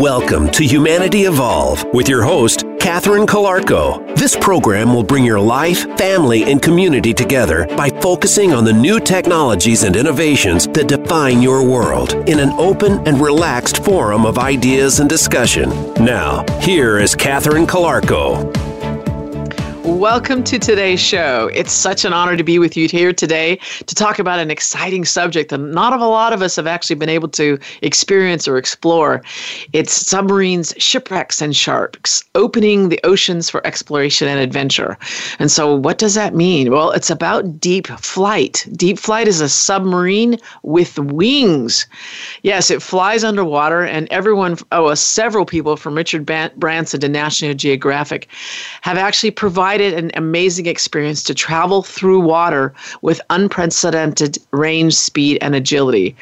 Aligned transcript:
Welcome 0.00 0.48
to 0.52 0.64
Humanity 0.64 1.24
Evolve 1.24 1.84
with 1.92 2.08
your 2.08 2.22
host, 2.22 2.64
Catherine 2.80 3.26
Calarco. 3.26 4.16
This 4.16 4.34
program 4.34 4.94
will 4.94 5.02
bring 5.02 5.26
your 5.26 5.38
life, 5.38 5.82
family, 5.98 6.50
and 6.50 6.62
community 6.62 7.12
together 7.12 7.66
by 7.76 7.90
focusing 7.90 8.54
on 8.54 8.64
the 8.64 8.72
new 8.72 8.98
technologies 8.98 9.82
and 9.82 9.94
innovations 9.94 10.66
that 10.68 10.88
define 10.88 11.42
your 11.42 11.62
world 11.62 12.14
in 12.30 12.40
an 12.40 12.48
open 12.52 13.06
and 13.06 13.20
relaxed 13.20 13.84
forum 13.84 14.24
of 14.24 14.38
ideas 14.38 15.00
and 15.00 15.10
discussion. 15.10 15.68
Now, 16.02 16.46
here 16.60 16.98
is 16.98 17.14
Catherine 17.14 17.66
Calarco. 17.66 18.69
Welcome 19.82 20.44
to 20.44 20.58
today's 20.58 21.00
show. 21.00 21.50
It's 21.54 21.72
such 21.72 22.04
an 22.04 22.12
honor 22.12 22.36
to 22.36 22.44
be 22.44 22.58
with 22.58 22.76
you 22.76 22.86
here 22.86 23.14
today 23.14 23.56
to 23.86 23.94
talk 23.94 24.18
about 24.18 24.38
an 24.38 24.50
exciting 24.50 25.06
subject 25.06 25.48
that 25.50 25.58
not 25.58 25.98
a 25.98 26.06
lot 26.06 26.34
of 26.34 26.42
us 26.42 26.56
have 26.56 26.66
actually 26.66 26.96
been 26.96 27.08
able 27.08 27.28
to 27.30 27.58
experience 27.80 28.46
or 28.46 28.58
explore. 28.58 29.22
It's 29.72 29.94
submarines, 29.94 30.74
shipwrecks, 30.76 31.40
and 31.40 31.56
sharks, 31.56 32.24
opening 32.34 32.90
the 32.90 33.00
oceans 33.04 33.48
for 33.48 33.66
exploration 33.66 34.28
and 34.28 34.38
adventure. 34.38 34.98
And 35.38 35.50
so, 35.50 35.74
what 35.74 35.96
does 35.96 36.14
that 36.14 36.34
mean? 36.34 36.70
Well, 36.70 36.90
it's 36.90 37.10
about 37.10 37.58
deep 37.58 37.86
flight. 37.86 38.66
Deep 38.72 38.98
flight 38.98 39.28
is 39.28 39.40
a 39.40 39.48
submarine 39.48 40.36
with 40.62 40.98
wings. 40.98 41.86
Yes, 42.42 42.70
it 42.70 42.82
flies 42.82 43.24
underwater, 43.24 43.82
and 43.84 44.08
everyone, 44.10 44.58
oh, 44.72 44.92
several 44.94 45.46
people 45.46 45.76
from 45.78 45.94
Richard 45.94 46.26
Branson 46.26 47.00
to 47.00 47.08
National 47.08 47.54
Geographic 47.54 48.28
have 48.82 48.98
actually 48.98 49.30
provided 49.30 49.69
an 49.78 50.10
amazing 50.14 50.66
experience 50.66 51.22
to 51.24 51.34
travel 51.34 51.82
through 51.82 52.20
water 52.20 52.74
with 53.02 53.20
unprecedented 53.30 54.38
range, 54.50 54.94
speed, 54.94 55.38
and 55.40 55.54
agility. 55.54 56.16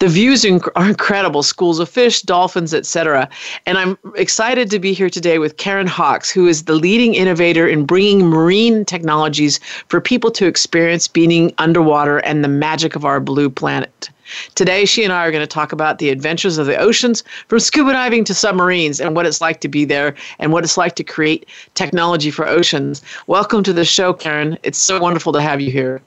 The 0.00 0.08
views 0.08 0.44
are 0.44 0.88
incredible 0.88 1.42
schools 1.42 1.78
of 1.78 1.88
fish, 1.88 2.22
dolphins, 2.22 2.74
etc. 2.74 3.28
And 3.66 3.78
I'm 3.78 3.98
excited 4.16 4.70
to 4.70 4.78
be 4.78 4.92
here 4.92 5.10
today 5.10 5.38
with 5.38 5.56
Karen 5.56 5.86
Hawkes, 5.86 6.30
who 6.30 6.48
is 6.48 6.64
the 6.64 6.74
leading 6.74 7.14
innovator 7.14 7.68
in 7.68 7.84
bringing 7.84 8.26
marine 8.26 8.84
technologies 8.84 9.60
for 9.86 10.00
people 10.00 10.30
to 10.32 10.46
experience 10.46 11.06
being 11.06 11.54
underwater 11.58 12.18
and 12.18 12.42
the 12.42 12.48
magic 12.48 12.96
of 12.96 13.04
our 13.04 13.20
blue 13.20 13.50
planet. 13.50 14.10
Today, 14.54 14.84
she 14.84 15.04
and 15.04 15.12
I 15.12 15.26
are 15.26 15.30
going 15.30 15.42
to 15.42 15.46
talk 15.46 15.72
about 15.72 15.98
the 15.98 16.10
adventures 16.10 16.58
of 16.58 16.66
the 16.66 16.76
oceans, 16.76 17.24
from 17.48 17.60
scuba 17.60 17.92
diving 17.92 18.24
to 18.24 18.34
submarines, 18.34 19.00
and 19.00 19.14
what 19.14 19.26
it's 19.26 19.40
like 19.40 19.60
to 19.60 19.68
be 19.68 19.84
there 19.84 20.14
and 20.38 20.52
what 20.52 20.64
it's 20.64 20.76
like 20.76 20.96
to 20.96 21.04
create 21.04 21.46
technology 21.74 22.30
for 22.30 22.46
oceans. 22.46 23.02
Welcome 23.26 23.62
to 23.64 23.72
the 23.72 23.84
show, 23.84 24.12
Karen. 24.12 24.58
It's 24.62 24.78
so 24.78 25.00
wonderful 25.00 25.32
to 25.32 25.40
have 25.40 25.60
you 25.60 25.70
here. 25.70 26.00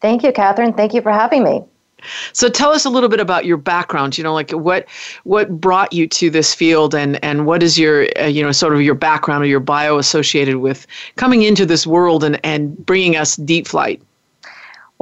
Thank 0.00 0.22
you, 0.22 0.32
Catherine. 0.32 0.72
Thank 0.72 0.94
you 0.94 1.00
for 1.00 1.12
having 1.12 1.44
me. 1.44 1.62
So 2.32 2.48
tell 2.48 2.70
us 2.70 2.84
a 2.84 2.90
little 2.90 3.08
bit 3.08 3.20
about 3.20 3.44
your 3.44 3.56
background. 3.56 4.18
You 4.18 4.24
know, 4.24 4.34
like 4.34 4.50
what 4.50 4.88
what 5.24 5.60
brought 5.60 5.92
you 5.92 6.06
to 6.08 6.30
this 6.30 6.54
field, 6.54 6.94
and 6.94 7.22
and 7.24 7.46
what 7.46 7.62
is 7.62 7.78
your 7.78 8.08
uh, 8.18 8.26
you 8.26 8.42
know 8.42 8.52
sort 8.52 8.74
of 8.74 8.82
your 8.82 8.94
background 8.94 9.44
or 9.44 9.46
your 9.46 9.60
bio 9.60 9.98
associated 9.98 10.56
with 10.56 10.86
coming 11.16 11.42
into 11.42 11.64
this 11.64 11.86
world 11.86 12.24
and 12.24 12.40
and 12.44 12.84
bringing 12.84 13.16
us 13.16 13.36
deep 13.36 13.66
flight. 13.68 14.02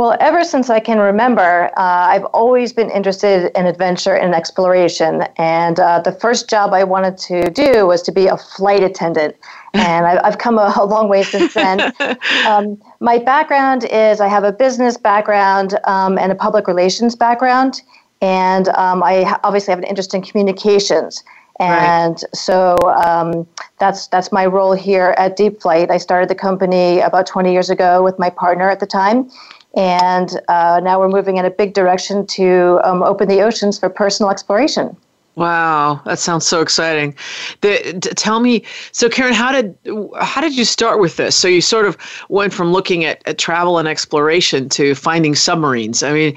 Well, 0.00 0.16
ever 0.18 0.44
since 0.44 0.70
I 0.70 0.80
can 0.80 0.98
remember, 0.98 1.66
uh, 1.76 2.08
I've 2.08 2.24
always 2.32 2.72
been 2.72 2.88
interested 2.90 3.52
in 3.54 3.66
adventure 3.66 4.14
and 4.14 4.34
exploration. 4.34 5.26
And 5.36 5.78
uh, 5.78 6.00
the 6.00 6.12
first 6.12 6.48
job 6.48 6.72
I 6.72 6.84
wanted 6.84 7.18
to 7.18 7.50
do 7.50 7.86
was 7.86 8.00
to 8.04 8.10
be 8.10 8.26
a 8.26 8.38
flight 8.38 8.82
attendant. 8.82 9.36
And 9.74 10.06
I've 10.06 10.38
come 10.38 10.58
a, 10.58 10.72
a 10.74 10.86
long 10.86 11.10
way 11.10 11.22
since 11.22 11.52
then. 11.52 11.92
Um, 12.46 12.80
my 13.00 13.18
background 13.18 13.84
is 13.84 14.22
I 14.22 14.26
have 14.26 14.42
a 14.42 14.52
business 14.52 14.96
background 14.96 15.78
um, 15.84 16.16
and 16.16 16.32
a 16.32 16.34
public 16.34 16.66
relations 16.66 17.14
background. 17.14 17.82
And 18.22 18.68
um, 18.70 19.02
I 19.02 19.38
obviously 19.44 19.72
have 19.72 19.80
an 19.80 19.84
interest 19.84 20.14
in 20.14 20.22
communications. 20.22 21.22
And 21.60 22.14
right. 22.14 22.34
so 22.34 22.74
um, 23.04 23.46
that's 23.78 24.08
that's 24.08 24.32
my 24.32 24.46
role 24.46 24.72
here 24.72 25.14
at 25.18 25.36
Deep 25.36 25.60
Flight. 25.60 25.90
I 25.90 25.98
started 25.98 26.30
the 26.30 26.34
company 26.34 27.00
about 27.00 27.26
20 27.26 27.52
years 27.52 27.68
ago 27.68 28.02
with 28.02 28.18
my 28.18 28.30
partner 28.30 28.70
at 28.70 28.80
the 28.80 28.86
time, 28.86 29.30
and 29.76 30.40
uh, 30.48 30.80
now 30.82 30.98
we're 30.98 31.08
moving 31.08 31.36
in 31.36 31.44
a 31.44 31.50
big 31.50 31.74
direction 31.74 32.26
to 32.26 32.80
um, 32.84 33.02
open 33.02 33.28
the 33.28 33.40
oceans 33.40 33.78
for 33.78 33.88
personal 33.88 34.30
exploration. 34.30 34.96
Wow, 35.36 36.02
that 36.04 36.18
sounds 36.18 36.44
so 36.44 36.60
exciting. 36.60 37.14
The, 37.60 37.98
tell 38.16 38.40
me, 38.40 38.64
so 38.90 39.08
Karen, 39.08 39.32
how 39.32 39.52
did 39.52 39.74
how 40.20 40.40
did 40.40 40.56
you 40.56 40.64
start 40.64 41.00
with 41.00 41.16
this? 41.16 41.36
So 41.36 41.46
you 41.46 41.60
sort 41.60 41.86
of 41.86 41.96
went 42.28 42.52
from 42.52 42.72
looking 42.72 43.04
at, 43.04 43.22
at 43.26 43.38
travel 43.38 43.78
and 43.78 43.86
exploration 43.86 44.68
to 44.70 44.94
finding 44.94 45.36
submarines. 45.36 46.02
I 46.02 46.12
mean, 46.12 46.36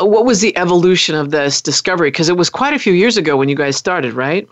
what 0.00 0.26
was 0.26 0.42
the 0.42 0.56
evolution 0.58 1.14
of 1.14 1.30
this 1.30 1.62
discovery? 1.62 2.10
Because 2.10 2.28
it 2.28 2.36
was 2.36 2.50
quite 2.50 2.74
a 2.74 2.78
few 2.78 2.92
years 2.92 3.16
ago 3.16 3.36
when 3.36 3.48
you 3.48 3.56
guys 3.56 3.76
started, 3.76 4.12
right? 4.12 4.46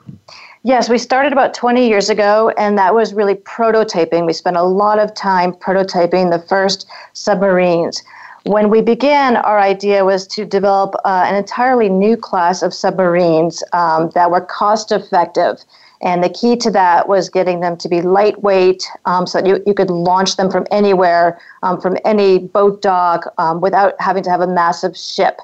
Yes, 0.67 0.89
we 0.89 0.97
started 0.97 1.31
about 1.35 1.53
20 1.53 1.87
years 1.87 2.09
ago, 2.09 2.51
and 2.56 2.79
that 2.79 2.95
was 2.95 3.12
really 3.12 3.35
prototyping. 3.35 4.25
We 4.25 4.33
spent 4.33 4.56
a 4.56 4.62
lot 4.62 4.99
of 4.99 5.15
time 5.15 5.53
prototyping 5.53 6.31
the 6.31 6.39
first 6.39 6.87
submarines. 7.12 8.03
When 8.44 8.69
we 8.69 8.82
began, 8.82 9.37
our 9.37 9.59
idea 9.59 10.05
was 10.05 10.27
to 10.28 10.44
develop 10.44 10.94
uh, 11.05 11.25
an 11.27 11.34
entirely 11.34 11.88
new 11.88 12.16
class 12.16 12.62
of 12.62 12.75
submarines 12.75 13.62
um, 13.72 14.10
that 14.10 14.31
were 14.31 14.43
cost 14.43 14.93
effective. 14.93 15.65
And 16.03 16.22
the 16.22 16.28
key 16.28 16.56
to 16.56 16.71
that 16.72 17.09
was 17.09 17.31
getting 17.31 17.60
them 17.60 17.78
to 17.78 17.88
be 17.88 18.03
lightweight 18.03 18.84
um, 19.06 19.27
so 19.27 19.41
that 19.41 19.47
you, 19.47 19.62
you 19.66 19.72
could 19.72 19.88
launch 19.88 20.37
them 20.37 20.50
from 20.50 20.66
anywhere, 20.71 21.41
um, 21.62 21.81
from 21.81 21.97
any 22.05 22.38
boat 22.38 22.82
dock, 22.82 23.32
um, 23.38 23.62
without 23.62 23.94
having 23.99 24.22
to 24.25 24.31
have 24.31 24.43
a 24.43 24.47
massive 24.47 24.97
ship. 24.97 25.38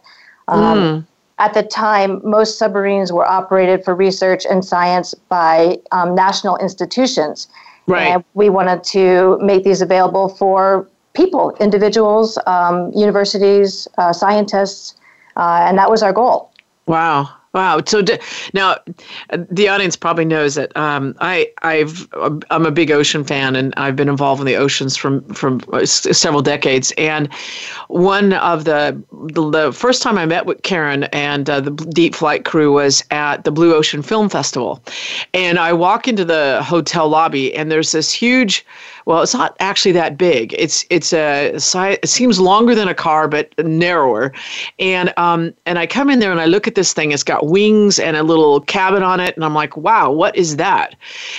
Mm 0.49 1.07
at 1.41 1.55
the 1.55 1.63
time, 1.63 2.21
most 2.23 2.59
submarines 2.59 3.11
were 3.11 3.27
operated 3.27 3.83
for 3.83 3.95
research 3.95 4.45
and 4.45 4.63
science 4.63 5.15
by 5.15 5.79
um, 5.91 6.15
national 6.15 6.59
institutions. 6.59 7.49
Right. 7.87 8.09
And 8.09 8.25
we 8.35 8.51
wanted 8.51 8.85
to 8.85 9.39
make 9.41 9.65
these 9.65 9.81
available 9.81 10.29
for 10.29 10.87
people, 11.21 11.55
individuals, 11.61 12.39
um, 12.47 12.91
universities, 12.95 13.87
uh, 13.99 14.13
scientists, 14.13 14.95
uh, 15.37 15.67
and 15.67 15.77
that 15.77 15.89
was 15.91 16.03
our 16.03 16.13
goal. 16.13 16.51
Wow. 16.87 17.29
Wow. 17.53 17.81
So 17.85 18.01
d- 18.01 18.19
now, 18.55 18.77
the 19.51 19.69
audience 19.69 19.97
probably 19.97 20.25
knows 20.25 20.55
that 20.55 20.77
um, 20.77 21.17
I 21.21 21.51
I've 21.63 22.09
I'm 22.51 22.65
a 22.65 22.71
big 22.71 22.93
ocean 22.93 23.25
fan, 23.25 23.57
and 23.57 23.75
I've 23.77 23.97
been 23.97 24.09
involved 24.09 24.41
in 24.41 24.47
the 24.47 24.55
oceans 24.55 24.97
from 24.97 25.25
from 25.35 25.61
several 25.85 26.43
decades. 26.43 26.93
And 26.97 27.33
one 27.89 28.35
of 28.35 28.65
the 28.65 29.03
the, 29.33 29.51
the 29.51 29.73
first 29.73 30.01
time 30.01 30.17
I 30.17 30.27
met 30.27 30.47
with 30.47 30.63
Karen 30.63 31.05
and 31.05 31.51
uh, 31.51 31.61
the 31.61 31.73
Deep 31.73 32.15
Flight 32.15 32.45
crew 32.45 32.73
was 32.73 33.03
at 33.11 33.43
the 33.43 33.51
Blue 33.51 33.75
Ocean 33.75 34.03
Film 34.03 34.29
Festival, 34.29 34.81
and 35.35 35.59
I 35.59 35.73
walk 35.73 36.07
into 36.07 36.25
the 36.25 36.63
hotel 36.63 37.09
lobby, 37.09 37.53
and 37.55 37.71
there's 37.73 37.91
this 37.91 38.13
huge 38.13 38.65
well, 39.07 39.23
it's 39.23 39.35
not 39.35 39.57
actually 39.61 39.93
that 39.93 40.17
big. 40.17 40.55
It's 40.57 40.85
it's 40.91 41.13
a 41.13 41.53
it 41.55 42.09
seems 42.09 42.39
longer 42.39 42.77
than 42.77 42.87
a 42.87 42.95
car, 42.95 43.27
but 43.27 43.53
narrower. 43.59 44.33
And 44.79 45.13
um 45.17 45.53
and 45.67 45.79
I 45.79 45.87
come 45.87 46.11
in 46.11 46.21
there 46.21 46.31
and 46.31 46.41
I 46.41 46.47
look 46.47 46.69
at 46.69 46.75
this 46.77 46.93
thing. 46.93 47.13
It's 47.13 47.25
got 47.25 47.40
wings 47.43 47.99
and 47.99 48.17
a 48.17 48.23
little 48.23 48.61
cabin 48.61 49.03
on 49.03 49.21
it, 49.21 49.35
and 49.37 49.45
I'm 49.45 49.55
like, 49.55 49.77
wow, 49.77 50.11
what 50.11 50.37
is 50.37 50.57
that? 50.57 50.95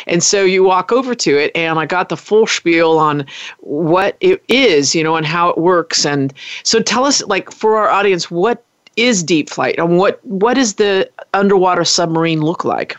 And 0.08 0.24
so 0.24 0.44
you 0.44 0.64
walk 0.64 0.92
over 0.92 1.16
to 1.16 1.38
it, 1.38 1.52
and 1.56 1.80
I 1.80 1.86
got 1.86 2.10
the 2.10 2.18
full 2.18 2.48
spiel 2.48 2.98
on 2.98 3.26
what 3.60 4.18
it 4.20 4.44
is, 4.48 4.96
you 4.96 5.04
know, 5.04 5.16
and 5.16 5.26
how 5.26 5.50
it 5.50 5.58
works. 5.58 6.06
And 6.06 6.34
so 6.64 6.80
tell 6.82 7.06
us, 7.06 7.24
like, 7.24 7.52
for 7.52 7.78
our 7.78 7.90
audience, 7.90 8.30
what 8.30 8.64
is 8.98 9.24
deep 9.24 9.50
flight 9.50 9.76
and 9.78 9.98
what 9.98 10.20
what 10.26 10.56
does 10.56 10.74
the 10.74 11.10
underwater 11.34 11.86
submarine 11.86 12.42
look 12.42 12.66
like? 12.66 12.98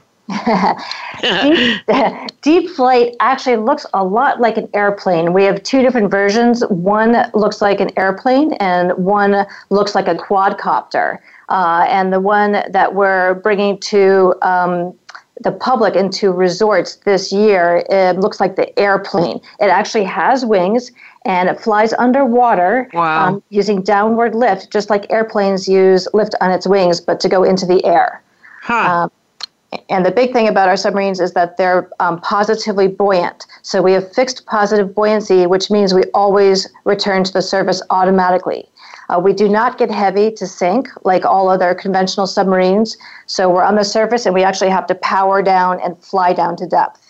deep, 1.20 1.80
deep, 2.42 2.70
flight 2.70 3.14
actually 3.20 3.56
looks 3.56 3.84
a 3.92 4.02
lot 4.02 4.40
like 4.40 4.56
an 4.56 4.68
airplane. 4.74 5.32
We 5.32 5.44
have 5.44 5.62
two 5.62 5.82
different 5.82 6.10
versions. 6.10 6.62
One 6.68 7.30
looks 7.34 7.60
like 7.60 7.80
an 7.80 7.90
airplane, 7.98 8.54
and 8.54 8.92
one 8.92 9.46
looks 9.70 9.94
like 9.94 10.08
a 10.08 10.14
quadcopter. 10.14 11.18
Uh, 11.52 11.84
and 11.90 12.10
the 12.10 12.18
one 12.18 12.52
that 12.70 12.94
we're 12.94 13.34
bringing 13.34 13.78
to 13.78 14.34
um, 14.40 14.98
the 15.42 15.52
public 15.52 15.94
into 15.94 16.32
resorts 16.32 16.96
this 17.04 17.30
year 17.30 17.84
it 17.90 18.18
looks 18.18 18.40
like 18.40 18.56
the 18.56 18.78
airplane. 18.78 19.38
It 19.60 19.66
actually 19.66 20.04
has 20.04 20.46
wings 20.46 20.90
and 21.26 21.50
it 21.50 21.60
flies 21.60 21.92
underwater 21.92 22.88
wow. 22.94 23.28
um, 23.28 23.42
using 23.50 23.82
downward 23.82 24.34
lift, 24.34 24.72
just 24.72 24.88
like 24.88 25.10
airplanes 25.12 25.68
use 25.68 26.08
lift 26.14 26.34
on 26.40 26.50
its 26.50 26.66
wings, 26.66 27.02
but 27.02 27.20
to 27.20 27.28
go 27.28 27.44
into 27.44 27.66
the 27.66 27.84
air. 27.84 28.22
Huh. 28.62 29.10
Um, 29.74 29.80
and 29.90 30.06
the 30.06 30.10
big 30.10 30.32
thing 30.32 30.48
about 30.48 30.68
our 30.68 30.76
submarines 30.76 31.20
is 31.20 31.32
that 31.32 31.58
they're 31.58 31.90
um, 32.00 32.20
positively 32.20 32.88
buoyant. 32.88 33.46
So 33.60 33.82
we 33.82 33.92
have 33.92 34.10
fixed 34.14 34.46
positive 34.46 34.94
buoyancy, 34.94 35.46
which 35.46 35.70
means 35.70 35.92
we 35.92 36.04
always 36.14 36.68
return 36.84 37.24
to 37.24 37.32
the 37.32 37.42
surface 37.42 37.82
automatically. 37.90 38.68
Uh, 39.12 39.18
we 39.18 39.32
do 39.32 39.48
not 39.48 39.76
get 39.76 39.90
heavy 39.90 40.30
to 40.30 40.46
sink 40.46 40.88
like 41.04 41.24
all 41.24 41.48
other 41.48 41.74
conventional 41.74 42.26
submarines. 42.26 42.96
So 43.26 43.50
we're 43.50 43.64
on 43.64 43.74
the 43.74 43.84
surface 43.84 44.24
and 44.24 44.34
we 44.34 44.42
actually 44.42 44.70
have 44.70 44.86
to 44.86 44.94
power 44.94 45.42
down 45.42 45.80
and 45.80 46.02
fly 46.02 46.32
down 46.32 46.56
to 46.56 46.66
depth. 46.66 47.00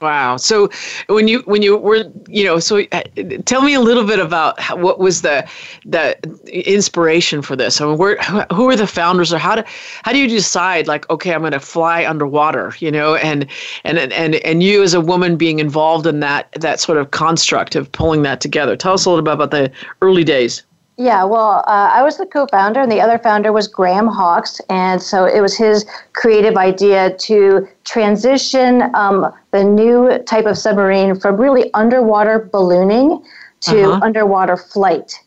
Wow. 0.00 0.38
So 0.38 0.70
when 1.08 1.28
you 1.28 1.40
when 1.40 1.60
you 1.60 1.76
were 1.76 2.04
you 2.26 2.44
know 2.44 2.58
so 2.58 2.80
uh, 2.92 3.02
tell 3.44 3.60
me 3.60 3.74
a 3.74 3.80
little 3.80 4.04
bit 4.04 4.18
about 4.18 4.58
how, 4.58 4.76
what 4.76 4.98
was 4.98 5.20
the 5.20 5.46
the 5.84 6.16
inspiration 6.46 7.42
for 7.42 7.54
this. 7.54 7.82
I 7.82 7.86
mean, 7.86 7.98
where 7.98 8.16
who 8.50 8.70
are 8.70 8.76
the 8.76 8.86
founders 8.86 9.30
or 9.30 9.36
how 9.36 9.56
do 9.56 9.62
how 10.02 10.12
do 10.12 10.18
you 10.18 10.26
decide 10.26 10.86
like 10.86 11.10
okay 11.10 11.34
I'm 11.34 11.40
going 11.40 11.52
to 11.52 11.60
fly 11.60 12.06
underwater 12.06 12.74
you 12.78 12.90
know 12.90 13.16
and 13.16 13.46
and 13.84 13.98
and 13.98 14.36
and 14.36 14.62
you 14.62 14.82
as 14.82 14.94
a 14.94 15.02
woman 15.02 15.36
being 15.36 15.58
involved 15.58 16.06
in 16.06 16.20
that 16.20 16.50
that 16.52 16.80
sort 16.80 16.96
of 16.96 17.10
construct 17.10 17.76
of 17.76 17.92
pulling 17.92 18.22
that 18.22 18.40
together. 18.40 18.76
Tell 18.76 18.94
us 18.94 19.04
a 19.04 19.10
little 19.10 19.24
bit 19.24 19.34
about 19.34 19.50
the 19.50 19.70
early 20.00 20.24
days. 20.24 20.62
Yeah, 21.00 21.24
well, 21.24 21.64
uh, 21.66 21.88
I 21.94 22.02
was 22.02 22.18
the 22.18 22.26
co 22.26 22.46
founder, 22.48 22.78
and 22.82 22.92
the 22.92 23.00
other 23.00 23.18
founder 23.18 23.54
was 23.54 23.66
Graham 23.66 24.06
Hawkes. 24.06 24.60
And 24.68 25.02
so 25.02 25.24
it 25.24 25.40
was 25.40 25.56
his 25.56 25.86
creative 26.12 26.58
idea 26.58 27.16
to 27.16 27.66
transition 27.84 28.94
um, 28.94 29.32
the 29.50 29.64
new 29.64 30.18
type 30.24 30.44
of 30.44 30.58
submarine 30.58 31.18
from 31.18 31.38
really 31.38 31.72
underwater 31.72 32.38
ballooning 32.38 33.24
to 33.60 33.92
uh-huh. 33.92 34.00
underwater 34.02 34.58
flight. 34.58 35.18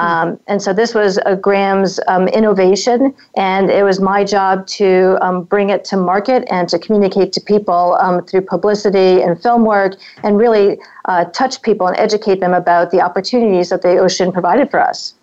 Um, 0.00 0.40
and 0.46 0.62
so 0.62 0.72
this 0.72 0.94
was 0.94 1.18
a 1.26 1.36
Graham's 1.36 2.00
um, 2.08 2.26
innovation, 2.28 3.14
and 3.36 3.70
it 3.70 3.84
was 3.84 4.00
my 4.00 4.24
job 4.24 4.66
to 4.78 5.18
um, 5.20 5.44
bring 5.44 5.68
it 5.70 5.84
to 5.86 5.96
market 5.96 6.48
and 6.50 6.68
to 6.70 6.78
communicate 6.78 7.32
to 7.34 7.40
people 7.40 7.98
um, 8.00 8.24
through 8.24 8.42
publicity 8.42 9.22
and 9.22 9.40
film 9.40 9.64
work, 9.64 9.96
and 10.22 10.38
really 10.38 10.78
uh, 11.04 11.24
touch 11.26 11.60
people 11.62 11.86
and 11.86 11.96
educate 11.98 12.40
them 12.40 12.54
about 12.54 12.90
the 12.90 13.00
opportunities 13.00 13.68
that 13.68 13.82
the 13.82 13.98
ocean 13.98 14.32
provided 14.32 14.70
for 14.70 14.80
us. 14.80 15.14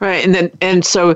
Right, 0.00 0.24
and 0.24 0.34
then 0.34 0.50
and 0.62 0.82
so, 0.82 1.14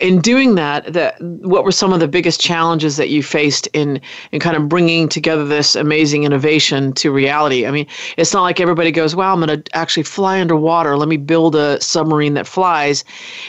in 0.00 0.22
doing 0.22 0.54
that, 0.54 0.94
that 0.94 1.20
what 1.20 1.64
were 1.64 1.70
some 1.70 1.92
of 1.92 2.00
the 2.00 2.08
biggest 2.08 2.40
challenges 2.40 2.96
that 2.96 3.10
you 3.10 3.22
faced 3.22 3.66
in 3.74 4.00
in 4.32 4.40
kind 4.40 4.56
of 4.56 4.70
bringing 4.70 5.06
together 5.06 5.44
this 5.46 5.76
amazing 5.76 6.24
innovation 6.24 6.94
to 6.94 7.12
reality? 7.12 7.66
I 7.66 7.70
mean, 7.70 7.86
it's 8.16 8.32
not 8.32 8.40
like 8.40 8.58
everybody 8.58 8.90
goes, 8.90 9.14
"Wow, 9.14 9.34
I'm 9.34 9.44
going 9.44 9.62
to 9.62 9.76
actually 9.76 10.04
fly 10.04 10.40
underwater. 10.40 10.96
Let 10.96 11.10
me 11.10 11.18
build 11.18 11.54
a 11.54 11.78
submarine 11.82 12.32
that 12.32 12.46
flies," 12.46 13.04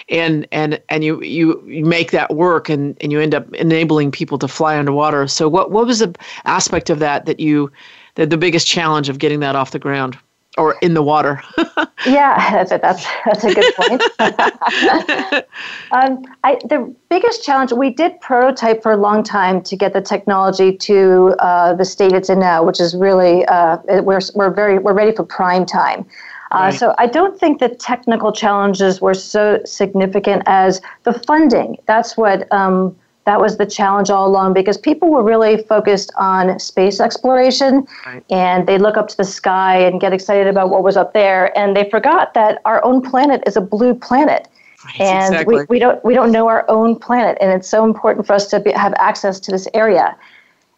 and 0.10 0.46
and 0.52 0.82
and 0.90 1.02
you 1.06 1.22
you, 1.22 1.64
you 1.66 1.86
make 1.86 2.12
that 2.12 2.36
work, 2.36 2.68
and 2.68 2.98
and 3.00 3.10
you 3.10 3.22
end 3.22 3.34
up 3.34 3.54
enabling 3.54 4.12
people 4.12 4.38
to 4.40 4.50
fly 4.50 4.78
underwater. 4.78 5.30
So, 5.30 5.48
what 5.48 5.72
what 5.72 5.88
was 5.88 6.00
the 6.00 6.14
aspect 6.44 6.90
of 6.90 7.00
that 7.00 7.26
that 7.26 7.40
you, 7.40 7.72
the, 8.16 8.26
the 8.26 8.38
biggest 8.38 8.68
challenge 8.68 9.08
of 9.08 9.18
getting 9.18 9.40
that 9.40 9.56
off 9.56 9.72
the 9.72 9.80
ground? 9.80 10.18
Or 10.58 10.76
in 10.82 10.94
the 10.94 11.02
water. 11.02 11.42
yeah, 12.06 12.52
that's 12.52 12.72
a, 12.72 12.78
that's 12.78 13.06
that's 13.26 13.44
a 13.44 13.54
good 13.54 13.74
point. 13.76 14.02
um, 15.92 16.24
I, 16.44 16.60
the 16.66 16.94
biggest 17.10 17.44
challenge 17.44 17.72
we 17.72 17.90
did 17.90 18.20
prototype 18.22 18.84
for 18.84 18.92
a 18.92 18.98
long 18.98 19.24
time 19.24 19.62
to 19.64 19.76
get 19.76 19.94
the 19.94 20.02
technology 20.02 20.76
to 20.78 21.36
uh, 21.40 21.74
the 21.74 21.86
state 21.86 22.14
it's 22.14 22.30
in 22.30 22.40
now, 22.40 22.64
which 22.64 22.80
is 22.80 22.96
really 22.96 23.46
uh, 23.46 23.78
we're 24.02 24.22
we're 24.36 24.54
very 24.54 24.80
we're 24.80 24.94
ready 24.94 25.12
for 25.12 25.24
prime 25.24 25.66
time. 25.66 26.06
Uh, 26.52 26.58
right. 26.58 26.74
So 26.80 26.94
I 27.00 27.08
don't 27.08 27.40
think 27.40 27.60
the 27.60 27.70
technical 27.70 28.32
challenges 28.32 29.02
were 29.02 29.16
so 29.16 29.60
significant 29.66 30.44
as 30.46 30.82
the 31.02 31.14
funding. 31.14 31.78
That's 31.88 32.16
what 32.16 32.52
um, 32.52 32.96
that 33.25 33.40
was 33.40 33.58
the 33.58 33.66
challenge 33.66 34.10
all 34.10 34.28
along 34.28 34.54
because 34.54 34.78
people 34.78 35.10
were 35.10 35.24
really 35.24 35.64
focused 35.64 36.12
on 36.18 36.60
space 36.60 37.00
exploration 37.00 37.88
right. 38.06 38.24
and 38.30 38.68
they 38.68 38.78
look 38.78 38.98
up 38.98 39.08
to 39.08 39.18
the 39.18 39.24
sky 39.24 39.78
and 39.78 40.02
get 40.02 40.14
excited 40.14 40.48
about 40.48 40.70
what 40.70 40.84
was 40.84 40.98
up 40.98 41.14
there 41.14 41.58
and 41.58 41.75
they 41.75 41.90
forgot 41.90 42.34
that 42.34 42.62
our 42.66 42.84
own 42.84 43.02
planet 43.02 43.42
is 43.46 43.56
a 43.56 43.62
blue 43.62 43.94
planet 43.94 44.48
right, 44.86 45.02
and 45.02 45.34
exactly. 45.34 45.56
we, 45.56 45.66
we 45.70 45.80
don't 45.80 46.04
we 46.04 46.14
don't 46.14 46.31
know 46.31 46.48
our 46.48 46.66
own 46.70 46.98
planet 46.98 47.38
and 47.40 47.52
it's 47.52 47.68
so 47.68 47.84
important 47.84 48.25
for 48.25 48.34
us 48.34 48.48
to 48.48 48.60
be, 48.60 48.72
have 48.72 48.94
access 48.98 49.40
to 49.40 49.52
this 49.52 49.68
area 49.74 50.16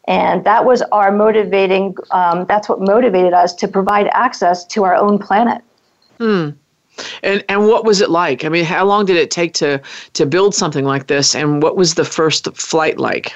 and 0.07 0.43
that 0.43 0.63
was 0.63 0.81
our 0.91 1.11
motivating 1.11 1.95
um, 2.11 2.45
that's 2.45 2.69
what 2.69 2.79
motivated 2.79 3.33
us 3.33 3.53
to 3.53 3.67
provide 3.67 4.07
access 4.13 4.65
to 4.65 4.83
our 4.83 4.95
own 4.95 5.17
planet 5.17 5.61
hmm 6.19 6.49
and 7.23 7.43
and 7.49 7.67
what 7.67 7.85
was 7.85 8.01
it 8.01 8.09
like? 8.09 8.45
I 8.45 8.49
mean, 8.49 8.65
how 8.65 8.85
long 8.85 9.05
did 9.05 9.17
it 9.17 9.31
take 9.31 9.53
to 9.55 9.81
to 10.13 10.25
build 10.25 10.55
something 10.55 10.85
like 10.85 11.07
this, 11.07 11.35
and 11.35 11.61
what 11.61 11.77
was 11.77 11.95
the 11.95 12.05
first 12.05 12.55
flight 12.55 12.99
like? 12.99 13.33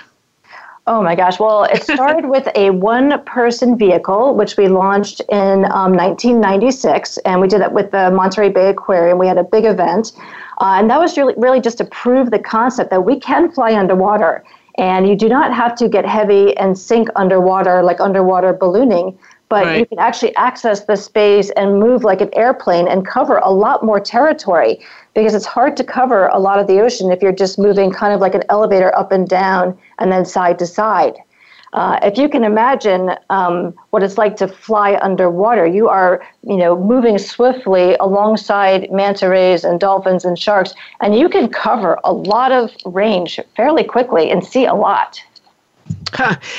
Oh 0.87 1.03
my 1.03 1.15
gosh! 1.15 1.39
Well, 1.39 1.65
it 1.65 1.83
started 1.95 2.27
with 2.27 2.47
a 2.55 2.71
one-person 2.71 3.77
vehicle, 3.77 4.35
which 4.35 4.57
we 4.57 4.67
launched 4.67 5.21
in 5.29 5.65
um, 5.65 5.93
1996, 5.93 7.17
and 7.19 7.41
we 7.41 7.47
did 7.47 7.61
that 7.61 7.73
with 7.73 7.91
the 7.91 8.09
Monterey 8.11 8.49
Bay 8.49 8.69
Aquarium. 8.69 9.17
We 9.17 9.27
had 9.27 9.37
a 9.37 9.43
big 9.43 9.65
event, 9.65 10.13
uh, 10.59 10.77
and 10.79 10.89
that 10.89 10.99
was 10.99 11.17
really 11.17 11.35
really 11.37 11.61
just 11.61 11.77
to 11.79 11.85
prove 11.85 12.31
the 12.31 12.39
concept 12.39 12.89
that 12.89 13.05
we 13.05 13.19
can 13.19 13.51
fly 13.51 13.77
underwater, 13.77 14.43
and 14.77 15.07
you 15.07 15.15
do 15.15 15.29
not 15.29 15.53
have 15.53 15.75
to 15.75 15.89
get 15.89 16.05
heavy 16.05 16.57
and 16.57 16.77
sink 16.77 17.09
underwater 17.15 17.83
like 17.83 17.99
underwater 17.99 18.53
ballooning 18.53 19.17
but 19.49 19.65
right. 19.65 19.79
you 19.79 19.85
can 19.85 19.99
actually 19.99 20.35
access 20.35 20.85
the 20.85 20.95
space 20.95 21.49
and 21.57 21.79
move 21.79 22.03
like 22.03 22.21
an 22.21 22.29
airplane 22.33 22.87
and 22.87 23.05
cover 23.05 23.37
a 23.39 23.49
lot 23.51 23.83
more 23.83 23.99
territory 23.99 24.79
because 25.15 25.33
it's 25.33 25.45
hard 25.45 25.75
to 25.75 25.83
cover 25.83 26.27
a 26.27 26.39
lot 26.39 26.59
of 26.59 26.67
the 26.67 26.79
ocean 26.79 27.11
if 27.11 27.21
you're 27.21 27.31
just 27.31 27.57
moving 27.57 27.91
kind 27.91 28.13
of 28.13 28.21
like 28.21 28.35
an 28.35 28.43
elevator 28.49 28.95
up 28.95 29.11
and 29.11 29.27
down 29.27 29.77
and 29.97 30.11
then 30.11 30.23
side 30.23 30.59
to 30.59 30.67
side. 30.67 31.15
Uh, 31.73 31.99
if 32.01 32.17
you 32.17 32.27
can 32.27 32.43
imagine 32.43 33.11
um, 33.29 33.73
what 33.91 34.01
it's 34.01 34.17
like 34.17 34.35
to 34.35 34.47
fly 34.47 34.97
underwater, 35.01 35.67
you 35.67 35.87
are, 35.87 36.25
you 36.41 36.57
know, 36.57 36.75
moving 36.75 37.17
swiftly 37.17 37.95
alongside 37.99 38.91
manta 38.91 39.29
rays 39.29 39.63
and 39.63 39.79
dolphins 39.79 40.25
and 40.25 40.39
sharks, 40.39 40.73
and 41.01 41.15
you 41.15 41.29
can 41.29 41.47
cover 41.47 41.99
a 42.03 42.11
lot 42.11 42.51
of 42.51 42.71
range 42.85 43.39
fairly 43.55 43.83
quickly 43.83 44.31
and 44.31 44.43
see 44.43 44.65
a 44.65 44.73
lot. 44.73 45.21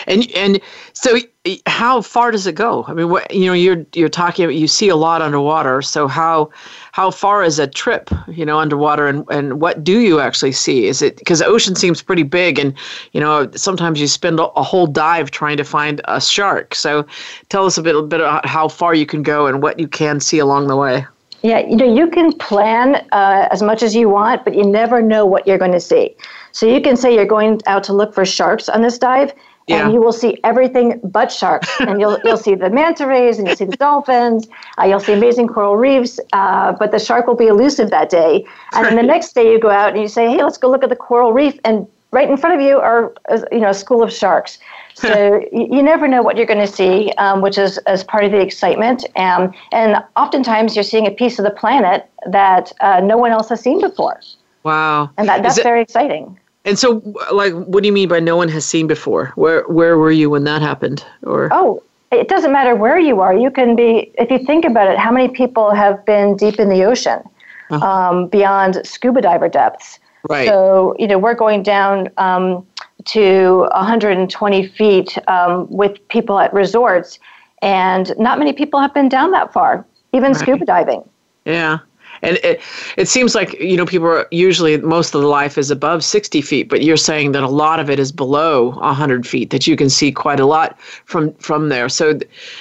And 0.07 0.31
and 0.35 0.61
so 0.93 1.19
how 1.67 2.03
far 2.03 2.31
does 2.31 2.47
it 2.47 2.55
go? 2.55 2.85
I 2.87 2.93
mean, 2.93 3.09
what 3.09 3.33
you 3.33 3.47
know, 3.47 3.53
you're 3.53 3.85
you're 3.95 4.09
talking 4.09 4.51
you 4.51 4.69
see 4.69 4.89
a 4.89 4.97
lot 4.97 5.23
underwater. 5.23 5.83
So 5.83 6.07
how 6.07 6.51
how 6.93 7.11
far 7.11 7.43
is 7.43 7.59
a 7.59 7.67
trip, 7.67 8.11
you 8.29 8.45
know, 8.45 8.59
underwater, 8.59 9.07
and 9.07 9.25
and 9.31 9.61
what 9.61 9.83
do 9.83 10.01
you 10.01 10.21
actually 10.21 10.53
see? 10.53 10.87
Is 10.87 11.03
it 11.03 11.17
because 11.17 11.39
the 11.39 11.47
ocean 11.47 11.75
seems 11.75 12.03
pretty 12.03 12.23
big, 12.23 12.59
and 12.59 12.75
you 13.13 13.21
know, 13.21 13.51
sometimes 13.55 14.01
you 14.01 14.07
spend 14.07 14.39
a, 14.41 14.63
whole 14.63 14.87
dive 14.87 15.31
trying 15.31 15.57
to 15.57 15.65
find 15.65 16.01
a 16.05 16.21
shark. 16.21 16.75
So 16.75 17.07
tell 17.49 17.65
us 17.65 17.79
a 17.79 17.83
bit 17.83 17.97
a 17.97 18.03
bit 18.03 18.21
about 18.21 18.47
how 18.47 18.69
far 18.69 18.95
you 18.95 19.07
can 19.07 19.23
go 19.23 19.47
and 19.47 19.63
what 19.63 19.81
you 19.81 19.89
can 19.89 20.21
see 20.21 20.39
along 20.39 20.69
the 20.69 20.77
way. 20.77 21.07
Yeah, 21.43 21.61
you 21.61 21.77
know, 21.77 21.93
you 21.93 22.09
can 22.09 22.33
plan 22.35 22.97
uh, 23.13 23.49
as 23.51 23.63
much 23.63 23.83
as 23.83 23.95
you 23.95 24.09
want, 24.09 24.45
but 24.45 24.55
you 24.55 24.63
never 24.63 25.01
know 25.01 25.25
what 25.25 25.47
you're 25.47 25.59
going 25.59 25.73
to 25.73 25.81
see. 25.81 26.15
So 26.53 26.67
you 26.67 26.81
can 26.81 26.97
say 26.97 27.15
you're 27.15 27.25
going 27.25 27.61
out 27.67 27.83
to 27.85 27.93
look 27.93 28.15
for 28.15 28.27
sharks 28.27 28.69
on 28.69 28.83
this 28.83 28.99
dive, 28.99 29.33
yeah. 29.67 29.85
and 29.85 29.93
you 29.95 30.01
will 30.01 30.13
see 30.13 30.39
everything 30.45 31.01
but 31.03 31.33
sharks. 31.33 31.69
and 31.81 32.01
you'll 32.01 32.19
you'll 32.25 32.37
see 32.37 32.55
the 32.55 32.69
manta 32.69 33.07
rays, 33.07 33.39
and 33.39 33.47
you'll 33.47 33.57
see 33.57 33.65
the 33.65 33.77
dolphins. 33.77 34.49
Uh, 34.79 34.85
you'll 34.85 35.01
see 35.01 35.15
amazing 35.15 35.49
coral 35.49 35.77
reefs, 35.77 36.21
uh, 36.35 36.73
but 36.73 36.91
the 36.93 36.99
shark 36.99 37.27
will 37.27 37.37
be 37.37 37.47
elusive 37.47 37.91
that 37.91 38.11
day. 38.11 38.45
And 38.73 38.85
then 38.85 38.97
the 38.97 39.03
next 39.03 39.35
day 39.35 39.51
you 39.51 39.59
go 39.59 39.71
out 39.71 39.93
and 39.93 40.03
you 40.03 40.09
say, 40.09 40.29
"Hey, 40.31 40.43
let's 40.43 40.59
go 40.59 40.69
look 40.69 40.83
at 40.83 40.91
the 40.91 40.97
coral 40.97 41.33
reef," 41.33 41.59
and 41.65 41.87
right 42.11 42.29
in 42.29 42.37
front 42.37 42.55
of 42.55 42.61
you 42.61 42.79
are 42.79 43.13
you 43.53 43.61
know 43.61 43.71
a 43.71 43.75
school 43.75 44.03
of 44.03 44.13
sharks. 44.13 44.59
So 44.95 45.43
you 45.53 45.83
never 45.83 46.07
know 46.07 46.23
what 46.23 46.37
you're 46.37 46.47
going 46.47 46.67
to 46.67 46.67
see, 46.67 47.11
um, 47.13 47.41
which 47.41 47.57
is 47.57 47.79
as 47.79 48.05
part 48.05 48.25
of 48.25 48.33
the 48.33 48.41
excitement. 48.41 49.07
Um, 49.17 49.55
and 49.73 49.97
oftentimes 50.17 50.77
you're 50.77 50.83
seeing 50.83 51.07
a 51.07 51.11
piece 51.11 51.39
of 51.39 51.45
the 51.45 51.51
planet 51.53 52.11
that 52.27 52.73
uh, 52.81 53.01
no 53.01 53.17
one 53.17 53.31
else 53.31 53.49
has 53.49 53.63
seen 53.63 53.81
before. 53.81 54.21
Wow! 54.63 55.11
And 55.17 55.27
that, 55.29 55.43
that's 55.43 55.59
it, 55.59 55.63
very 55.63 55.81
exciting. 55.81 56.39
And 56.67 56.79
so, 56.79 57.03
like, 57.33 57.55
what 57.55 57.83
do 57.83 57.87
you 57.87 57.93
mean 57.93 58.09
by 58.09 58.21
no 58.21 58.37
one 58.37 58.49
has 58.49 58.67
seen 58.67 58.87
before? 58.87 59.33
Where 59.37 59.63
where 59.69 59.97
were 59.97 60.11
you 60.11 60.29
when 60.29 60.45
that 60.45 60.61
happened? 60.61 61.05
Or 61.23 61.49
oh, 61.53 61.83
it 62.13 62.29
doesn't 62.29 62.53
matter 62.53 62.75
where 62.75 62.99
you 62.99 63.21
are. 63.21 63.35
You 63.35 63.51
can 63.51 63.75
be 63.75 64.13
if 64.19 64.31
you 64.31 64.39
think 64.39 64.65
about 64.67 64.89
it. 64.89 64.99
How 64.99 65.11
many 65.11 65.29
people 65.29 65.71
have 65.71 66.05
been 66.05 66.37
deep 66.37 66.61
in 66.61 66.69
the 66.69 66.85
ocean, 66.85 67.23
uh-huh. 67.71 67.87
um, 67.87 68.29
beyond 68.29 68.83
scuba 68.85 69.23
diver 69.23 69.49
depths? 69.49 69.99
Right. 70.29 70.49
So 70.49 70.95
you 70.99 71.07
know 71.07 71.19
we're 71.19 71.35
going 71.35 71.63
down 71.63 72.09
um, 72.17 72.67
to 73.07 73.69
120 73.73 74.69
feet 74.69 75.19
um, 75.29 75.69
with 75.71 76.07
people 76.09 76.39
at 76.39 76.53
resorts, 76.53 77.19
and 77.63 78.13
not 78.19 78.39
many 78.39 78.53
people 78.53 78.81
have 78.81 78.93
been 78.95 79.09
down 79.09 79.31
that 79.33 79.53
far, 79.53 79.87
even 80.13 80.33
right. 80.33 80.41
scuba 80.41 80.65
diving. 80.65 81.03
Yeah 81.45 81.79
and 82.23 82.39
it 82.43 82.61
it 82.97 83.09
seems 83.09 83.35
like 83.35 83.59
you 83.61 83.77
know 83.77 83.87
people 83.87 84.07
are 84.07 84.27
usually 84.31 84.77
most 84.79 85.15
of 85.15 85.21
the 85.21 85.27
life 85.27 85.57
is 85.59 85.71
above 85.71 86.05
60 86.05 86.41
feet 86.43 86.69
but 86.69 86.83
you're 86.83 86.97
saying 86.97 87.33
that 87.33 87.43
a 87.43 87.49
lot 87.49 87.81
of 87.81 87.89
it 87.91 87.99
is 87.99 88.13
below 88.13 88.71
100 88.73 89.27
feet 89.27 89.51
that 89.51 89.67
you 89.67 89.77
can 89.77 89.89
see 89.89 90.13
quite 90.13 90.41
a 90.41 90.47
lot 90.47 90.79
from 91.05 91.33
from 91.35 91.69
there 91.69 91.89
so 91.89 92.19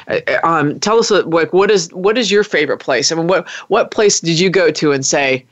uh, 0.08 0.20
um, 0.44 0.80
tell 0.80 1.00
us 1.00 1.12
uh, 1.12 1.24
like 1.26 1.54
what 1.54 1.72
is 1.72 1.92
what 1.94 2.18
is 2.18 2.32
your 2.32 2.44
favorite 2.44 2.80
place 2.80 3.12
i 3.12 3.16
mean 3.16 3.28
what 3.28 3.48
what 3.68 3.92
place 3.92 4.20
did 4.20 4.40
you 4.40 4.50
go 4.50 4.72
to 4.72 4.92
and 4.92 5.06
say 5.06 5.46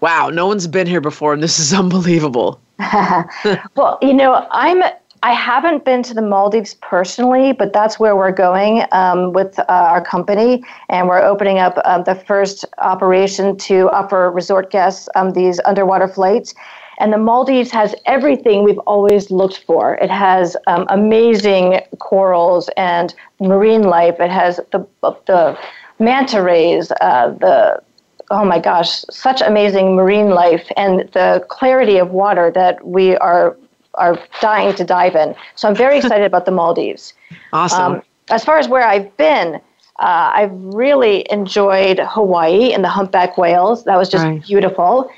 wow 0.00 0.28
no 0.28 0.46
one's 0.46 0.66
been 0.66 0.86
here 0.86 1.00
before 1.00 1.32
and 1.32 1.42
this 1.42 1.58
is 1.58 1.72
unbelievable 1.82 2.60
well 3.74 3.98
you 4.02 4.14
know 4.14 4.46
i'm 4.50 4.82
I 5.22 5.32
haven't 5.32 5.84
been 5.84 6.02
to 6.04 6.14
the 6.14 6.22
Maldives 6.22 6.74
personally, 6.74 7.52
but 7.52 7.72
that's 7.72 7.98
where 7.98 8.14
we're 8.14 8.30
going 8.30 8.84
um, 8.92 9.32
with 9.32 9.58
uh, 9.58 9.64
our 9.68 10.00
company, 10.00 10.62
and 10.88 11.08
we're 11.08 11.22
opening 11.22 11.58
up 11.58 11.78
um, 11.84 12.04
the 12.04 12.14
first 12.14 12.64
operation 12.78 13.56
to 13.58 13.90
offer 13.90 14.30
resort 14.30 14.70
guests 14.70 15.08
um, 15.16 15.32
these 15.32 15.60
underwater 15.64 16.06
flights. 16.06 16.54
And 17.00 17.12
the 17.12 17.18
Maldives 17.18 17.70
has 17.70 17.94
everything 18.06 18.64
we've 18.64 18.78
always 18.80 19.30
looked 19.30 19.64
for. 19.64 19.94
It 19.96 20.10
has 20.10 20.56
um, 20.66 20.84
amazing 20.88 21.80
corals 21.98 22.68
and 22.76 23.14
marine 23.40 23.82
life. 23.82 24.16
It 24.18 24.30
has 24.30 24.60
the, 24.72 24.86
the 25.02 25.58
manta 25.98 26.42
rays, 26.42 26.90
uh, 27.00 27.30
the 27.30 27.82
oh 28.30 28.44
my 28.44 28.58
gosh, 28.58 29.04
such 29.10 29.40
amazing 29.40 29.96
marine 29.96 30.30
life 30.30 30.70
and 30.76 31.00
the 31.12 31.44
clarity 31.48 31.98
of 31.98 32.10
water 32.10 32.50
that 32.52 32.86
we 32.86 33.16
are 33.16 33.56
are 33.94 34.18
dying 34.40 34.74
to 34.76 34.84
dive 34.84 35.16
in. 35.16 35.34
So 35.56 35.68
I'm 35.68 35.74
very 35.74 35.98
excited 35.98 36.24
about 36.24 36.44
the 36.44 36.52
Maldives. 36.52 37.14
Awesome. 37.52 37.94
Um, 37.94 38.02
as 38.30 38.44
far 38.44 38.58
as 38.58 38.68
where 38.68 38.86
I've 38.86 39.14
been, 39.16 39.56
uh, 39.98 40.30
I've 40.34 40.52
really 40.52 41.26
enjoyed 41.30 41.98
Hawaii 41.98 42.72
and 42.72 42.84
the 42.84 42.88
humpback 42.88 43.36
whales. 43.36 43.84
That 43.84 43.96
was 43.96 44.08
just 44.08 44.24
right. 44.24 44.42
beautiful. 44.42 45.10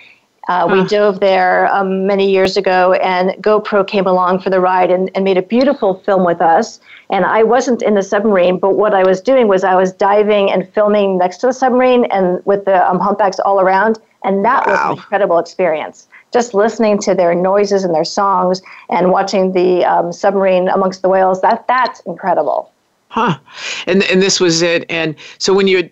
Uh, 0.48 0.66
we 0.70 0.84
dove 0.88 1.20
there 1.20 1.72
um, 1.72 2.06
many 2.06 2.28
years 2.30 2.56
ago, 2.56 2.94
and 2.94 3.30
GoPro 3.42 3.86
came 3.86 4.06
along 4.06 4.40
for 4.40 4.50
the 4.50 4.58
ride 4.58 4.90
and, 4.90 5.10
and 5.14 5.24
made 5.24 5.36
a 5.36 5.42
beautiful 5.42 6.00
film 6.00 6.24
with 6.24 6.40
us. 6.40 6.80
And 7.10 7.24
I 7.24 7.42
wasn't 7.42 7.82
in 7.82 7.94
the 7.94 8.02
submarine, 8.02 8.58
but 8.58 8.76
what 8.76 8.94
I 8.94 9.04
was 9.04 9.20
doing 9.20 9.48
was 9.48 9.64
I 9.64 9.74
was 9.74 9.92
diving 9.92 10.50
and 10.50 10.68
filming 10.72 11.18
next 11.18 11.38
to 11.38 11.46
the 11.48 11.52
submarine 11.52 12.06
and 12.06 12.44
with 12.46 12.64
the 12.64 12.88
um, 12.88 12.98
humpbacks 12.98 13.38
all 13.40 13.60
around. 13.60 13.98
And 14.24 14.44
that 14.44 14.66
wow. 14.66 14.72
was 14.72 14.80
an 14.80 14.90
incredible 14.96 15.38
experience. 15.38 16.08
Just 16.32 16.54
listening 16.54 16.98
to 17.00 17.14
their 17.14 17.34
noises 17.34 17.84
and 17.84 17.94
their 17.94 18.04
songs 18.04 18.62
and 18.88 19.10
watching 19.10 19.52
the 19.52 19.84
um, 19.84 20.12
submarine 20.12 20.68
amongst 20.68 21.02
the 21.02 21.08
whales, 21.08 21.40
that, 21.42 21.66
that's 21.68 22.00
incredible. 22.00 22.72
Huh. 23.08 23.38
And, 23.86 24.04
and 24.04 24.22
this 24.22 24.40
was 24.40 24.62
it. 24.62 24.84
And 24.88 25.16
so 25.38 25.52
when 25.52 25.66
you, 25.66 25.90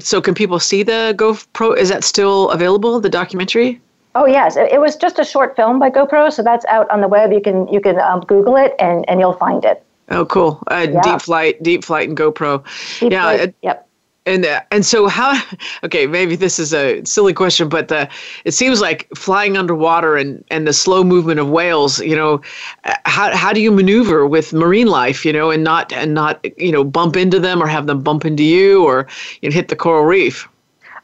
so 0.00 0.20
can 0.20 0.34
people 0.34 0.58
see 0.58 0.82
the 0.82 1.14
GoPro? 1.16 1.76
Is 1.76 1.88
that 1.88 2.04
still 2.04 2.50
available, 2.50 3.00
the 3.00 3.08
documentary? 3.08 3.80
Oh 4.18 4.24
yes, 4.24 4.56
it, 4.56 4.72
it, 4.72 4.80
was 4.80 4.96
just 4.96 5.18
a 5.18 5.24
short 5.24 5.54
film 5.56 5.78
by 5.78 5.90
GoPro, 5.90 6.32
so 6.32 6.42
that's 6.42 6.64
out 6.66 6.90
on 6.90 7.02
the 7.02 7.08
web. 7.08 7.32
You 7.32 7.40
can 7.42 7.68
you 7.68 7.82
can 7.82 8.00
um, 8.00 8.20
Google 8.20 8.56
it 8.56 8.74
and, 8.78 9.06
and 9.10 9.20
you'll 9.20 9.34
find 9.34 9.62
it. 9.62 9.84
Oh, 10.08 10.24
cool! 10.24 10.62
Uh, 10.70 10.86
yeah. 10.90 11.02
Deep 11.02 11.20
flight, 11.20 11.62
deep 11.62 11.84
flight, 11.84 12.08
and 12.08 12.16
GoPro. 12.16 12.64
Deep 12.98 13.12
yeah. 13.12 13.36
Flight, 13.36 13.54
yep. 13.60 13.86
And 14.24 14.46
uh, 14.46 14.62
and 14.70 14.86
so 14.86 15.06
how? 15.06 15.40
Okay, 15.84 16.06
maybe 16.06 16.34
this 16.34 16.58
is 16.58 16.72
a 16.72 17.04
silly 17.04 17.34
question, 17.34 17.68
but 17.68 17.88
the, 17.88 18.08
it 18.44 18.52
seems 18.52 18.80
like 18.80 19.06
flying 19.14 19.56
underwater 19.58 20.16
and, 20.16 20.42
and 20.50 20.66
the 20.66 20.72
slow 20.72 21.04
movement 21.04 21.38
of 21.38 21.50
whales. 21.50 22.00
You 22.00 22.16
know, 22.16 22.40
uh, 22.84 22.94
how 23.04 23.36
how 23.36 23.52
do 23.52 23.60
you 23.60 23.70
maneuver 23.70 24.26
with 24.26 24.54
marine 24.54 24.86
life? 24.86 25.26
You 25.26 25.32
know, 25.34 25.50
and 25.50 25.62
not 25.62 25.92
and 25.92 26.14
not 26.14 26.44
you 26.56 26.72
know 26.72 26.84
bump 26.84 27.16
into 27.16 27.38
them 27.38 27.62
or 27.62 27.66
have 27.66 27.86
them 27.86 28.02
bump 28.02 28.24
into 28.24 28.42
you 28.42 28.82
or 28.82 29.06
you 29.42 29.50
know, 29.50 29.54
hit 29.54 29.68
the 29.68 29.76
coral 29.76 30.04
reef. 30.04 30.48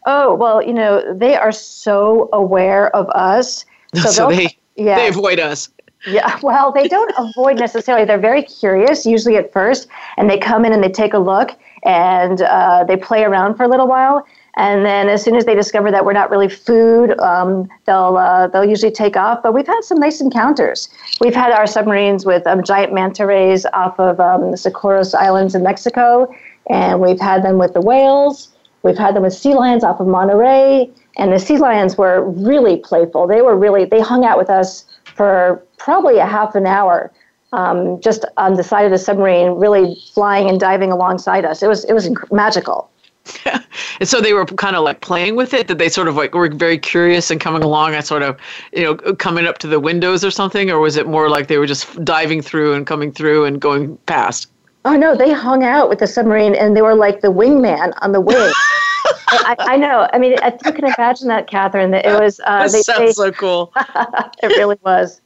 Oh, 0.07 0.35
well, 0.35 0.63
you 0.63 0.73
know, 0.73 1.15
they 1.15 1.37
are 1.37 1.53
so 1.53 2.29
aware 2.33 2.95
of 2.95 3.09
us. 3.11 3.65
So, 3.95 4.09
so 4.09 4.29
they, 4.31 4.57
yeah. 4.75 4.97
they 4.97 5.09
avoid 5.09 5.39
us. 5.39 5.69
Yeah, 6.07 6.39
well, 6.43 6.73
they 6.73 6.89
don't 6.89 7.13
avoid 7.19 7.59
necessarily. 7.59 8.07
They're 8.07 8.19
very 8.19 8.43
curious, 8.43 9.05
usually 9.05 9.37
at 9.37 9.53
first, 9.53 9.87
and 10.17 10.31
they 10.31 10.39
come 10.39 10.65
in 10.65 10.73
and 10.73 10.83
they 10.83 10.89
take 10.89 11.13
a 11.13 11.19
look 11.19 11.51
and 11.85 12.43
uh, 12.43 12.85
they 12.85 12.97
play 12.97 13.25
around 13.25 13.57
for 13.57 13.65
a 13.65 13.69
little 13.69 13.87
while. 13.87 14.27
And 14.57 14.85
then, 14.85 15.09
as 15.09 15.23
soon 15.23 15.35
as 15.35 15.47
they 15.47 15.55
discover 15.55 15.91
that 15.91 16.05
we're 16.05 16.13
not 16.13 16.31
really 16.31 16.49
food, 16.49 17.19
um, 17.21 17.69
they'll 17.87 18.19
uh, 18.19 18.49
they'll 18.49 18.67
usually 18.67 18.93
take 18.93 19.17
off. 19.17 19.43
But 19.43 19.55
we've 19.55 19.67
had 19.67 19.83
some 19.83 19.99
nice 19.99 20.21
encounters. 20.21 20.91
We've 21.21 21.35
had 21.35 21.53
our 21.53 21.67
submarines 21.67 22.27
with 22.27 22.47
um, 22.47 22.63
giant 22.63 22.93
manta 22.93 23.25
rays 23.25 23.65
off 23.73 23.99
of 23.99 24.21
um, 24.21 24.51
the 24.51 24.59
Socorros 24.59 25.15
Islands 25.15 25.55
in 25.55 25.63
Mexico, 25.63 26.31
and 26.69 27.01
we've 27.01 27.21
had 27.21 27.43
them 27.43 27.57
with 27.57 27.73
the 27.73 27.81
whales. 27.81 28.52
We've 28.83 28.99
had 28.99 29.15
them 29.15 29.23
with 29.23 29.33
sea 29.33 29.55
lions 29.55 29.85
off 29.85 30.01
of 30.01 30.07
Monterey, 30.07 30.91
and 31.17 31.33
the 31.33 31.39
sea 31.39 31.59
lions 31.59 31.97
were 31.97 32.25
really 32.25 32.79
playful. 32.79 33.27
They 33.27 33.43
were 33.43 33.57
really 33.57 33.85
they 33.85 34.01
hung 34.01 34.25
out 34.25 34.39
with 34.39 34.51
us 34.51 34.85
for 35.15 35.63
probably 35.79 36.19
a 36.19 36.27
half 36.27 36.55
an 36.55 36.67
hour, 36.67 37.13
um, 37.53 38.01
just 38.01 38.25
on 38.37 38.55
the 38.55 38.65
side 38.65 38.85
of 38.85 38.91
the 38.91 38.99
submarine, 38.99 39.53
really 39.53 39.97
flying 40.13 40.49
and 40.49 40.59
diving 40.59 40.91
alongside 40.91 41.45
us. 41.45 41.63
It 41.63 41.69
was 41.69 41.85
it 41.85 41.93
was 41.93 42.11
magical. 42.31 42.91
and 44.01 44.09
so 44.09 44.21
they 44.21 44.33
were 44.33 44.45
kind 44.45 44.75
of 44.75 44.83
like 44.83 45.01
playing 45.01 45.37
with 45.37 45.55
it. 45.55 45.69
That 45.69 45.79
they 45.79 45.89
sort 45.89 46.09
of 46.09 46.17
like 46.17 46.35
were 46.35 46.49
very 46.49 46.79
curious 46.79 47.31
and 47.31 47.41
coming 47.41 47.63
along 47.63 47.95
and 47.95 48.05
sort 48.05 48.23
of, 48.23 48.37
you 48.73 48.83
know, 48.83 48.97
coming 49.15 49.47
up 49.47 49.59
to 49.59 49.69
the 49.69 49.79
windows 49.79 50.25
or 50.25 50.31
something, 50.31 50.71
or 50.71 50.81
was 50.81 50.97
it 50.97 51.07
more 51.07 51.29
like 51.29 51.47
they 51.47 51.59
were 51.59 51.67
just 51.67 52.05
diving 52.05 52.43
through 52.43 52.75
and 52.75 52.87
coming 52.87 53.13
through 53.13 53.45
and 53.45 53.61
going 53.61 53.97
past? 54.07 54.49
Oh 54.85 54.97
no, 54.97 55.15
they 55.15 55.33
hung 55.33 55.63
out 55.63 55.89
with 55.89 56.01
the 56.01 56.07
submarine 56.07 56.55
and 56.55 56.77
they 56.77 56.83
were 56.83 56.95
like 56.95 57.21
the 57.21 57.29
wingman 57.29 57.93
on 58.03 58.13
the 58.13 58.21
wing. 58.21 58.37
I, 59.29 59.57
I, 59.59 59.77
know. 59.77 60.09
I 60.13 60.19
mean, 60.19 60.33
if 60.43 60.55
you 60.65 60.73
can 60.73 60.85
imagine 60.85 61.29
that, 61.29 61.47
Catherine, 61.47 61.91
that 61.93 62.05
it 62.05 62.21
was. 62.21 62.41
Uh, 62.41 62.65
that 62.65 62.73
they, 62.73 62.83
sounds 62.83 63.01
they, 63.01 63.13
so 63.13 63.33
cool. 63.33 63.73
it 64.43 64.49
really 64.49 64.77
was. 64.85 65.21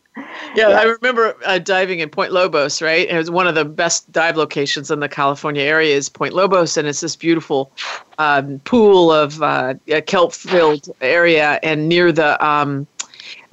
Yeah, 0.55 0.71
yeah. 0.71 0.81
I 0.81 0.83
remember 0.85 1.37
uh, 1.45 1.59
diving 1.59 2.01
in 2.01 2.09
Point 2.09 2.33
Lobos, 2.33 2.81
right? 2.81 3.09
It 3.09 3.17
was 3.17 3.31
one 3.31 3.47
of 3.47 3.55
the 3.55 3.65
best 3.65 4.11
dive 4.13 4.37
locations 4.37 4.91
in 4.91 5.01
the 5.01 5.09
California 5.09 5.63
area 5.63 5.95
is 5.95 6.09
Point 6.09 6.33
Lobos, 6.33 6.77
and 6.77 6.89
it's 6.89 7.01
this 7.01 7.17
beautiful 7.17 7.71
um, 8.19 8.59
pool 8.61 9.13
of 9.13 9.43
uh, 9.43 9.75
kelp-filled 10.07 10.89
area, 11.03 11.61
and 11.63 11.89
near 11.89 12.13
the 12.13 12.43
um, 12.45 12.87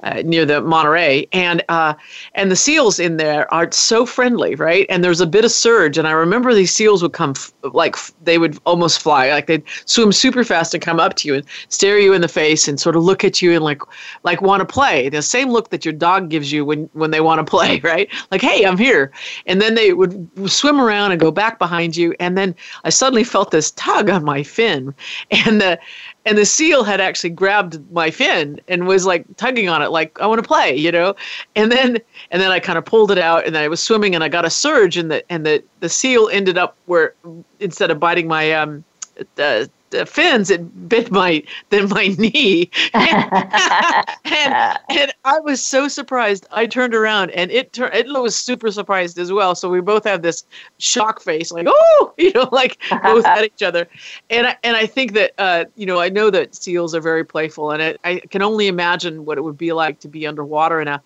uh, 0.04 0.22
near 0.24 0.44
the 0.44 0.60
Monterey, 0.60 1.26
and 1.32 1.64
uh, 1.68 1.94
and 2.34 2.50
the 2.50 2.56
seals 2.56 2.98
in 2.98 3.16
there 3.16 3.52
are 3.52 3.70
so 3.72 4.04
friendly, 4.04 4.54
right? 4.54 4.86
And 4.88 5.02
there's 5.02 5.20
a 5.20 5.26
bit 5.26 5.44
of 5.44 5.50
surge, 5.50 5.98
and 5.98 6.06
I 6.06 6.12
remember 6.12 6.52
these 6.52 6.72
seals 6.72 7.02
would 7.02 7.14
come 7.14 7.30
f- 7.30 7.52
like 7.62 7.94
f- 7.94 8.12
they 8.22 8.36
would 8.38 8.58
almost 8.66 9.00
fly, 9.00 9.30
like 9.30 9.46
they'd 9.46 9.62
swim 9.86 10.12
super 10.12 10.44
fast 10.44 10.74
and 10.74 10.82
come 10.82 11.00
up 11.00 11.14
to 11.16 11.28
you 11.28 11.34
and 11.34 11.44
stare 11.68 11.98
you 11.98 12.12
in 12.12 12.20
the 12.20 12.28
face 12.28 12.68
and 12.68 12.78
sort 12.78 12.96
of 12.96 13.02
look 13.02 13.24
at 13.24 13.40
you 13.40 13.52
and 13.52 13.64
like 13.64 13.80
like 14.24 14.42
want 14.42 14.60
to 14.60 14.66
play. 14.66 15.08
The 15.08 15.22
same 15.22 15.48
look 15.50 15.70
that 15.70 15.84
your 15.84 15.94
dog 15.94 16.28
gives 16.28 16.52
you 16.52 16.64
when 16.64 16.88
when 16.92 17.10
they 17.10 17.20
want 17.20 17.38
to 17.38 17.50
play, 17.50 17.80
right? 17.82 18.08
Like, 18.30 18.42
hey, 18.42 18.64
I'm 18.64 18.78
here, 18.78 19.10
and 19.46 19.60
then 19.60 19.74
they 19.74 19.94
would 19.94 20.28
swim 20.50 20.80
around 20.80 21.12
and 21.12 21.20
go 21.20 21.30
back 21.30 21.58
behind 21.58 21.96
you, 21.96 22.14
and 22.20 22.36
then 22.36 22.54
I 22.84 22.90
suddenly 22.90 23.24
felt 23.24 23.50
this 23.50 23.70
tug 23.72 24.10
on 24.10 24.22
my 24.22 24.42
fin, 24.42 24.94
and 25.30 25.60
the 25.60 25.78
and 26.26 26.38
the 26.38 26.46
seal 26.46 26.84
had 26.84 27.00
actually 27.00 27.30
grabbed 27.30 27.80
my 27.92 28.10
fin 28.10 28.60
and 28.68 28.86
was 28.86 29.06
like 29.06 29.24
tugging 29.36 29.68
on 29.68 29.82
it 29.82 29.90
like 29.94 30.20
i 30.20 30.26
want 30.26 30.42
to 30.42 30.46
play 30.46 30.76
you 30.76 30.92
know? 30.92 31.14
And 31.56 31.72
then 31.72 31.98
and 32.30 32.42
then 32.42 32.50
i 32.50 32.60
kind 32.60 32.76
of 32.76 32.84
pulled 32.84 33.10
it 33.10 33.18
out 33.18 33.46
and 33.46 33.54
then 33.54 33.62
i 33.62 33.68
was 33.68 33.82
swimming 33.82 34.14
and 34.14 34.22
i 34.22 34.28
got 34.28 34.44
a 34.44 34.50
surge 34.50 34.98
and 34.98 35.10
the 35.10 35.32
and 35.32 35.46
the 35.46 35.64
the 35.80 35.88
seal 35.88 36.28
ended 36.30 36.58
up 36.58 36.76
where 36.84 37.14
instead 37.60 37.90
of 37.90 37.98
biting 37.98 38.28
my 38.28 38.52
um 38.52 38.84
the 39.90 40.06
fins, 40.06 40.50
it 40.50 40.88
bit 40.88 41.10
my 41.10 41.42
then 41.70 41.88
my 41.88 42.08
knee, 42.18 42.70
and, 42.92 43.32
and, 44.24 44.78
and 44.88 45.12
I 45.24 45.40
was 45.40 45.62
so 45.62 45.88
surprised. 45.88 46.46
I 46.50 46.66
turned 46.66 46.94
around 46.94 47.30
and 47.30 47.50
it 47.50 47.72
turned. 47.72 47.94
It 47.94 48.06
was 48.08 48.36
super 48.36 48.70
surprised 48.70 49.18
as 49.18 49.32
well. 49.32 49.54
So 49.54 49.70
we 49.70 49.80
both 49.80 50.04
have 50.04 50.22
this 50.22 50.44
shock 50.78 51.20
face, 51.20 51.52
like 51.52 51.66
oh, 51.68 52.14
you 52.18 52.32
know, 52.32 52.48
like 52.52 52.78
both 53.02 53.24
at 53.24 53.44
each 53.44 53.62
other. 53.62 53.88
And 54.30 54.48
I, 54.48 54.56
and 54.64 54.76
I 54.76 54.86
think 54.86 55.12
that 55.12 55.32
uh, 55.38 55.64
you 55.76 55.86
know 55.86 56.00
I 56.00 56.08
know 56.08 56.30
that 56.30 56.54
seals 56.54 56.94
are 56.94 57.00
very 57.00 57.24
playful, 57.24 57.70
and 57.70 57.82
it, 57.82 58.00
I 58.04 58.20
can 58.30 58.42
only 58.42 58.68
imagine 58.68 59.24
what 59.24 59.38
it 59.38 59.42
would 59.42 59.58
be 59.58 59.72
like 59.72 60.00
to 60.00 60.08
be 60.08 60.26
underwater 60.26 60.80
in 60.80 60.88
a 60.88 61.02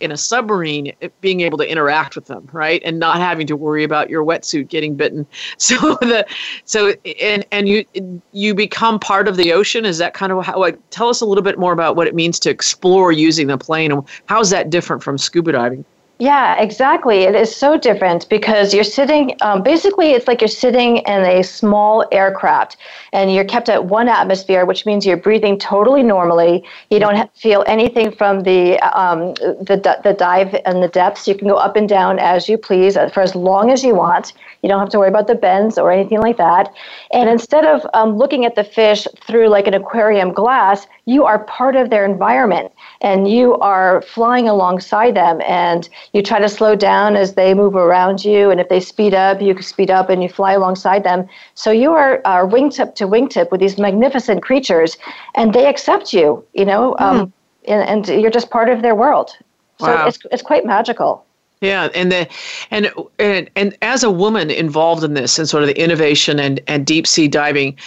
in 0.00 0.12
a 0.12 0.16
submarine 0.16 0.92
being 1.20 1.40
able 1.40 1.58
to 1.58 1.68
interact 1.68 2.14
with 2.14 2.26
them 2.26 2.48
right? 2.52 2.82
And 2.84 2.98
not 2.98 3.18
having 3.18 3.46
to 3.48 3.56
worry 3.56 3.84
about 3.84 4.10
your 4.10 4.24
wetsuit 4.24 4.68
getting 4.68 4.94
bitten. 4.94 5.26
So 5.58 5.76
the 6.00 6.26
so 6.64 6.94
and 7.20 7.44
and 7.50 7.68
you 7.68 7.84
you 8.32 8.54
become 8.54 8.98
part 8.98 9.28
of 9.28 9.36
the 9.36 9.52
ocean? 9.52 9.84
Is 9.84 9.98
that 9.98 10.14
kind 10.14 10.30
of 10.30 10.44
how 10.44 10.58
like 10.58 10.78
tell 10.90 11.08
us 11.08 11.20
a 11.20 11.26
little 11.26 11.42
bit 11.42 11.58
more 11.58 11.72
about 11.72 11.96
what 11.96 12.06
it 12.06 12.14
means 12.14 12.38
to 12.40 12.50
explore 12.50 13.12
using 13.12 13.46
the 13.46 13.56
plane 13.56 13.92
and 13.92 14.02
how 14.26 14.40
is 14.40 14.50
that 14.50 14.70
different 14.70 15.02
from 15.02 15.16
scuba 15.16 15.52
diving 15.52 15.84
yeah, 16.20 16.60
exactly. 16.60 17.24
It 17.24 17.34
is 17.34 17.54
so 17.54 17.76
different 17.76 18.28
because 18.28 18.72
you're 18.72 18.84
sitting, 18.84 19.36
um, 19.40 19.64
basically, 19.64 20.12
it's 20.12 20.28
like 20.28 20.40
you're 20.40 20.46
sitting 20.46 20.98
in 20.98 21.24
a 21.24 21.42
small 21.42 22.04
aircraft 22.12 22.76
and 23.12 23.34
you're 23.34 23.44
kept 23.44 23.68
at 23.68 23.86
one 23.86 24.08
atmosphere, 24.08 24.64
which 24.64 24.86
means 24.86 25.04
you're 25.04 25.16
breathing 25.16 25.58
totally 25.58 26.04
normally. 26.04 26.62
You 26.88 27.00
don't 27.00 27.36
feel 27.36 27.64
anything 27.66 28.12
from 28.12 28.44
the, 28.44 28.78
um, 28.96 29.34
the, 29.34 30.00
the 30.04 30.12
dive 30.12 30.54
and 30.64 30.80
the 30.80 30.88
depths. 30.88 31.26
You 31.26 31.34
can 31.34 31.48
go 31.48 31.56
up 31.56 31.74
and 31.74 31.88
down 31.88 32.20
as 32.20 32.48
you 32.48 32.58
please 32.58 32.94
for 33.12 33.20
as 33.20 33.34
long 33.34 33.72
as 33.72 33.82
you 33.82 33.96
want. 33.96 34.34
You 34.62 34.68
don't 34.68 34.80
have 34.80 34.90
to 34.90 35.00
worry 35.00 35.08
about 35.08 35.26
the 35.26 35.34
bends 35.34 35.78
or 35.78 35.90
anything 35.90 36.20
like 36.20 36.36
that. 36.36 36.72
And 37.12 37.28
instead 37.28 37.66
of 37.66 37.84
um, 37.92 38.16
looking 38.16 38.44
at 38.44 38.54
the 38.54 38.64
fish 38.64 39.06
through 39.26 39.48
like 39.48 39.66
an 39.66 39.74
aquarium 39.74 40.32
glass, 40.32 40.86
you 41.06 41.24
are 41.24 41.44
part 41.44 41.76
of 41.76 41.90
their 41.90 42.04
environment 42.04 42.72
and 43.02 43.30
you 43.30 43.56
are 43.56 44.00
flying 44.02 44.48
alongside 44.48 45.14
them 45.14 45.42
and 45.42 45.88
you 46.14 46.22
try 46.22 46.38
to 46.38 46.48
slow 46.48 46.74
down 46.76 47.16
as 47.16 47.34
they 47.34 47.52
move 47.52 47.74
around 47.74 48.24
you 48.24 48.50
and 48.50 48.60
if 48.60 48.68
they 48.68 48.80
speed 48.80 49.12
up 49.12 49.42
you 49.42 49.52
can 49.52 49.62
speed 49.62 49.90
up 49.90 50.08
and 50.08 50.22
you 50.22 50.28
fly 50.28 50.52
alongside 50.52 51.04
them 51.04 51.28
so 51.54 51.70
you 51.70 51.92
are 51.92 52.22
uh, 52.24 52.46
wingtip 52.46 52.94
to 52.94 53.06
wingtip 53.06 53.50
with 53.50 53.60
these 53.60 53.76
magnificent 53.78 54.42
creatures 54.42 54.96
and 55.34 55.52
they 55.52 55.66
accept 55.66 56.12
you 56.12 56.42
you 56.54 56.64
know 56.64 56.96
um, 56.98 57.26
mm. 57.26 57.32
and, 57.68 58.08
and, 58.08 58.22
you're 58.22 58.30
just 58.30 58.50
part 58.50 58.70
of 58.70 58.80
their 58.80 58.94
world 58.94 59.36
so 59.80 59.86
wow. 59.86 60.06
it's, 60.06 60.18
it's 60.30 60.42
quite 60.42 60.64
magical 60.64 61.26
Yeah, 61.60 61.88
and 61.94 62.12
the 62.12 62.28
and 62.70 62.92
and 63.18 63.48
and 63.56 63.76
as 63.80 64.02
a 64.02 64.10
woman 64.10 64.50
involved 64.50 65.02
in 65.02 65.14
this 65.14 65.38
and 65.38 65.48
sort 65.48 65.62
of 65.62 65.68
the 65.68 65.80
innovation 65.80 66.38
and 66.38 66.60
and 66.66 66.84
deep 66.84 67.06
sea 67.06 67.26
diving, 67.26 67.78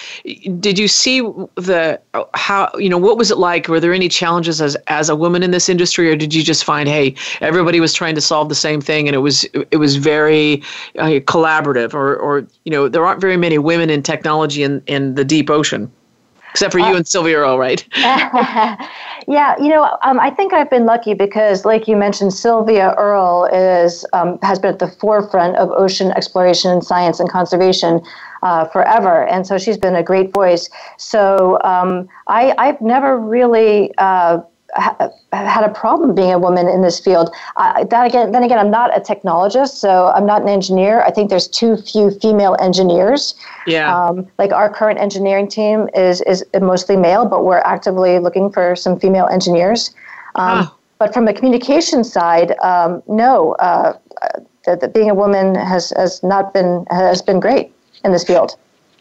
did 0.60 0.80
you 0.80 0.88
see 0.88 1.22
the 1.56 2.00
how 2.34 2.72
you 2.78 2.90
know 2.90 2.98
what 2.98 3.18
was 3.18 3.30
it 3.30 3.38
like? 3.38 3.68
Were 3.68 3.80
there 3.80 3.94
any 3.94 4.10
challenges 4.10 4.62
as 4.62 4.76
as 4.88 5.10
a 5.10 5.16
woman 5.16 5.44
in 5.44 5.52
this 5.52 5.70
industry, 5.70 6.10
or 6.10 6.16
did 6.16 6.34
you 6.34 6.44
just 6.44 6.64
find 6.64 6.90
hey 6.90 7.14
everybody 7.42 7.80
was 7.80 7.94
trying 7.94 8.16
to 8.16 8.22
solve 8.22 8.50
the 8.50 8.56
same 8.56 8.82
thing 8.82 9.08
and 9.08 9.14
it 9.14 9.20
was 9.20 9.44
it 9.54 9.78
was 9.78 9.98
very 9.98 10.64
uh, 10.98 11.20
collaborative, 11.28 11.94
or 11.94 12.16
or 12.16 12.48
you 12.64 12.72
know 12.72 12.88
there 12.88 13.06
aren't 13.06 13.22
very 13.22 13.38
many 13.38 13.60
women 13.60 13.90
in 13.90 14.02
technology 14.02 14.64
in 14.64 14.82
in 14.88 15.14
the 15.16 15.26
deep 15.26 15.50
ocean 15.50 15.92
except 16.58 16.72
for 16.72 16.80
you 16.80 16.96
and 16.96 17.08
Sylvia 17.08 17.38
Earle, 17.38 17.60
right? 17.60 17.86
yeah, 19.28 19.56
you 19.62 19.70
know, 19.70 19.96
um, 20.02 20.20
I 20.20 20.32
think 20.32 20.54
I've 20.54 20.72
been 20.72 20.88
lucky 20.88 21.14
because, 21.14 21.66
like 21.66 21.88
you 21.88 21.96
mentioned, 21.96 22.34
Sylvia 22.34 22.96
Earle 22.98 23.46
is 23.46 24.04
um, 24.14 24.40
has 24.42 24.58
been 24.58 24.74
at 24.74 24.80
the 24.80 24.88
forefront 24.88 25.56
of 25.58 25.70
ocean 25.70 26.12
exploration, 26.14 26.72
and 26.72 26.84
science, 26.84 27.20
and 27.20 27.30
conservation 27.30 28.02
uh, 28.42 28.66
forever, 28.66 29.28
and 29.28 29.46
so 29.46 29.60
she's 29.60 29.78
been 29.78 29.96
a 29.96 30.02
great 30.02 30.34
voice. 30.34 30.68
So 30.98 31.60
um, 31.64 32.10
I, 32.26 32.56
I've 32.58 32.82
never 32.82 33.20
really. 33.20 33.94
Uh, 34.00 34.40
ha- 34.78 35.10
had 35.34 35.64
a 35.64 35.74
problem 35.74 36.16
being 36.16 36.32
a 36.32 36.40
woman 36.40 36.68
in 36.68 36.82
this 36.82 37.00
field. 37.00 37.34
Uh, 37.56 37.84
that 37.84 38.06
again, 38.06 38.32
then 38.32 38.44
again, 38.44 38.58
I'm 38.58 38.72
not 38.72 38.96
a 38.96 39.02
technologist, 39.02 39.76
so 39.76 40.08
I'm 40.08 40.26
not 40.26 40.42
an 40.42 40.50
engineer. 40.50 41.02
I 41.02 41.12
think 41.12 41.30
there's 41.30 41.48
too 41.48 41.78
few 41.78 42.12
female 42.12 42.56
engineers. 42.60 43.36
Yeah. 43.66 43.94
Um, 43.96 44.28
like 44.38 44.52
our 44.52 44.70
current 44.70 45.00
engineering 45.00 45.48
team 45.48 45.90
is 45.94 46.22
is 46.22 46.44
mostly 46.62 46.96
male, 46.96 47.26
but 47.26 47.44
we're 47.44 47.60
actively 47.60 48.20
looking 48.20 48.52
for 48.52 48.76
some 48.76 49.00
female 49.00 49.28
engineers. 49.28 49.90
Um, 50.36 50.64
ah. 50.64 50.74
But 51.00 51.14
from 51.14 51.28
a 51.28 51.34
communication 51.34 52.04
side, 52.04 52.58
um, 52.60 53.04
no, 53.08 53.54
uh, 53.60 53.94
the, 54.66 54.76
the 54.76 54.88
being 54.88 55.10
a 55.10 55.16
woman 55.16 55.54
has 55.56 55.92
has 55.92 56.24
not 56.24 56.54
been 56.54 56.86
has 56.90 57.22
been 57.22 57.40
great 57.40 57.72
in 58.04 58.12
this 58.12 58.24
field 58.24 58.56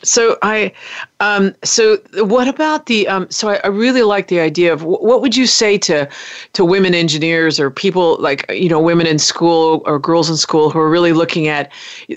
so 0.07 0.39
I, 0.43 0.73
um, 1.21 1.55
so 1.65 1.99
what 2.15 2.49
about 2.49 2.87
the? 2.87 3.09
Um, 3.09 3.31
so 3.31 3.49
I, 3.49 3.61
I, 3.65 3.69
really 3.69 4.03
like 4.03 4.29
the 4.29 4.41
idea 4.41 4.73
of 4.73 4.85
what 4.85 5.21
would 5.21 5.37
you 5.37 5.47
say 5.47 5.79
to, 5.79 6.09
to 6.53 6.65
women 6.65 6.95
engineers 6.95 7.59
or 7.59 7.71
people 7.71 8.17
like 8.21 8.45
you 8.51 8.69
know 8.69 8.81
women 8.81 9.07
in 9.07 9.19
school 9.19 9.83
or 9.87 9.99
girls 9.99 10.31
in 10.31 10.37
school 10.37 10.71
who 10.71 10.79
are 10.79 10.91
really 10.91 11.13
looking 11.13 11.49
at 11.49 11.73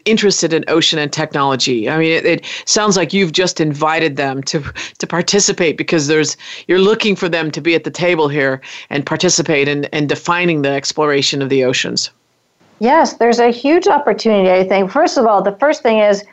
interested 0.05 0.53
in 0.53 0.63
ocean 0.67 0.99
and 0.99 1.11
technology. 1.11 1.89
I 1.89 1.97
mean, 1.97 2.11
it, 2.11 2.25
it 2.25 2.45
sounds 2.65 2.97
like 2.97 3.13
you've 3.13 3.31
just 3.31 3.59
invited 3.59 4.17
them 4.17 4.43
to 4.43 4.61
to 4.97 5.07
participate 5.07 5.77
because 5.77 6.07
there's 6.07 6.37
you're 6.67 6.79
looking 6.79 7.15
for 7.15 7.29
them 7.29 7.51
to 7.51 7.61
be 7.61 7.75
at 7.75 7.83
the 7.83 7.91
table 7.91 8.27
here 8.27 8.61
and 8.89 9.05
participate 9.05 9.67
in, 9.67 9.85
in 9.85 10.07
defining 10.07 10.61
the 10.61 10.69
exploration 10.69 11.41
of 11.41 11.49
the 11.49 11.63
oceans. 11.63 12.11
Yes, 12.79 13.13
there's 13.13 13.39
a 13.39 13.49
huge 13.49 13.87
opportunity. 13.87 14.51
I 14.51 14.67
think. 14.67 14.91
First 14.91 15.17
of 15.17 15.25
all, 15.25 15.41
the 15.41 15.53
first 15.53 15.83
thing 15.83 15.99
is 15.99 16.23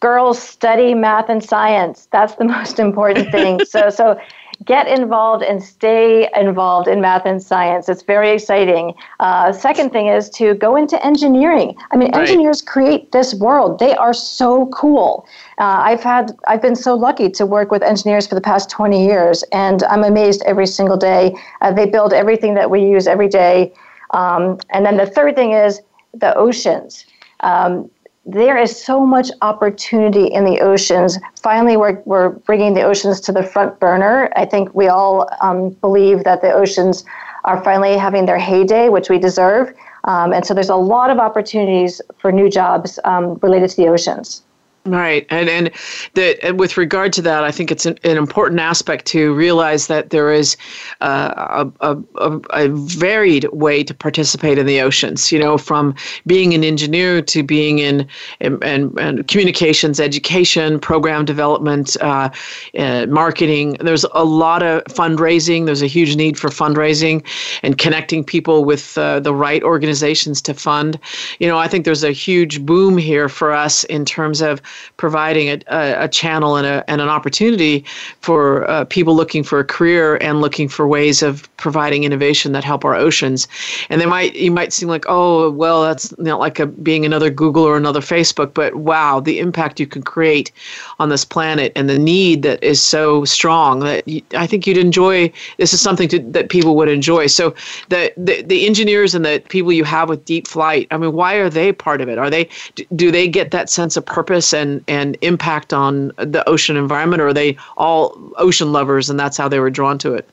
girls 0.00 0.40
study 0.40 0.94
math 0.94 1.28
and 1.28 1.42
science. 1.42 2.08
That's 2.12 2.34
the 2.36 2.44
most 2.56 2.78
important 2.78 3.30
thing. 3.30 3.64
so 3.64 3.90
so 3.90 4.18
get 4.64 4.88
involved 4.88 5.44
and 5.44 5.62
stay 5.62 6.28
involved 6.34 6.88
in 6.88 7.00
math 7.00 7.24
and 7.24 7.42
science. 7.42 7.88
It's 7.88 8.02
very 8.02 8.30
exciting. 8.30 8.94
Uh, 9.20 9.52
second 9.52 9.90
thing 9.90 10.08
is 10.08 10.28
to 10.30 10.54
go 10.54 10.74
into 10.74 11.04
engineering. 11.04 11.76
I 11.92 11.96
mean, 11.96 12.10
right. 12.12 12.22
engineers 12.22 12.60
create 12.60 13.12
this 13.12 13.34
world. 13.34 13.78
They 13.78 13.94
are 13.94 14.12
so 14.12 14.66
cool. 14.66 15.26
Uh, 15.58 15.80
I've 15.84 16.02
had 16.02 16.36
I've 16.46 16.62
been 16.62 16.76
so 16.76 16.94
lucky 16.94 17.30
to 17.30 17.46
work 17.46 17.70
with 17.70 17.82
engineers 17.82 18.26
for 18.26 18.34
the 18.34 18.40
past 18.40 18.68
20 18.70 19.04
years, 19.04 19.44
and 19.52 19.82
I'm 19.84 20.04
amazed 20.04 20.42
every 20.44 20.66
single 20.66 20.96
day. 20.96 21.36
Uh, 21.60 21.72
they 21.72 21.86
build 21.86 22.12
everything 22.12 22.54
that 22.54 22.70
we 22.70 22.80
use 22.82 23.06
every 23.06 23.28
day. 23.28 23.72
Um, 24.10 24.58
and 24.70 24.84
then 24.84 24.96
the 24.96 25.06
third 25.06 25.36
thing 25.36 25.52
is 25.52 25.80
the 26.14 26.34
oceans. 26.36 27.06
Um, 27.40 27.88
there 28.28 28.58
is 28.58 28.78
so 28.78 29.00
much 29.00 29.30
opportunity 29.40 30.26
in 30.26 30.44
the 30.44 30.60
oceans. 30.60 31.18
Finally, 31.40 31.78
we're, 31.78 32.02
we're 32.04 32.28
bringing 32.28 32.74
the 32.74 32.82
oceans 32.82 33.20
to 33.22 33.32
the 33.32 33.42
front 33.42 33.80
burner. 33.80 34.30
I 34.36 34.44
think 34.44 34.74
we 34.74 34.88
all 34.88 35.26
um, 35.40 35.70
believe 35.70 36.24
that 36.24 36.42
the 36.42 36.52
oceans 36.52 37.04
are 37.44 37.64
finally 37.64 37.96
having 37.96 38.26
their 38.26 38.38
heyday, 38.38 38.90
which 38.90 39.08
we 39.08 39.18
deserve. 39.18 39.72
Um, 40.04 40.34
and 40.34 40.44
so 40.44 40.52
there's 40.52 40.68
a 40.68 40.76
lot 40.76 41.08
of 41.08 41.18
opportunities 41.18 42.02
for 42.18 42.30
new 42.30 42.50
jobs 42.50 42.98
um, 43.04 43.38
related 43.40 43.70
to 43.70 43.76
the 43.76 43.88
oceans. 43.88 44.42
Right, 44.88 45.26
and 45.28 45.50
and 45.50 45.70
that 46.14 46.42
and 46.42 46.58
with 46.58 46.78
regard 46.78 47.12
to 47.14 47.22
that, 47.22 47.44
I 47.44 47.50
think 47.50 47.70
it's 47.70 47.84
an, 47.84 47.98
an, 48.04 48.16
important 48.16 48.58
aspect 48.58 49.04
to 49.06 49.34
realize 49.34 49.86
that 49.88 50.08
there 50.08 50.32
is 50.32 50.56
uh, 51.02 51.68
a, 51.80 51.98
a, 52.16 52.40
a, 52.50 52.68
varied 52.68 53.44
way 53.52 53.84
to 53.84 53.92
participate 53.92 54.56
in 54.56 54.64
the 54.64 54.80
oceans. 54.80 55.30
You 55.30 55.40
know, 55.40 55.58
from 55.58 55.94
being 56.26 56.54
an 56.54 56.64
engineer 56.64 57.20
to 57.20 57.42
being 57.42 57.80
in, 57.80 58.08
in, 58.40 58.62
in, 58.62 59.24
communications, 59.24 60.00
education, 60.00 60.80
program 60.80 61.26
development, 61.26 61.94
uh, 62.00 62.30
uh, 62.78 63.04
marketing. 63.10 63.76
There's 63.80 64.06
a 64.14 64.24
lot 64.24 64.62
of 64.62 64.84
fundraising. 64.84 65.66
There's 65.66 65.82
a 65.82 65.86
huge 65.86 66.16
need 66.16 66.38
for 66.38 66.48
fundraising 66.48 67.22
and 67.62 67.76
connecting 67.76 68.24
people 68.24 68.64
with 68.64 68.96
uh, 68.96 69.20
the 69.20 69.34
right 69.34 69.62
organizations 69.62 70.40
to 70.42 70.54
fund. 70.54 70.98
You 71.40 71.48
know, 71.48 71.58
I 71.58 71.68
think 71.68 71.84
there's 71.84 72.04
a 72.04 72.12
huge 72.12 72.64
boom 72.64 72.96
here 72.96 73.28
for 73.28 73.52
us 73.52 73.84
in 73.84 74.06
terms 74.06 74.40
of 74.40 74.62
providing 74.96 75.48
a, 75.48 75.60
a, 75.68 76.04
a 76.04 76.08
channel 76.08 76.56
and, 76.56 76.66
a, 76.66 76.84
and 76.88 77.00
an 77.00 77.08
opportunity 77.08 77.84
for 78.20 78.68
uh, 78.70 78.84
people 78.86 79.14
looking 79.14 79.42
for 79.42 79.58
a 79.58 79.64
career 79.64 80.16
and 80.20 80.40
looking 80.40 80.68
for 80.68 80.86
ways 80.86 81.22
of 81.22 81.48
providing 81.56 82.04
innovation 82.04 82.52
that 82.52 82.64
help 82.64 82.84
our 82.84 82.94
oceans. 82.94 83.48
And 83.90 84.00
they 84.00 84.06
might 84.06 84.34
you 84.34 84.50
might 84.50 84.72
seem 84.72 84.88
like, 84.88 85.04
oh, 85.08 85.50
well, 85.50 85.82
that's 85.82 86.16
not 86.18 86.38
like 86.40 86.58
a, 86.58 86.66
being 86.66 87.04
another 87.04 87.30
Google 87.30 87.64
or 87.64 87.76
another 87.76 88.00
Facebook, 88.00 88.54
but 88.54 88.74
wow, 88.76 89.20
the 89.20 89.38
impact 89.38 89.80
you 89.80 89.86
can 89.86 90.02
create 90.02 90.52
on 90.98 91.08
this 91.08 91.24
planet 91.24 91.72
and 91.74 91.88
the 91.88 91.98
need 91.98 92.42
that 92.42 92.62
is 92.62 92.80
so 92.82 93.24
strong 93.24 93.80
that 93.80 94.06
you, 94.06 94.22
I 94.34 94.46
think 94.46 94.66
you'd 94.66 94.76
enjoy. 94.76 95.32
This 95.58 95.72
is 95.72 95.80
something 95.80 96.08
to, 96.08 96.18
that 96.18 96.48
people 96.48 96.76
would 96.76 96.88
enjoy. 96.88 97.26
So 97.26 97.54
the, 97.88 98.12
the 98.16 98.42
the 98.42 98.66
engineers 98.66 99.14
and 99.14 99.24
the 99.24 99.42
people 99.48 99.72
you 99.72 99.84
have 99.84 100.08
with 100.08 100.24
Deep 100.24 100.46
Flight, 100.46 100.86
I 100.90 100.96
mean, 100.96 101.12
why 101.12 101.34
are 101.34 101.50
they 101.50 101.72
part 101.72 102.00
of 102.00 102.08
it? 102.08 102.18
Are 102.18 102.30
they 102.30 102.48
do 102.94 103.10
they 103.10 103.28
get 103.28 103.50
that 103.50 103.70
sense 103.70 103.96
of 103.96 104.04
purpose 104.06 104.52
and 104.58 104.84
and 104.88 105.16
impact 105.22 105.72
on 105.72 106.08
the 106.16 106.46
ocean 106.48 106.76
environment, 106.76 107.22
or 107.22 107.28
are 107.28 107.32
they 107.32 107.56
all 107.76 108.18
ocean 108.36 108.72
lovers 108.72 109.08
and 109.08 109.18
that's 109.18 109.36
how 109.36 109.48
they 109.48 109.60
were 109.60 109.70
drawn 109.70 109.98
to 109.98 110.14
it? 110.14 110.28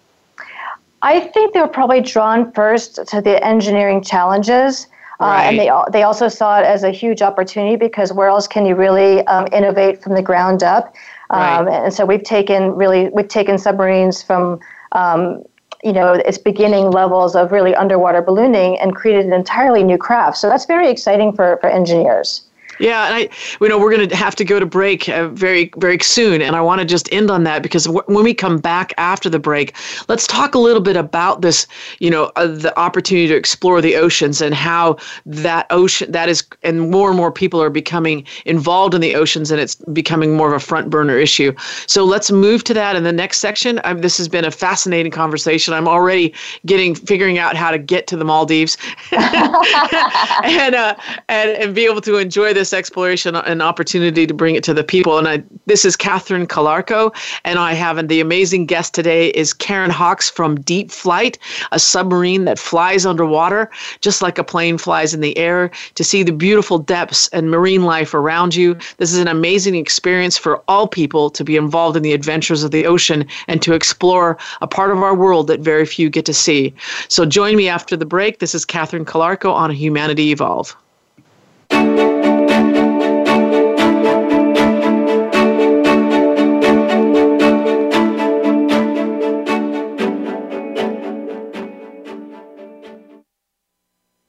I 1.02 1.20
think 1.20 1.54
they 1.54 1.62
were 1.62 1.68
probably 1.68 2.02
drawn 2.02 2.52
first 2.54 3.00
to 3.08 3.22
the 3.22 3.44
engineering 3.46 4.04
challenges. 4.04 4.88
Right. 5.20 5.46
Uh, 5.46 5.50
and 5.50 5.60
they 5.60 5.72
they 5.92 6.04
also 6.04 6.28
saw 6.28 6.60
it 6.60 6.66
as 6.66 6.84
a 6.84 6.92
huge 6.92 7.22
opportunity 7.22 7.76
because 7.76 8.12
where 8.12 8.28
else 8.28 8.48
can 8.48 8.66
you 8.66 8.76
really 8.76 9.26
um, 9.28 9.48
innovate 9.54 10.02
from 10.02 10.16
the 10.16 10.22
ground 10.22 10.64
up? 10.64 10.94
Um, 11.30 11.68
right. 11.68 11.84
And 11.86 11.94
so 11.94 12.06
we've 12.06 12.24
taken 12.24 12.76
really 12.76 13.10
we've 13.10 13.28
taken 13.28 13.58
submarines 13.58 14.22
from 14.22 14.60
um, 14.92 15.44
you 15.84 15.94
know 15.94 16.14
its 16.14 16.38
beginning 16.38 16.90
levels 16.90 17.36
of 17.36 17.52
really 17.52 17.76
underwater 17.76 18.22
ballooning 18.22 18.78
and 18.80 18.96
created 18.96 19.26
an 19.26 19.34
entirely 19.34 19.84
new 19.84 19.98
craft. 19.98 20.38
So 20.38 20.50
that's 20.50 20.66
very 20.66 20.90
exciting 20.90 21.34
for 21.34 21.58
for 21.62 21.70
engineers. 21.70 22.45
Yeah, 22.80 23.06
and 23.06 23.16
I, 23.16 23.30
you 23.62 23.70
know, 23.70 23.80
we're 23.80 23.96
going 23.96 24.10
to 24.10 24.16
have 24.16 24.36
to 24.36 24.44
go 24.44 24.60
to 24.60 24.66
break 24.66 25.08
uh, 25.08 25.30
very, 25.30 25.72
very 25.78 25.98
soon, 26.00 26.42
and 26.42 26.56
I 26.56 26.62
want 26.62 26.80
to 26.82 26.86
just 26.86 27.12
end 27.14 27.32
on 27.32 27.44
that 27.46 27.64
because 27.64 27.86
w- 27.86 28.04
when 28.08 28.24
we 28.26 28.34
come 28.34 28.58
back 28.58 28.94
after 28.98 29.30
the 29.30 29.40
break, 29.40 29.76
let's 30.10 30.28
talk 30.28 30.56
a 30.56 30.60
little 30.60 30.82
bit 30.82 30.98
about 30.98 31.42
this. 31.42 31.68
You 32.00 32.10
know, 32.10 32.32
uh, 32.36 32.48
the 32.48 32.78
opportunity 32.78 33.28
to 33.28 33.36
explore 33.36 33.82
the 33.82 33.96
oceans 33.96 34.42
and 34.42 34.54
how 34.54 34.98
that 35.26 35.68
ocean 35.70 36.12
that 36.12 36.28
is, 36.28 36.44
and 36.64 36.92
more 36.92 37.10
and 37.10 37.18
more 37.18 37.32
people 37.32 37.62
are 37.62 37.70
becoming 37.70 38.26
involved 38.46 38.94
in 38.94 39.00
the 39.00 39.16
oceans, 39.16 39.52
and 39.52 39.62
it's 39.62 39.76
becoming 39.94 40.36
more 40.36 40.50
of 40.50 40.54
a 40.54 40.60
front 40.60 40.90
burner 40.90 41.18
issue. 41.18 41.54
So 41.88 42.04
let's 42.04 42.30
move 42.30 42.66
to 42.66 42.74
that 42.74 42.98
in 42.98 43.04
the 43.04 43.14
next 43.14 43.40
section. 43.40 43.80
I'm, 43.86 44.02
this 44.02 44.18
has 44.18 44.28
been 44.28 44.44
a 44.44 44.52
fascinating 44.52 45.12
conversation. 45.14 45.74
I'm 45.74 45.88
already 45.88 46.34
getting 46.66 46.94
figuring 46.94 47.38
out 47.38 47.56
how 47.56 47.72
to 47.72 47.78
get 47.78 48.08
to 48.08 48.18
the 48.18 48.26
Maldives, 48.26 48.76
and 49.14 50.76
uh, 50.76 50.96
and 51.30 51.52
and 51.52 51.74
be 51.74 51.86
able 51.86 52.02
to 52.02 52.18
enjoy 52.18 52.54
this 52.54 52.65
this 52.66 52.74
exploration 52.74 53.36
an 53.36 53.62
opportunity 53.62 54.26
to 54.26 54.34
bring 54.34 54.56
it 54.56 54.64
to 54.64 54.74
the 54.74 54.84
people. 54.84 55.20
And 55.20 55.28
I, 55.28 55.44
this 55.68 55.86
is 55.86 55.96
Catherine 55.96 56.48
Calarco, 56.48 57.16
and 57.44 57.60
I 57.60 57.74
have 57.74 58.00
and 58.00 58.10
the 58.10 58.20
amazing 58.20 58.66
guest 58.66 58.96
today 58.96 59.28
is 59.30 59.54
Karen 59.54 59.92
Hawkes 59.92 60.32
from 60.32 60.60
Deep 60.62 60.90
Flight, 60.90 61.38
a 61.72 61.78
submarine 61.78 62.46
that 62.46 62.58
flies 62.58 63.06
underwater 63.06 63.70
just 64.02 64.24
like 64.24 64.40
a 64.40 64.44
plane 64.44 64.80
flies 64.80 65.14
in 65.14 65.22
the 65.22 65.38
air 65.38 65.70
to 65.94 66.04
see 66.04 66.24
the 66.24 66.32
beautiful 66.32 66.80
depths 66.80 67.28
and 67.28 67.52
marine 67.52 67.84
life 67.84 68.16
around 68.16 68.56
you. 68.56 68.76
This 68.98 69.14
is 69.14 69.20
an 69.20 69.28
amazing 69.28 69.76
experience 69.76 70.36
for 70.36 70.64
all 70.68 70.88
people 70.88 71.30
to 71.30 71.44
be 71.44 71.58
involved 71.58 71.96
in 71.96 72.02
the 72.02 72.14
adventures 72.14 72.64
of 72.64 72.72
the 72.72 72.88
ocean 72.88 73.28
and 73.48 73.62
to 73.62 73.76
explore 73.76 74.40
a 74.62 74.68
part 74.68 74.90
of 74.90 75.04
our 75.04 75.14
world 75.14 75.46
that 75.50 75.60
very 75.60 75.86
few 75.86 76.10
get 76.10 76.26
to 76.26 76.34
see. 76.34 76.74
So 77.10 77.28
join 77.28 77.58
me 77.58 77.70
after 77.70 77.96
the 77.96 78.08
break. 78.08 78.40
This 78.40 78.56
is 78.56 78.66
Catherine 78.66 79.06
Calarco 79.06 79.54
on 79.54 79.70
Humanity 79.70 80.32
Evolve. 80.32 80.76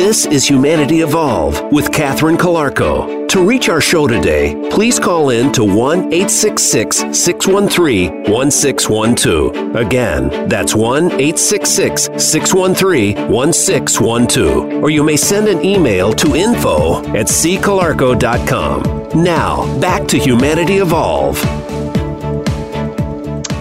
This 0.00 0.24
is 0.24 0.48
Humanity 0.48 1.02
Evolve 1.02 1.60
with 1.72 1.92
Catherine 1.92 2.38
Calarco. 2.38 3.28
To 3.28 3.46
reach 3.46 3.68
our 3.68 3.82
show 3.82 4.06
today, 4.06 4.56
please 4.70 4.98
call 4.98 5.28
in 5.28 5.52
to 5.52 5.62
1 5.62 6.06
866 6.10 6.96
613 7.12 8.22
1612. 8.32 9.76
Again, 9.76 10.48
that's 10.48 10.74
1 10.74 11.04
866 11.04 12.04
613 12.16 13.28
1612. 13.30 14.82
Or 14.82 14.88
you 14.88 15.04
may 15.04 15.16
send 15.16 15.48
an 15.48 15.62
email 15.62 16.14
to 16.14 16.34
info 16.34 17.00
at 17.14 17.26
ccalarco.com. 17.26 19.22
Now, 19.22 19.80
back 19.80 20.08
to 20.08 20.18
Humanity 20.18 20.78
Evolve. 20.78 21.59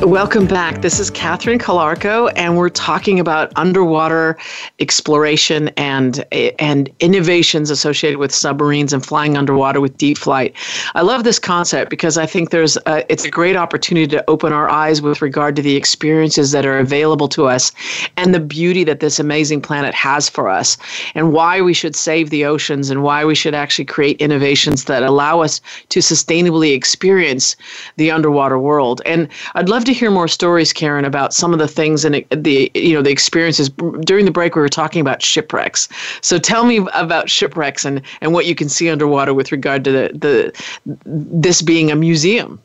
Welcome 0.02 0.48
back. 0.48 0.82
This 0.82 0.98
is 0.98 1.10
Catherine 1.10 1.60
Calarco, 1.60 2.32
and 2.38 2.56
we're 2.56 2.70
talking 2.70 3.20
about 3.20 3.52
underwater 3.58 4.38
exploration 4.80 5.68
and 5.76 6.26
and 6.58 6.90
innovations 7.02 7.70
associated 7.70 8.18
with 8.18 8.34
submarines 8.34 8.94
and 8.94 9.06
flying 9.06 9.38
underwater 9.38 9.82
with 9.82 9.98
deep 9.98 10.18
flight. 10.18 10.56
I 10.96 11.02
love 11.02 11.26
this 11.26 11.38
concept 11.38 11.90
because 11.90 12.18
I 12.18 12.26
think 12.26 12.52
there's 12.52 12.78
a, 12.86 13.06
it's 13.12 13.26
a 13.26 13.30
great 13.30 13.58
opportunity 13.58 14.08
to 14.08 14.30
open 14.30 14.54
our 14.54 14.70
eyes 14.70 15.02
with 15.02 15.22
regard 15.22 15.58
to 15.58 15.62
the 15.62 15.76
experiences 15.76 16.52
that 16.52 16.66
are 16.66 16.80
available 16.80 17.28
to 17.30 17.48
us 17.48 17.74
and 18.16 18.34
the 18.34 18.40
beauty 18.40 18.86
that 18.86 19.02
this 19.02 19.20
amazing 19.20 19.62
planet 19.62 19.94
has 19.94 20.30
for 20.30 20.48
us, 20.48 20.78
and 21.14 21.34
why 21.34 21.60
we 21.60 21.74
should 21.74 21.96
save 21.96 22.30
the 22.30 22.46
oceans 22.46 22.90
and 22.90 23.04
why 23.04 23.26
we 23.26 23.36
should 23.36 23.54
actually 23.54 23.86
create 23.86 24.16
innovations 24.22 24.86
that 24.86 25.04
allow 25.04 25.42
us 25.42 25.60
to 25.90 26.00
sustainably 26.00 26.74
experience 26.74 27.58
the 27.98 28.10
underwater 28.10 28.58
world. 28.58 29.02
And 29.06 29.28
I'd 29.56 29.68
love 29.68 29.84
to 29.86 29.89
to 29.90 30.00
hear 30.00 30.12
more 30.12 30.28
stories, 30.28 30.72
Karen, 30.72 31.06
about 31.06 31.34
some 31.34 31.54
of 31.54 31.60
the 31.60 31.68
things 31.68 32.06
and 32.06 32.26
the 32.32 32.72
you 32.74 32.94
know 32.94 33.02
the 33.02 33.10
experiences. 33.10 33.70
During 34.02 34.26
the 34.26 34.32
break, 34.32 34.56
we 34.56 34.62
were 34.62 34.70
talking 34.70 35.02
about 35.02 35.22
shipwrecks. 35.22 35.90
So 36.22 36.38
tell 36.38 36.66
me 36.66 36.88
about 36.94 37.30
shipwrecks 37.30 37.86
and 37.86 38.02
and 38.22 38.34
what 38.34 38.46
you 38.46 38.56
can 38.56 38.70
see 38.70 38.90
underwater 38.90 39.34
with 39.34 39.52
regard 39.52 39.84
to 39.86 39.92
the, 39.92 40.12
the 40.14 41.04
this 41.06 41.62
being 41.62 41.92
a 41.92 41.96
museum. 41.96 42.62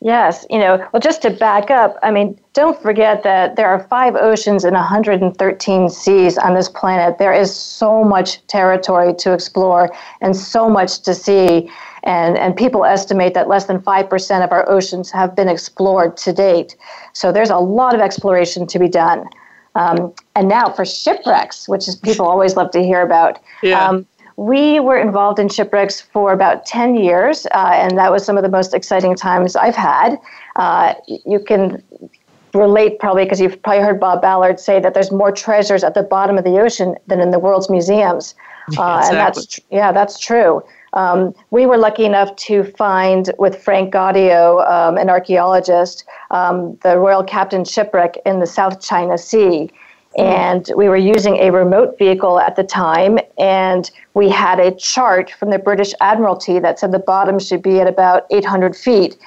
Yes, 0.00 0.44
you 0.50 0.58
know, 0.58 0.86
well, 0.92 1.00
just 1.00 1.22
to 1.22 1.30
back 1.30 1.70
up, 1.70 1.96
I 2.02 2.10
mean, 2.10 2.38
don't 2.52 2.80
forget 2.82 3.22
that 3.22 3.56
there 3.56 3.66
are 3.66 3.82
five 3.88 4.14
oceans 4.14 4.62
and 4.62 4.74
113 4.74 5.88
seas 5.88 6.36
on 6.36 6.54
this 6.54 6.68
planet. 6.68 7.16
There 7.18 7.32
is 7.32 7.54
so 7.54 8.04
much 8.04 8.46
territory 8.46 9.14
to 9.14 9.32
explore 9.32 9.90
and 10.20 10.36
so 10.36 10.68
much 10.68 11.00
to 11.00 11.14
see. 11.14 11.70
And, 12.06 12.38
and 12.38 12.56
people 12.56 12.84
estimate 12.84 13.34
that 13.34 13.48
less 13.48 13.66
than 13.66 13.80
5% 13.80 14.44
of 14.44 14.52
our 14.52 14.68
oceans 14.68 15.10
have 15.10 15.34
been 15.34 15.48
explored 15.48 16.16
to 16.18 16.32
date. 16.32 16.76
So 17.12 17.32
there's 17.32 17.50
a 17.50 17.58
lot 17.58 17.94
of 17.94 18.00
exploration 18.00 18.66
to 18.68 18.78
be 18.78 18.88
done. 18.88 19.26
Um, 19.74 20.14
and 20.34 20.48
now 20.48 20.70
for 20.70 20.84
shipwrecks, 20.84 21.68
which 21.68 21.86
is 21.88 21.96
people 21.96 22.24
always 22.24 22.56
love 22.56 22.70
to 22.70 22.82
hear 22.82 23.02
about. 23.02 23.40
Yeah. 23.62 23.84
Um, 23.84 24.06
we 24.36 24.80
were 24.80 24.98
involved 24.98 25.38
in 25.38 25.48
shipwrecks 25.48 26.00
for 26.00 26.32
about 26.32 26.64
10 26.64 26.94
years, 26.96 27.46
uh, 27.46 27.72
and 27.74 27.98
that 27.98 28.12
was 28.12 28.24
some 28.24 28.36
of 28.36 28.42
the 28.42 28.50
most 28.50 28.72
exciting 28.72 29.16
times 29.16 29.56
I've 29.56 29.74
had. 29.74 30.18
Uh, 30.56 30.94
you 31.06 31.40
can 31.40 31.82
relate 32.54 32.98
probably 32.98 33.24
because 33.24 33.40
you've 33.40 33.60
probably 33.62 33.82
heard 33.82 33.98
Bob 33.98 34.22
Ballard 34.22 34.60
say 34.60 34.80
that 34.80 34.94
there's 34.94 35.10
more 35.10 35.32
treasures 35.32 35.82
at 35.82 35.94
the 35.94 36.02
bottom 36.02 36.38
of 36.38 36.44
the 36.44 36.58
ocean 36.60 36.94
than 37.06 37.20
in 37.20 37.30
the 37.30 37.38
world's 37.38 37.68
museums. 37.68 38.34
Uh, 38.66 38.98
exactly. 38.98 39.08
And 39.08 39.16
that's 39.16 39.60
yeah, 39.70 39.92
that's 39.92 40.18
true. 40.18 40.60
Um, 40.96 41.34
we 41.50 41.66
were 41.66 41.76
lucky 41.76 42.06
enough 42.06 42.34
to 42.36 42.64
find 42.64 43.30
with 43.38 43.62
Franck 43.62 43.92
Goddio, 43.92 44.66
um, 44.68 44.96
an 44.96 45.10
archaeologist, 45.10 46.06
um, 46.30 46.76
the 46.82 46.98
Royal 46.98 47.22
Captain 47.22 47.64
shipwreck 47.66 48.16
in 48.24 48.40
the 48.40 48.46
South 48.46 48.80
China 48.80 49.18
Sea. 49.18 49.70
And 50.16 50.72
we 50.74 50.88
were 50.88 50.96
using 50.96 51.36
a 51.36 51.50
remote 51.50 51.98
vehicle 51.98 52.40
at 52.40 52.56
the 52.56 52.64
time, 52.64 53.18
and 53.38 53.90
we 54.14 54.30
had 54.30 54.58
a 54.58 54.74
chart 54.74 55.30
from 55.30 55.50
the 55.50 55.58
British 55.58 55.92
Admiralty 56.00 56.58
that 56.58 56.78
said 56.78 56.92
the 56.92 56.98
bottom 56.98 57.38
should 57.38 57.60
be 57.60 57.80
at 57.80 57.86
about 57.86 58.24
800 58.30 58.74
feet. 58.74 59.18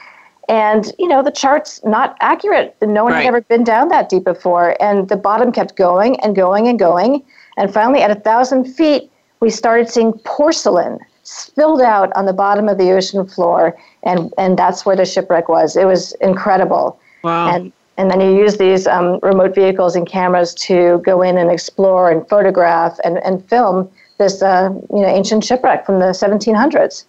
And, 0.47 0.91
you 0.97 1.07
know, 1.07 1.21
the 1.21 1.29
chart's 1.29 1.79
not 1.85 2.17
accurate. 2.21 2.75
No 2.81 3.03
one 3.03 3.13
right. 3.13 3.19
had 3.19 3.27
ever 3.27 3.41
been 3.41 3.63
down 3.63 3.89
that 3.89 4.09
deep 4.09 4.23
before. 4.23 4.75
And 4.81 5.07
the 5.07 5.15
bottom 5.15 5.51
kept 5.51 5.75
going 5.75 6.19
and 6.21 6.35
going 6.35 6.67
and 6.67 6.79
going. 6.79 7.23
And 7.57 7.71
finally, 7.71 8.01
at 8.01 8.09
1,000 8.09 8.65
feet, 8.65 9.11
we 9.41 9.51
started 9.51 9.87
seeing 9.89 10.13
porcelain 10.25 10.97
spilled 11.29 11.81
out 11.81 12.11
on 12.15 12.25
the 12.25 12.33
bottom 12.33 12.67
of 12.67 12.77
the 12.77 12.91
ocean 12.91 13.27
floor. 13.27 13.77
And, 14.03 14.33
and 14.37 14.57
that's 14.57 14.85
where 14.85 14.95
the 14.95 15.05
shipwreck 15.05 15.47
was. 15.49 15.75
It 15.75 15.85
was 15.85 16.13
incredible. 16.21 16.99
Wow. 17.23 17.53
And 17.53 17.73
and 17.97 18.09
then 18.09 18.21
you 18.21 18.33
use 18.33 18.55
these 18.55 18.87
um, 18.87 19.19
remote 19.21 19.53
vehicles 19.53 19.93
and 19.93 20.07
cameras 20.07 20.53
to 20.53 21.01
go 21.03 21.21
in 21.21 21.37
and 21.37 21.51
explore 21.51 22.09
and 22.09 22.27
photograph 22.29 22.97
and, 23.03 23.17
and 23.17 23.45
film 23.49 23.91
this 24.17 24.41
uh, 24.41 24.69
you 24.93 25.01
know 25.01 25.07
ancient 25.07 25.43
shipwreck 25.43 25.85
from 25.85 25.99
the 25.99 26.05
1700s. 26.05 27.03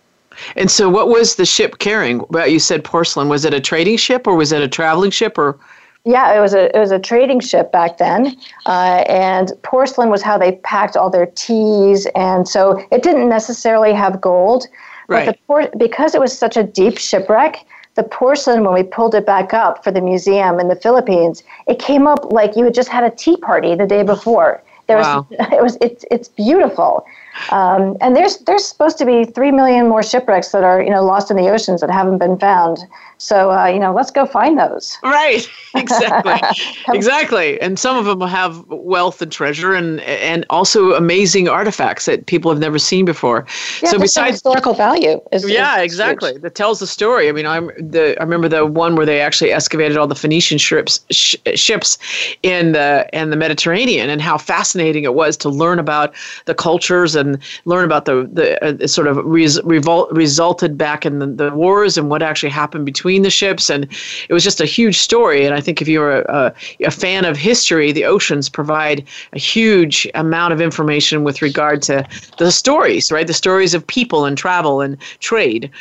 And 0.56 0.68
so, 0.68 0.88
what 0.88 1.08
was 1.08 1.36
the 1.36 1.46
ship 1.46 1.78
carrying? 1.78 2.24
Well, 2.30 2.48
you 2.48 2.58
said 2.58 2.82
porcelain. 2.82 3.28
Was 3.28 3.44
it 3.44 3.54
a 3.54 3.60
trading 3.60 3.98
ship 3.98 4.26
or 4.26 4.34
was 4.34 4.50
it 4.50 4.62
a 4.62 4.68
traveling 4.68 5.12
ship 5.12 5.38
or? 5.38 5.58
Yeah, 6.04 6.34
it 6.34 6.40
was 6.40 6.54
a 6.54 6.74
it 6.74 6.78
was 6.78 6.92
a 6.92 6.98
trading 6.98 7.40
ship 7.40 7.70
back 7.72 7.98
then, 7.98 8.34
uh, 8.66 9.04
and 9.06 9.52
porcelain 9.62 10.08
was 10.08 10.22
how 10.22 10.38
they 10.38 10.52
packed 10.52 10.96
all 10.96 11.10
their 11.10 11.26
teas, 11.26 12.06
and 12.14 12.48
so 12.48 12.82
it 12.90 13.02
didn't 13.02 13.28
necessarily 13.28 13.92
have 13.92 14.20
gold. 14.20 14.66
Right. 15.08 15.26
But 15.26 15.32
the 15.32 15.38
por- 15.46 15.76
because 15.76 16.14
it 16.14 16.20
was 16.20 16.36
such 16.36 16.56
a 16.56 16.62
deep 16.62 16.96
shipwreck, 16.96 17.66
the 17.96 18.02
porcelain 18.04 18.64
when 18.64 18.72
we 18.72 18.82
pulled 18.82 19.14
it 19.14 19.26
back 19.26 19.52
up 19.52 19.84
for 19.84 19.90
the 19.90 20.00
museum 20.00 20.58
in 20.58 20.68
the 20.68 20.76
Philippines, 20.76 21.42
it 21.66 21.78
came 21.78 22.06
up 22.06 22.32
like 22.32 22.56
you 22.56 22.64
had 22.64 22.74
just 22.74 22.88
had 22.88 23.04
a 23.04 23.10
tea 23.10 23.36
party 23.36 23.74
the 23.74 23.86
day 23.86 24.02
before. 24.02 24.62
There 24.86 24.98
wow. 24.98 25.26
was 25.28 25.48
it 25.52 25.62
was 25.62 25.78
it's 25.80 26.04
it's 26.10 26.28
beautiful. 26.28 27.04
Um, 27.50 27.96
and 28.00 28.16
there's 28.16 28.38
there's 28.38 28.66
supposed 28.66 28.98
to 28.98 29.04
be 29.04 29.24
three 29.24 29.52
million 29.52 29.88
more 29.88 30.02
shipwrecks 30.02 30.50
that 30.52 30.64
are 30.64 30.82
you 30.82 30.90
know 30.90 31.04
lost 31.04 31.30
in 31.30 31.36
the 31.36 31.48
oceans 31.50 31.80
that 31.80 31.90
haven't 31.90 32.18
been 32.18 32.38
found. 32.38 32.78
So 33.20 33.52
uh, 33.52 33.66
you 33.66 33.78
know, 33.78 33.92
let's 33.92 34.10
go 34.10 34.24
find 34.24 34.58
those. 34.58 34.96
Right, 35.02 35.46
exactly, 35.74 36.40
exactly. 36.88 37.60
And 37.60 37.78
some 37.78 37.98
of 37.98 38.06
them 38.06 38.26
have 38.26 38.66
wealth 38.68 39.20
and 39.20 39.30
treasure, 39.30 39.74
and 39.74 40.00
and 40.00 40.46
also 40.48 40.94
amazing 40.94 41.46
artifacts 41.46 42.06
that 42.06 42.24
people 42.24 42.50
have 42.50 42.60
never 42.60 42.78
seen 42.78 43.04
before. 43.04 43.46
Yeah, 43.82 43.90
so 43.90 43.98
besides 43.98 44.36
historical 44.36 44.72
value, 44.72 45.20
is, 45.32 45.48
yeah, 45.48 45.76
is 45.78 45.84
exactly. 45.84 46.32
Huge. 46.32 46.42
That 46.42 46.54
tells 46.54 46.80
the 46.80 46.86
story. 46.86 47.28
I 47.28 47.32
mean, 47.32 47.44
I'm 47.44 47.66
the 47.76 48.16
I 48.18 48.22
remember 48.22 48.48
the 48.48 48.64
one 48.64 48.96
where 48.96 49.04
they 49.04 49.20
actually 49.20 49.52
excavated 49.52 49.98
all 49.98 50.06
the 50.06 50.14
Phoenician 50.14 50.56
ships 50.56 51.04
sh- 51.10 51.36
ships 51.54 51.98
in 52.42 52.72
the 52.72 53.06
in 53.12 53.28
the 53.28 53.36
Mediterranean, 53.36 54.08
and 54.08 54.22
how 54.22 54.38
fascinating 54.38 55.04
it 55.04 55.12
was 55.12 55.36
to 55.36 55.50
learn 55.50 55.78
about 55.78 56.14
the 56.46 56.54
cultures 56.54 57.14
and 57.14 57.38
learn 57.66 57.84
about 57.84 58.06
the 58.06 58.26
the 58.32 58.82
uh, 58.82 58.86
sort 58.86 59.08
of 59.08 59.18
res- 59.18 59.62
revolt 59.62 60.10
resulted 60.10 60.78
back 60.78 61.04
in 61.04 61.18
the, 61.18 61.26
the 61.26 61.50
wars 61.50 61.98
and 61.98 62.08
what 62.08 62.22
actually 62.22 62.48
happened 62.48 62.86
between 62.86 63.09
between 63.10 63.22
the 63.22 63.30
ships, 63.30 63.68
and 63.68 63.88
it 64.28 64.32
was 64.32 64.44
just 64.44 64.60
a 64.60 64.64
huge 64.64 64.96
story. 64.96 65.44
And 65.44 65.52
I 65.52 65.60
think 65.60 65.82
if 65.82 65.88
you're 65.88 66.20
a, 66.20 66.24
a, 66.28 66.86
a 66.86 66.90
fan 66.92 67.24
of 67.24 67.36
history, 67.36 67.90
the 67.90 68.04
oceans 68.04 68.48
provide 68.48 69.04
a 69.32 69.38
huge 69.38 70.06
amount 70.14 70.52
of 70.52 70.60
information 70.60 71.24
with 71.24 71.42
regard 71.42 71.82
to 71.82 72.06
the 72.38 72.52
stories, 72.52 73.10
right? 73.10 73.26
The 73.26 73.34
stories 73.34 73.74
of 73.74 73.84
people 73.84 74.26
and 74.26 74.38
travel 74.38 74.80
and 74.80 74.96
trade. 75.18 75.72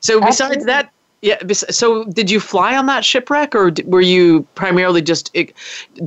So 0.00 0.20
besides 0.20 0.40
Absolutely. 0.40 0.64
that. 0.64 0.90
Yeah. 1.22 1.36
So, 1.52 2.04
did 2.04 2.30
you 2.30 2.40
fly 2.40 2.74
on 2.74 2.86
that 2.86 3.04
shipwreck, 3.04 3.54
or 3.54 3.72
were 3.84 4.00
you 4.00 4.46
primarily 4.54 5.02
just 5.02 5.30
eh, 5.34 5.52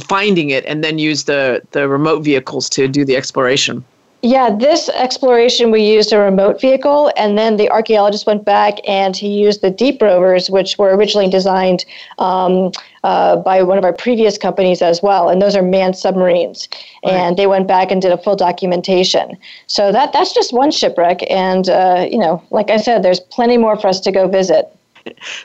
finding 0.01 0.49
it 0.49 0.65
and 0.65 0.83
then 0.83 0.97
use 0.97 1.25
the 1.25 1.61
the 1.69 1.87
remote 1.87 2.23
vehicles 2.23 2.67
to 2.69 2.87
do 2.87 3.05
the 3.05 3.15
exploration? 3.15 3.85
Yeah, 4.25 4.55
this 4.55 4.87
exploration 4.87 5.69
we 5.69 5.83
used 5.83 6.13
a 6.13 6.17
remote 6.17 6.61
vehicle, 6.61 7.11
and 7.17 7.37
then 7.37 7.57
the 7.57 7.69
archaeologist 7.69 8.25
went 8.25 8.45
back 8.45 8.75
and 8.87 9.17
he 9.17 9.27
used 9.27 9.59
the 9.59 9.69
deep 9.69 10.01
rovers, 10.01 10.49
which 10.49 10.77
were 10.77 10.95
originally 10.95 11.29
designed 11.29 11.83
um, 12.19 12.71
uh, 13.03 13.35
by 13.35 13.61
one 13.63 13.77
of 13.77 13.83
our 13.83 13.91
previous 13.91 14.37
companies 14.37 14.81
as 14.81 15.03
well, 15.03 15.27
and 15.27 15.41
those 15.41 15.57
are 15.57 15.61
manned 15.61 15.97
submarines. 15.97 16.69
Right. 17.03 17.11
And 17.11 17.35
they 17.35 17.47
went 17.47 17.67
back 17.67 17.91
and 17.91 18.01
did 18.01 18.13
a 18.13 18.17
full 18.17 18.37
documentation. 18.37 19.37
So 19.67 19.91
that 19.91 20.13
that's 20.13 20.33
just 20.33 20.53
one 20.53 20.71
shipwreck, 20.71 21.29
and 21.29 21.67
uh, 21.67 22.07
you 22.09 22.17
know, 22.17 22.41
like 22.49 22.69
I 22.69 22.77
said, 22.77 23.03
there's 23.03 23.19
plenty 23.19 23.57
more 23.57 23.75
for 23.75 23.89
us 23.89 23.99
to 23.99 24.11
go 24.13 24.29
visit. 24.29 24.69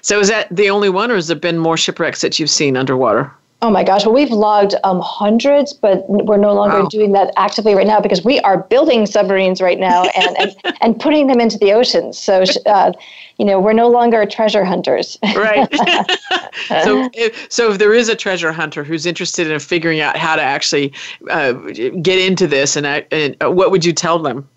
So 0.03 0.21
is 0.21 0.29
that 0.29 0.55
the 0.55 0.71
only 0.71 0.89
one, 0.89 1.11
or 1.11 1.17
has 1.17 1.27
there 1.27 1.37
been 1.37 1.59
more 1.59 1.77
shipwrecks 1.77 2.21
that 2.21 2.39
you've 2.39 2.49
seen 2.49 2.77
underwater? 2.77 3.33
Oh 3.61 3.71
my 3.71 3.83
gosh. 3.83 4.07
Well, 4.07 4.15
we've 4.15 4.31
logged 4.31 4.77
um, 4.85 5.01
hundreds, 5.01 5.73
but 5.73 6.09
we're 6.09 6.37
no 6.37 6.55
longer 6.55 6.83
wow. 6.83 6.89
doing 6.89 7.11
that 7.13 7.33
actively 7.37 7.75
right 7.75 7.89
now 7.89 8.01
because 8.01 8.25
we 8.25 8.39
are 8.41 8.59
building 8.59 9.05
submarines 9.05 9.61
right 9.61 9.81
now 9.81 10.05
and, 10.05 10.39
and, 10.39 10.77
and 10.81 11.01
putting 11.01 11.27
them 11.27 11.41
into 11.41 11.59
the 11.59 11.73
oceans. 11.73 12.17
So, 12.17 12.45
uh, 12.67 12.93
you 13.37 13.45
know, 13.45 13.59
we're 13.59 13.73
no 13.73 13.89
longer 13.89 14.25
treasure 14.27 14.65
hunters. 14.65 15.19
right. 15.23 15.69
so, 16.69 17.11
if, 17.15 17.51
so 17.51 17.73
if 17.73 17.79
there 17.79 17.93
is 17.93 18.09
a 18.09 18.15
treasure 18.15 18.53
hunter 18.53 18.85
who's 18.85 19.07
interested 19.07 19.51
in 19.51 19.59
figuring 19.59 20.01
out 20.01 20.17
how 20.17 20.37
to 20.37 20.43
actually 20.43 20.93
uh, 21.29 21.53
get 21.53 22.21
into 22.21 22.47
this, 22.47 22.77
and, 22.77 22.87
uh, 22.87 23.03
and 23.11 23.37
uh, 23.43 23.51
what 23.51 23.73
would 23.73 23.85
you 23.85 23.93
tell 23.93 24.21
them? 24.21 24.49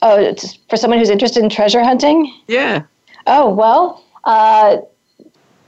Oh, 0.00 0.34
for 0.70 0.78
someone 0.78 0.98
who's 0.98 1.10
interested 1.10 1.42
in 1.42 1.50
treasure 1.50 1.84
hunting? 1.84 2.34
Yeah. 2.48 2.84
Oh, 3.26 3.52
well, 3.52 4.02
uh, 4.24 4.78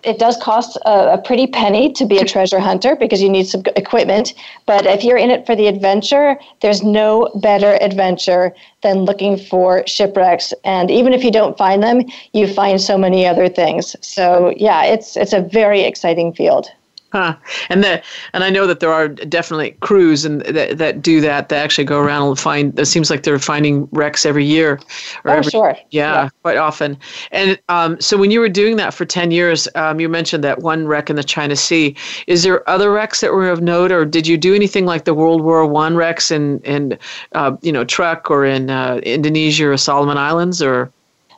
it 0.04 0.18
does 0.18 0.36
cost 0.36 0.76
a, 0.84 1.14
a, 1.14 1.18
pretty 1.18 1.46
penny 1.46 1.92
to 1.92 2.04
be 2.04 2.18
a 2.18 2.24
treasure 2.24 2.58
hunter 2.58 2.96
because 2.96 3.22
you 3.22 3.28
need 3.28 3.46
some 3.46 3.62
equipment. 3.76 4.34
But 4.66 4.86
if 4.86 5.04
you're 5.04 5.16
in 5.16 5.30
it 5.30 5.46
for 5.46 5.54
the 5.54 5.66
adventure, 5.66 6.38
there's 6.60 6.82
no 6.82 7.30
better 7.36 7.78
adventure 7.80 8.54
than 8.82 9.04
looking 9.04 9.36
for 9.36 9.86
shipwrecks. 9.86 10.52
And 10.64 10.90
even 10.90 11.12
if 11.12 11.22
you 11.22 11.30
don't 11.30 11.56
find 11.56 11.82
them, 11.82 12.02
you 12.32 12.52
find 12.52 12.80
so 12.80 12.98
many 12.98 13.26
other 13.26 13.48
things. 13.48 13.94
So 14.00 14.52
yeah, 14.56 14.84
it's 14.84 15.16
it's 15.16 15.32
a 15.32 15.40
very 15.40 15.82
exciting 15.82 16.32
field. 16.32 16.68
Huh. 17.12 17.36
And 17.68 17.84
that, 17.84 18.04
and 18.32 18.42
I 18.42 18.50
know 18.50 18.66
that 18.66 18.80
there 18.80 18.92
are 18.92 19.08
definitely 19.08 19.72
crews 19.80 20.24
and 20.24 20.40
that, 20.42 20.78
that 20.78 21.02
do 21.02 21.20
that. 21.20 21.48
That 21.48 21.62
actually 21.62 21.84
go 21.84 22.00
around 22.00 22.28
and 22.28 22.38
find. 22.38 22.78
It 22.78 22.86
seems 22.86 23.10
like 23.10 23.22
they're 23.22 23.38
finding 23.38 23.88
wrecks 23.92 24.26
every 24.26 24.44
year. 24.44 24.80
Or 25.24 25.30
oh, 25.30 25.36
every, 25.36 25.50
sure. 25.50 25.76
Yeah, 25.90 26.14
yeah, 26.14 26.28
quite 26.42 26.56
often. 26.56 26.98
And 27.30 27.58
um, 27.68 28.00
so 28.00 28.16
when 28.16 28.30
you 28.30 28.40
were 28.40 28.48
doing 28.48 28.76
that 28.76 28.92
for 28.94 29.04
ten 29.04 29.30
years, 29.30 29.68
um, 29.74 30.00
you 30.00 30.08
mentioned 30.08 30.42
that 30.44 30.60
one 30.60 30.86
wreck 30.86 31.08
in 31.08 31.16
the 31.16 31.24
China 31.24 31.54
Sea. 31.54 31.94
Is 32.26 32.42
there 32.42 32.68
other 32.68 32.90
wrecks 32.90 33.20
that 33.20 33.32
were 33.32 33.48
of 33.48 33.62
note, 33.62 33.92
or 33.92 34.04
did 34.04 34.26
you 34.26 34.36
do 34.36 34.54
anything 34.54 34.86
like 34.86 35.04
the 35.04 35.14
World 35.14 35.42
War 35.42 35.64
One 35.66 35.96
wrecks 35.96 36.30
in 36.30 36.60
in 36.60 36.98
uh, 37.32 37.56
you 37.62 37.72
know 37.72 37.84
Truk 37.84 38.30
or 38.30 38.44
in 38.44 38.70
uh, 38.70 39.00
Indonesia 39.02 39.68
or 39.68 39.76
Solomon 39.76 40.18
Islands 40.18 40.62
or? 40.62 40.90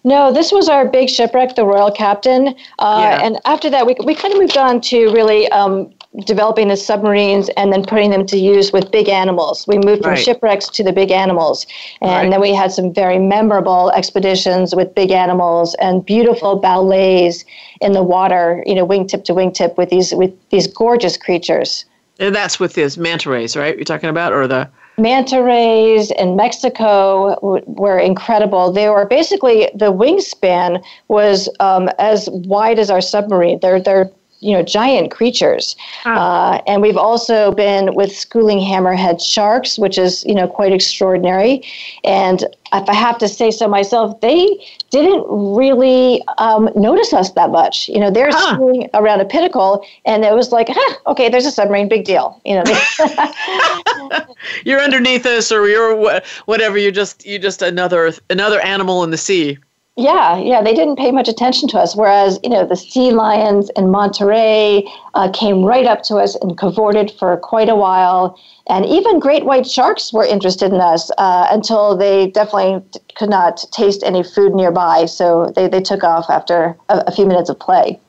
No, 0.06 0.30
this 0.32 0.52
was 0.52 0.68
our 0.68 0.86
big 0.86 1.08
shipwreck, 1.08 1.56
the 1.56 1.64
Royal 1.64 1.90
Captain. 1.90 2.48
Uh, 2.78 2.98
yeah. 3.00 3.24
And 3.24 3.40
after 3.46 3.70
that, 3.70 3.86
we, 3.86 3.96
we 4.04 4.14
kind 4.14 4.34
of 4.34 4.40
moved 4.40 4.58
on 4.58 4.82
to 4.82 5.10
really 5.12 5.48
um, 5.48 5.90
developing 6.26 6.68
the 6.68 6.76
submarines 6.76 7.48
and 7.56 7.72
then 7.72 7.82
putting 7.82 8.10
them 8.10 8.26
to 8.26 8.36
use 8.36 8.70
with 8.70 8.90
big 8.90 9.08
animals. 9.08 9.66
We 9.66 9.78
moved 9.78 10.02
from 10.02 10.10
right. 10.10 10.18
shipwrecks 10.18 10.68
to 10.68 10.84
the 10.84 10.92
big 10.92 11.10
animals. 11.10 11.66
And 12.02 12.10
right. 12.10 12.30
then 12.30 12.40
we 12.42 12.54
had 12.54 12.70
some 12.70 12.92
very 12.92 13.18
memorable 13.18 13.90
expeditions 13.92 14.74
with 14.74 14.94
big 14.94 15.10
animals 15.10 15.74
and 15.80 16.04
beautiful 16.04 16.56
ballets 16.56 17.46
in 17.80 17.92
the 17.92 18.02
water, 18.02 18.62
you 18.66 18.74
know, 18.74 18.86
wingtip 18.86 19.24
to 19.24 19.32
wingtip 19.32 19.78
with 19.78 19.88
these 19.88 20.14
with 20.14 20.32
these 20.50 20.66
gorgeous 20.66 21.16
creatures. 21.16 21.86
And 22.20 22.34
that's 22.34 22.60
with 22.60 22.74
these 22.74 22.98
manta 22.98 23.30
rays, 23.30 23.56
right? 23.56 23.74
You're 23.74 23.84
talking 23.84 24.10
about, 24.10 24.32
or 24.32 24.46
the 24.46 24.68
manta 24.96 25.42
rays 25.42 26.10
in 26.12 26.36
Mexico 26.36 27.38
were 27.66 27.98
incredible. 27.98 28.72
They 28.72 28.88
were 28.88 29.06
basically 29.06 29.70
the 29.74 29.92
wingspan 29.92 30.82
was 31.08 31.48
um, 31.60 31.88
as 31.98 32.28
wide 32.30 32.78
as 32.78 32.90
our 32.90 33.00
submarine. 33.00 33.60
They're 33.60 33.80
they're 33.80 34.10
you 34.40 34.52
know 34.52 34.62
giant 34.62 35.10
creatures, 35.10 35.74
oh. 36.04 36.12
uh, 36.12 36.62
and 36.66 36.82
we've 36.82 36.96
also 36.96 37.52
been 37.52 37.94
with 37.94 38.14
schooling 38.14 38.58
hammerhead 38.58 39.24
sharks, 39.24 39.78
which 39.78 39.98
is 39.98 40.24
you 40.26 40.34
know 40.34 40.46
quite 40.46 40.72
extraordinary. 40.72 41.62
And 42.04 42.44
if 42.72 42.88
I 42.88 42.94
have 42.94 43.18
to 43.18 43.28
say 43.28 43.50
so 43.50 43.68
myself, 43.68 44.20
they 44.20 44.46
didn't 44.94 45.24
really 45.28 46.22
um, 46.38 46.70
notice 46.76 47.12
us 47.12 47.32
that 47.32 47.50
much. 47.50 47.88
You 47.88 47.98
know, 47.98 48.10
they're 48.10 48.30
huh. 48.30 48.54
schooling 48.54 48.88
around 48.94 49.20
a 49.20 49.24
pinnacle, 49.24 49.84
and 50.06 50.24
it 50.24 50.32
was 50.32 50.52
like, 50.52 50.68
huh, 50.70 50.96
okay, 51.08 51.28
there's 51.28 51.46
a 51.46 51.50
submarine, 51.50 51.88
big 51.88 52.04
deal. 52.04 52.40
You 52.44 52.62
know, 52.62 54.24
you're 54.64 54.80
underneath 54.80 55.26
us, 55.26 55.50
or 55.50 55.68
you're 55.68 55.96
whatever. 56.44 56.78
You're 56.78 56.92
just 56.92 57.26
you're 57.26 57.40
just 57.40 57.60
another 57.62 58.12
another 58.30 58.60
animal 58.60 59.02
in 59.02 59.10
the 59.10 59.18
sea. 59.18 59.58
Yeah, 59.96 60.38
yeah, 60.38 60.60
they 60.60 60.74
didn't 60.74 60.96
pay 60.96 61.12
much 61.12 61.28
attention 61.28 61.68
to 61.68 61.78
us. 61.78 61.94
Whereas, 61.94 62.40
you 62.42 62.50
know, 62.50 62.66
the 62.66 62.74
sea 62.74 63.12
lions 63.12 63.70
in 63.76 63.90
Monterey 63.90 64.84
uh, 65.14 65.30
came 65.32 65.62
right 65.62 65.86
up 65.86 66.02
to 66.04 66.16
us 66.16 66.34
and 66.36 66.58
cavorted 66.58 67.12
for 67.12 67.36
quite 67.36 67.68
a 67.68 67.76
while. 67.76 68.36
And 68.66 68.84
even 68.86 69.20
great 69.20 69.44
white 69.44 69.68
sharks 69.68 70.12
were 70.12 70.24
interested 70.24 70.72
in 70.72 70.80
us 70.80 71.12
uh, 71.16 71.46
until 71.50 71.96
they 71.96 72.28
definitely 72.28 72.82
could 73.14 73.30
not 73.30 73.64
taste 73.70 74.02
any 74.04 74.24
food 74.24 74.52
nearby. 74.52 75.04
So 75.04 75.52
they, 75.54 75.68
they 75.68 75.80
took 75.80 76.02
off 76.02 76.28
after 76.28 76.76
a, 76.88 77.04
a 77.06 77.12
few 77.12 77.26
minutes 77.26 77.48
of 77.48 77.60
play. 77.60 78.00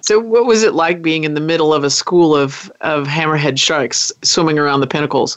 So, 0.00 0.20
what 0.20 0.46
was 0.46 0.62
it 0.62 0.74
like 0.74 1.02
being 1.02 1.24
in 1.24 1.34
the 1.34 1.40
middle 1.40 1.74
of 1.74 1.82
a 1.82 1.90
school 1.90 2.34
of, 2.34 2.70
of 2.80 3.08
hammerhead 3.08 3.58
sharks 3.58 4.12
swimming 4.22 4.56
around 4.56 4.80
the 4.80 4.86
pinnacles? 4.86 5.36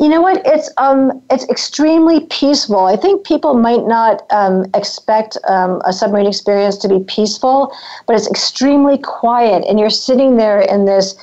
You 0.00 0.08
know 0.08 0.20
what? 0.20 0.42
It's 0.44 0.70
um, 0.78 1.22
it's 1.30 1.48
extremely 1.48 2.26
peaceful. 2.26 2.86
I 2.86 2.96
think 2.96 3.24
people 3.24 3.54
might 3.54 3.86
not 3.86 4.22
um, 4.30 4.66
expect 4.74 5.38
um, 5.48 5.80
a 5.84 5.92
submarine 5.92 6.26
experience 6.26 6.76
to 6.78 6.88
be 6.88 7.00
peaceful, 7.04 7.72
but 8.06 8.16
it's 8.16 8.28
extremely 8.28 8.98
quiet, 8.98 9.64
and 9.68 9.78
you're 9.78 9.90
sitting 9.90 10.36
there 10.36 10.60
in 10.60 10.84
this 10.86 11.16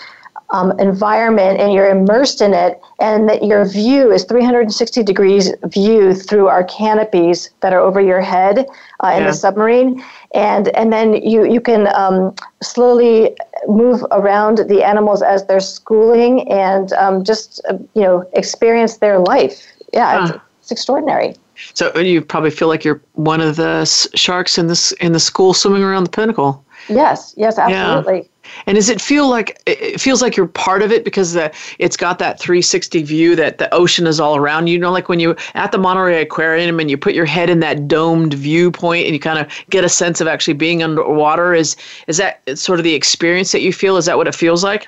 um, 0.54 0.72
environment 0.80 1.60
and 1.60 1.74
you're 1.74 1.90
immersed 1.90 2.40
in 2.40 2.54
it, 2.54 2.80
and 3.00 3.28
that 3.28 3.44
your 3.44 3.66
view 3.66 4.12
is 4.12 4.24
360 4.24 5.04
degrees 5.04 5.52
view 5.66 6.14
through 6.14 6.48
our 6.48 6.64
canopies 6.64 7.50
that 7.62 7.74
are 7.74 7.80
over 7.80 8.00
your 8.00 8.22
head 8.22 8.66
uh, 9.04 9.08
in 9.08 9.24
yeah. 9.24 9.28
the 9.28 9.34
submarine, 9.34 10.02
and 10.34 10.70
and 10.70 10.94
then 10.94 11.14
you 11.14 11.46
you 11.46 11.60
can 11.60 11.94
um, 11.96 12.34
slowly 12.62 13.36
move 13.68 14.04
around 14.12 14.60
the 14.70 14.84
animals 14.84 15.22
as 15.22 15.46
they're 15.46 15.60
schooling 15.60 16.50
and 16.52 16.94
um, 16.94 17.24
just 17.24 17.62
uh, 17.70 17.78
you 17.94 18.02
know 18.02 18.30
experience 18.34 18.98
their 18.98 19.20
life. 19.20 19.66
Yeah, 19.94 20.20
huh. 20.20 20.34
it's, 20.34 20.44
it's 20.62 20.72
extraordinary. 20.72 21.36
So 21.74 21.96
you 21.98 22.22
probably 22.22 22.50
feel 22.50 22.68
like 22.68 22.84
you're 22.84 23.02
one 23.14 23.42
of 23.42 23.56
the 23.56 23.86
sharks 24.16 24.58
in 24.58 24.68
this 24.68 24.92
in 24.94 25.12
the 25.12 25.20
school 25.20 25.54
swimming 25.54 25.84
around 25.84 26.06
the 26.06 26.10
pinnacle. 26.10 26.66
Yes, 26.90 27.34
yes, 27.38 27.58
absolutely. 27.58 28.30
And 28.66 28.76
does 28.76 28.90
it 28.90 29.02
feel 29.02 29.30
like 29.30 29.62
it 29.66 30.00
feels 30.00 30.22
like 30.22 30.36
you're 30.36 30.48
part 30.48 30.82
of 30.82 30.92
it 30.92 31.04
because 31.04 31.34
the, 31.34 31.52
it's 31.80 31.98
got 31.98 32.20
that 32.20 32.40
360 32.40 33.04
view 33.04 33.36
that 33.36 33.58
the 33.58 33.74
ocean 33.74 34.08
is 34.08 34.20
all 34.20 34.36
around 34.36 34.68
you? 34.68 34.74
You 34.74 34.80
know, 34.80 34.92
like 34.92 35.10
when 35.10 35.20
you 35.20 35.36
at 35.54 35.72
the 35.72 35.78
Monterey 35.78 36.22
Aquarium 36.22 36.80
and 36.80 36.90
you 36.90 36.98
put 36.98 37.14
your 37.14 37.26
head 37.26 37.50
in 37.50 37.60
that 37.60 37.88
domed 37.88 38.34
viewpoint 38.34 39.06
and 39.06 39.14
you 39.14 39.20
kind 39.20 39.40
of 39.40 39.48
get 39.70 39.84
a 39.84 39.90
sense 39.90 40.22
of 40.22 40.28
actually 40.28 40.56
being 40.56 40.84
underwater. 40.84 41.54
Is 41.54 41.76
is 42.08 42.18
that 42.18 42.42
sort 42.58 42.80
of 42.80 42.84
the 42.84 42.94
experience 42.94 43.52
that 43.52 43.62
you 43.62 43.74
feel? 43.74 43.98
Is 43.98 44.06
that 44.06 44.18
what 44.18 44.28
it 44.28 44.36
feels 44.36 44.64
like? 44.64 44.88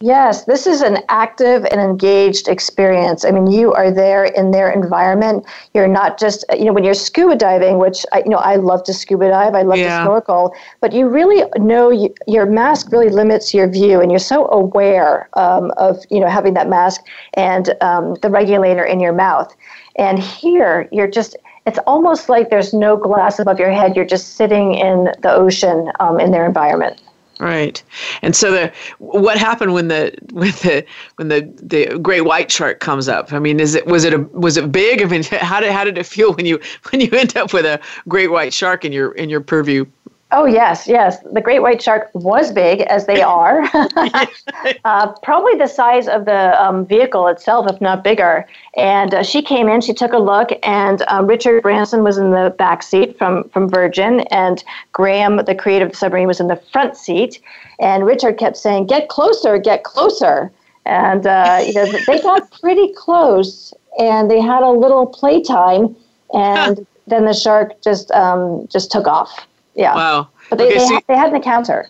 Yes, 0.00 0.44
this 0.44 0.66
is 0.66 0.82
an 0.82 0.98
active 1.08 1.64
and 1.64 1.80
engaged 1.80 2.48
experience. 2.48 3.24
I 3.24 3.30
mean, 3.30 3.46
you 3.46 3.72
are 3.72 3.90
there 3.90 4.26
in 4.26 4.50
their 4.50 4.70
environment. 4.70 5.46
You're 5.72 5.88
not 5.88 6.18
just, 6.18 6.44
you 6.54 6.66
know, 6.66 6.74
when 6.74 6.84
you're 6.84 6.92
scuba 6.92 7.34
diving, 7.34 7.78
which 7.78 8.04
I, 8.12 8.18
you 8.18 8.28
know, 8.28 8.36
I 8.36 8.56
love 8.56 8.84
to 8.84 8.92
scuba 8.92 9.28
dive, 9.30 9.54
I 9.54 9.62
love 9.62 9.78
yeah. 9.78 10.00
to 10.00 10.04
snorkel, 10.04 10.54
but 10.82 10.92
you 10.92 11.08
really 11.08 11.44
know 11.56 11.88
you, 11.88 12.14
your 12.26 12.44
mask 12.44 12.92
really 12.92 13.08
limits 13.08 13.54
your 13.54 13.70
view, 13.70 14.02
and 14.02 14.12
you're 14.12 14.18
so 14.18 14.50
aware 14.50 15.30
um, 15.32 15.70
of, 15.78 16.04
you 16.10 16.20
know, 16.20 16.28
having 16.28 16.52
that 16.54 16.68
mask 16.68 17.00
and 17.32 17.74
um, 17.80 18.16
the 18.20 18.28
regulator 18.28 18.84
in 18.84 19.00
your 19.00 19.14
mouth. 19.14 19.50
And 19.96 20.18
here, 20.18 20.90
you're 20.92 21.08
just, 21.08 21.36
it's 21.66 21.78
almost 21.86 22.28
like 22.28 22.50
there's 22.50 22.74
no 22.74 22.98
glass 22.98 23.38
above 23.38 23.58
your 23.58 23.72
head. 23.72 23.96
You're 23.96 24.04
just 24.04 24.34
sitting 24.34 24.74
in 24.74 25.04
the 25.22 25.32
ocean 25.32 25.90
um, 26.00 26.20
in 26.20 26.32
their 26.32 26.44
environment. 26.44 27.00
Right, 27.38 27.82
and 28.22 28.34
so 28.34 28.50
the 28.50 28.72
what 28.98 29.36
happened 29.36 29.74
when 29.74 29.88
the 29.88 30.14
with 30.32 30.62
the 30.62 30.86
when 31.16 31.28
the 31.28 31.42
the 31.62 31.98
great 31.98 32.22
white 32.22 32.50
shark 32.50 32.80
comes 32.80 33.08
up? 33.08 33.30
I 33.30 33.38
mean, 33.38 33.60
is 33.60 33.74
it 33.74 33.86
was 33.86 34.04
it 34.04 34.14
a 34.14 34.18
was 34.18 34.56
it 34.56 34.72
big? 34.72 35.02
I 35.02 35.04
mean, 35.04 35.22
how 35.30 35.60
did 35.60 35.70
how 35.70 35.84
did 35.84 35.98
it 35.98 36.06
feel 36.06 36.32
when 36.32 36.46
you 36.46 36.58
when 36.90 37.02
you 37.02 37.10
end 37.12 37.36
up 37.36 37.52
with 37.52 37.66
a 37.66 37.78
great 38.08 38.30
white 38.30 38.54
shark 38.54 38.86
in 38.86 38.92
your 38.92 39.12
in 39.12 39.28
your 39.28 39.42
purview? 39.42 39.84
Oh, 40.32 40.44
yes, 40.44 40.88
yes. 40.88 41.18
The 41.32 41.40
great 41.40 41.60
white 41.60 41.80
shark 41.80 42.10
was 42.12 42.50
big, 42.50 42.80
as 42.80 43.06
they 43.06 43.22
are. 43.22 43.62
uh, 44.84 45.12
probably 45.22 45.54
the 45.54 45.68
size 45.68 46.08
of 46.08 46.24
the 46.24 46.60
um, 46.60 46.84
vehicle 46.84 47.28
itself, 47.28 47.70
if 47.70 47.80
not 47.80 48.02
bigger. 48.02 48.44
And 48.76 49.14
uh, 49.14 49.22
she 49.22 49.40
came 49.40 49.68
in, 49.68 49.80
she 49.80 49.94
took 49.94 50.12
a 50.12 50.18
look, 50.18 50.50
and 50.64 51.02
um, 51.06 51.28
Richard 51.28 51.62
Branson 51.62 52.02
was 52.02 52.18
in 52.18 52.32
the 52.32 52.52
back 52.58 52.82
seat 52.82 53.16
from, 53.16 53.48
from 53.50 53.68
Virgin, 53.68 54.20
and 54.32 54.64
Graham, 54.92 55.36
the 55.44 55.54
creative 55.54 55.94
submarine, 55.94 56.26
was 56.26 56.40
in 56.40 56.48
the 56.48 56.60
front 56.72 56.96
seat. 56.96 57.40
And 57.78 58.04
Richard 58.04 58.36
kept 58.36 58.56
saying, 58.56 58.86
Get 58.86 59.08
closer, 59.08 59.58
get 59.58 59.84
closer. 59.84 60.50
and 60.86 61.26
uh, 61.26 61.62
you 61.64 61.72
know 61.72 61.86
they 62.06 62.20
got 62.20 62.50
pretty 62.60 62.92
close, 62.94 63.74
and 63.98 64.30
they 64.30 64.40
had 64.40 64.62
a 64.62 64.70
little 64.70 65.06
playtime, 65.06 65.94
and 66.32 66.86
then 67.06 67.26
the 67.26 67.34
shark 67.34 67.80
just 67.82 68.10
um, 68.12 68.66
just 68.68 68.90
took 68.90 69.06
off. 69.06 69.46
Yeah. 69.76 69.94
Wow. 69.94 70.28
But 70.50 70.58
they, 70.58 70.66
okay, 70.66 70.78
they, 70.78 70.86
so 70.86 71.00
they 71.06 71.16
had 71.16 71.28
an 71.30 71.36
encounter. 71.36 71.88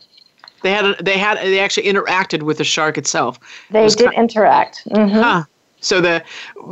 They 0.63 0.73
had 0.73 0.99
they 0.99 1.19
had 1.19 1.39
they 1.39 1.61
actually 1.61 1.87
interacted 1.87 2.43
with 2.43 2.59
the 2.59 2.65
shark 2.65 2.99
itself. 2.99 3.39
They 3.71 3.87
did 3.87 3.99
kind 3.99 4.09
of, 4.09 4.15
interact. 4.15 4.83
Mm-hmm. 4.91 5.15
Huh. 5.15 5.45
So 5.81 6.01
the 6.01 6.25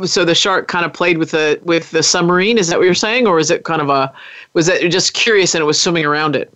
so 0.05 0.25
the 0.25 0.35
shark 0.35 0.67
kind 0.67 0.85
of 0.85 0.93
played 0.93 1.17
with 1.17 1.31
the 1.31 1.59
with 1.63 1.91
the 1.91 2.03
submarine. 2.03 2.57
Is 2.57 2.67
that 2.67 2.77
what 2.77 2.85
you're 2.85 2.93
saying, 2.93 3.27
or 3.27 3.39
is 3.39 3.49
it 3.49 3.63
kind 3.63 3.81
of 3.81 3.89
a 3.89 4.13
was 4.53 4.65
that 4.67 4.81
just 4.89 5.13
curious 5.13 5.55
and 5.55 5.61
it 5.61 5.65
was 5.65 5.81
swimming 5.81 6.05
around 6.05 6.35
it? 6.35 6.53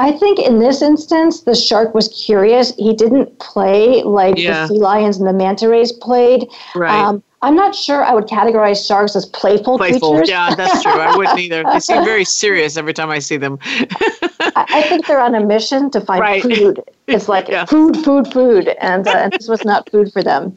I 0.00 0.12
think 0.12 0.38
in 0.38 0.60
this 0.60 0.80
instance, 0.80 1.40
the 1.40 1.56
shark 1.56 1.94
was 1.94 2.08
curious. 2.08 2.74
He 2.76 2.94
didn't 2.94 3.38
play 3.40 4.02
like 4.02 4.38
yeah. 4.38 4.62
the 4.62 4.74
sea 4.74 4.78
lions 4.78 5.16
and 5.16 5.26
the 5.26 5.32
manta 5.32 5.68
rays 5.68 5.90
played. 5.90 6.46
Right. 6.74 7.00
Um, 7.00 7.22
I'm 7.42 7.54
not 7.54 7.74
sure 7.74 8.02
I 8.02 8.12
would 8.14 8.26
categorize 8.26 8.86
sharks 8.86 9.14
as 9.14 9.26
playful, 9.26 9.78
playful. 9.78 10.10
creatures. 10.12 10.28
Yeah, 10.28 10.54
that's 10.54 10.82
true. 10.82 10.92
I 10.92 11.16
wouldn't 11.16 11.38
either. 11.38 11.62
They 11.62 11.80
seem 11.80 12.04
very 12.04 12.24
serious 12.24 12.76
every 12.76 12.92
time 12.92 13.10
I 13.10 13.20
see 13.20 13.36
them. 13.36 13.58
I, 13.62 14.66
I, 14.68 14.82
think 14.82 15.06
they're 15.06 15.20
on 15.20 15.34
a 15.34 15.44
mission 15.44 15.90
to 15.92 16.00
find 16.00 16.20
right. 16.20 16.42
food. 16.42 16.82
It's 17.06 17.26
like 17.26 17.48
yeah. 17.48 17.64
food, 17.64 17.96
food, 18.04 18.30
food, 18.30 18.68
and, 18.82 19.08
uh, 19.08 19.12
and 19.12 19.32
this 19.32 19.48
was 19.48 19.64
not 19.64 19.88
food 19.88 20.12
for 20.12 20.22
them. 20.22 20.54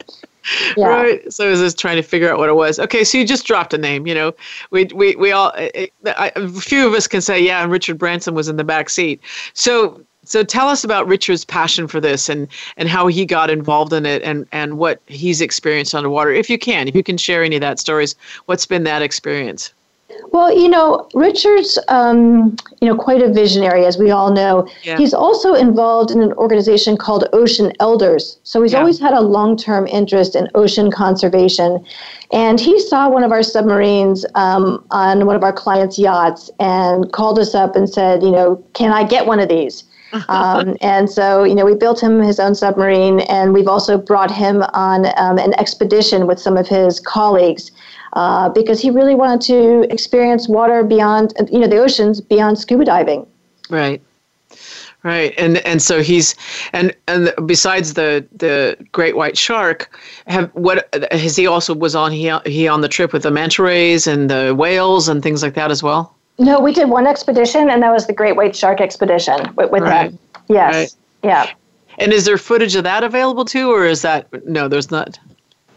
Yeah. 0.76 0.88
Right. 0.88 1.32
So 1.32 1.46
I 1.46 1.50
was 1.50 1.60
just 1.60 1.78
trying 1.78 1.96
to 1.96 2.02
figure 2.02 2.30
out 2.30 2.38
what 2.38 2.50
it 2.50 2.54
was. 2.54 2.78
Okay, 2.78 3.04
so 3.04 3.16
you 3.16 3.26
just 3.26 3.46
dropped 3.46 3.72
a 3.72 3.78
name. 3.78 4.06
You 4.06 4.14
know, 4.14 4.34
we 4.70 4.84
we 4.94 5.16
we 5.16 5.32
all 5.32 5.52
a 5.56 6.48
few 6.60 6.86
of 6.86 6.92
us 6.92 7.06
can 7.06 7.22
say, 7.22 7.40
yeah, 7.40 7.62
and 7.62 7.72
Richard 7.72 7.96
Branson 7.96 8.34
was 8.34 8.48
in 8.48 8.56
the 8.56 8.64
back 8.64 8.90
seat. 8.90 9.22
So 9.54 10.04
so 10.24 10.42
tell 10.42 10.68
us 10.68 10.84
about 10.84 11.06
Richard's 11.06 11.44
passion 11.44 11.88
for 11.88 12.00
this 12.00 12.28
and 12.28 12.48
and 12.76 12.88
how 12.88 13.06
he 13.08 13.26
got 13.26 13.50
involved 13.50 13.92
in 13.92 14.06
it 14.06 14.22
and 14.22 14.46
and 14.52 14.78
what 14.78 15.00
he's 15.06 15.40
experienced 15.40 15.94
underwater. 15.94 16.30
If 16.30 16.48
you 16.48 16.58
can, 16.58 16.88
if 16.88 16.94
you 16.94 17.02
can 17.02 17.18
share 17.18 17.42
any 17.42 17.56
of 17.56 17.60
that 17.62 17.78
stories, 17.78 18.14
what's 18.46 18.66
been 18.66 18.84
that 18.84 19.02
experience? 19.02 19.72
Well, 20.30 20.56
you 20.56 20.68
know, 20.68 21.08
Richard's, 21.14 21.78
um, 21.88 22.56
you 22.80 22.88
know, 22.88 22.96
quite 22.96 23.22
a 23.22 23.32
visionary, 23.32 23.84
as 23.84 23.98
we 23.98 24.10
all 24.10 24.30
know. 24.30 24.68
Yeah. 24.82 24.96
He's 24.96 25.14
also 25.14 25.54
involved 25.54 26.10
in 26.10 26.22
an 26.22 26.32
organization 26.34 26.96
called 26.96 27.28
Ocean 27.32 27.72
Elders. 27.80 28.38
So 28.42 28.62
he's 28.62 28.72
yeah. 28.72 28.80
always 28.80 28.98
had 28.98 29.14
a 29.14 29.20
long-term 29.20 29.86
interest 29.86 30.36
in 30.36 30.48
ocean 30.54 30.90
conservation. 30.90 31.84
And 32.32 32.60
he 32.60 32.80
saw 32.80 33.08
one 33.10 33.24
of 33.24 33.32
our 33.32 33.42
submarines 33.42 34.24
um, 34.34 34.84
on 34.90 35.26
one 35.26 35.36
of 35.36 35.42
our 35.42 35.52
clients' 35.52 35.98
yachts 35.98 36.50
and 36.58 37.10
called 37.12 37.38
us 37.38 37.54
up 37.54 37.76
and 37.76 37.88
said, 37.88 38.22
you 38.22 38.30
know, 38.30 38.62
can 38.74 38.92
I 38.92 39.04
get 39.04 39.26
one 39.26 39.40
of 39.40 39.48
these? 39.48 39.84
um, 40.28 40.76
and 40.80 41.10
so, 41.10 41.44
you 41.44 41.54
know, 41.54 41.64
we 41.64 41.74
built 41.74 42.02
him 42.02 42.20
his 42.20 42.38
own 42.38 42.54
submarine, 42.54 43.20
and 43.20 43.52
we've 43.52 43.68
also 43.68 43.96
brought 43.96 44.30
him 44.30 44.62
on 44.74 45.06
um, 45.16 45.38
an 45.38 45.58
expedition 45.58 46.26
with 46.26 46.38
some 46.38 46.56
of 46.56 46.68
his 46.68 47.00
colleagues 47.00 47.70
uh, 48.14 48.48
because 48.50 48.80
he 48.80 48.90
really 48.90 49.14
wanted 49.14 49.40
to 49.40 49.92
experience 49.92 50.48
water 50.48 50.82
beyond, 50.82 51.32
you 51.50 51.58
know, 51.58 51.66
the 51.66 51.78
oceans 51.78 52.20
beyond 52.20 52.58
scuba 52.58 52.84
diving. 52.84 53.26
Right. 53.70 54.02
Right, 55.04 55.34
and 55.36 55.58
and 55.66 55.82
so 55.82 56.00
he's 56.00 56.36
and 56.72 56.94
and 57.08 57.32
besides 57.44 57.94
the 57.94 58.24
the 58.36 58.76
great 58.92 59.16
white 59.16 59.36
shark, 59.36 59.98
have 60.28 60.48
what 60.50 60.88
has 61.10 61.34
he 61.34 61.44
also 61.44 61.74
was 61.74 61.96
on 61.96 62.12
he 62.12 62.32
he 62.46 62.68
on 62.68 62.82
the 62.82 62.88
trip 62.88 63.12
with 63.12 63.24
the 63.24 63.30
manta 63.32 63.64
rays 63.64 64.06
and 64.06 64.30
the 64.30 64.54
whales 64.54 65.08
and 65.08 65.20
things 65.20 65.42
like 65.42 65.54
that 65.54 65.72
as 65.72 65.82
well. 65.82 66.14
No, 66.38 66.60
we 66.60 66.72
did 66.72 66.88
one 66.88 67.06
expedition, 67.06 67.70
and 67.70 67.82
that 67.82 67.92
was 67.92 68.06
the 68.06 68.12
great 68.12 68.36
white 68.36 68.56
shark 68.56 68.80
expedition 68.80 69.54
with, 69.54 69.70
with 69.70 69.82
right. 69.82 70.10
him. 70.10 70.18
Yes, 70.48 70.74
right. 70.74 70.94
yeah. 71.22 71.52
And 71.98 72.12
is 72.12 72.24
there 72.24 72.38
footage 72.38 72.74
of 72.74 72.84
that 72.84 73.04
available 73.04 73.44
too, 73.44 73.70
or 73.70 73.86
is 73.86 74.02
that 74.02 74.26
no? 74.46 74.68
There's 74.68 74.90
not. 74.90 75.18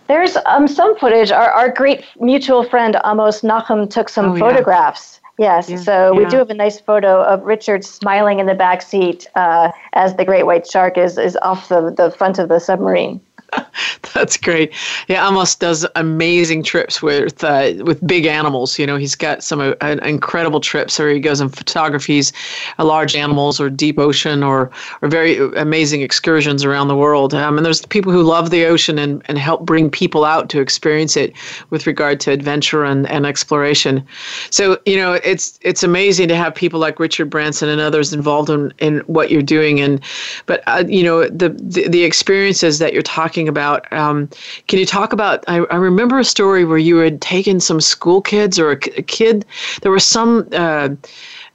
There's 0.07 0.37
um, 0.45 0.67
some 0.67 0.97
footage. 0.97 1.31
Our, 1.31 1.51
our 1.51 1.69
great 1.69 2.05
mutual 2.19 2.63
friend 2.63 2.95
Amos 3.05 3.41
Nachoum 3.41 3.89
took 3.89 4.07
some 4.07 4.31
oh, 4.31 4.37
photographs. 4.37 5.19
Yeah. 5.21 5.25
Yes, 5.37 5.69
yeah, 5.69 5.77
so 5.77 6.13
yeah. 6.13 6.19
we 6.19 6.25
do 6.29 6.37
have 6.37 6.49
a 6.49 6.53
nice 6.53 6.79
photo 6.79 7.21
of 7.21 7.43
Richard 7.43 7.83
smiling 7.83 8.39
in 8.39 8.45
the 8.45 8.53
back 8.53 8.81
seat 8.81 9.27
uh, 9.35 9.69
as 9.91 10.15
the 10.15 10.23
great 10.23 10.43
white 10.43 10.65
shark 10.65 10.97
is, 10.97 11.17
is 11.17 11.37
off 11.41 11.67
the, 11.67 11.91
the 11.91 12.11
front 12.11 12.39
of 12.39 12.47
the 12.47 12.59
submarine. 12.59 13.19
That's 14.13 14.37
great. 14.37 14.73
Yeah, 15.07 15.27
Amos 15.27 15.55
does 15.55 15.85
amazing 15.95 16.63
trips 16.63 17.01
with 17.01 17.43
uh, 17.43 17.73
with 17.83 18.05
big 18.05 18.25
animals. 18.25 18.79
You 18.79 18.85
know, 18.85 18.97
he's 18.97 19.15
got 19.15 19.43
some 19.43 19.59
uh, 19.59 19.73
incredible 20.03 20.59
trips 20.59 20.97
where 20.97 21.09
he 21.09 21.19
goes 21.19 21.39
and 21.39 21.55
photographies 21.55 22.31
uh, 22.79 22.85
large 22.85 23.15
animals 23.15 23.59
or 23.59 23.69
deep 23.69 23.99
ocean 23.99 24.43
or 24.43 24.71
or 25.01 25.09
very 25.09 25.37
amazing 25.55 26.01
excursions 26.01 26.63
around 26.63 26.87
the 26.87 26.95
world. 26.95 27.33
Um, 27.33 27.57
and 27.57 27.65
there's 27.65 27.85
people 27.85 28.11
who 28.11 28.23
love 28.23 28.49
the 28.49 28.65
ocean 28.65 28.97
and, 28.99 29.21
and 29.25 29.37
help 29.37 29.65
bring 29.65 29.89
people 29.89 30.23
out 30.23 30.49
to 30.49 30.61
experience 30.61 31.17
it 31.17 31.33
with 31.69 31.87
regard 31.87 32.19
to 32.21 32.31
adventure 32.31 32.83
and, 32.83 33.09
and 33.09 33.25
exploration. 33.25 34.05
So 34.49 34.79
you 34.85 34.97
know, 34.97 35.13
it's 35.23 35.59
it's 35.61 35.83
amazing 35.83 36.27
to 36.29 36.35
have 36.35 36.55
people 36.55 36.79
like 36.79 36.99
Richard 36.99 37.29
Branson 37.29 37.69
and 37.69 37.81
others 37.81 38.13
involved 38.13 38.49
in, 38.49 38.73
in 38.79 38.99
what 39.07 39.31
you're 39.31 39.41
doing. 39.41 39.79
And 39.81 40.01
but 40.45 40.63
uh, 40.67 40.83
you 40.87 41.03
know, 41.03 41.27
the, 41.27 41.49
the 41.49 41.87
the 41.89 42.03
experiences 42.03 42.79
that 42.79 42.93
you're 42.93 43.01
talking 43.01 43.44
about. 43.47 43.91
Um, 43.91 44.29
can 44.67 44.79
you 44.79 44.85
talk 44.85 45.13
about? 45.13 45.43
I, 45.47 45.57
I, 45.65 45.75
remember 45.75 46.19
a 46.19 46.25
story 46.25 46.65
where 46.65 46.77
you 46.77 46.97
had 46.97 47.21
taken 47.21 47.59
some 47.59 47.81
school 47.81 48.21
kids 48.21 48.59
or 48.59 48.71
a, 48.71 48.77
a 48.97 49.01
kid. 49.01 49.45
There 49.81 49.91
was 49.91 50.05
some. 50.05 50.47
Uh, 50.51 50.89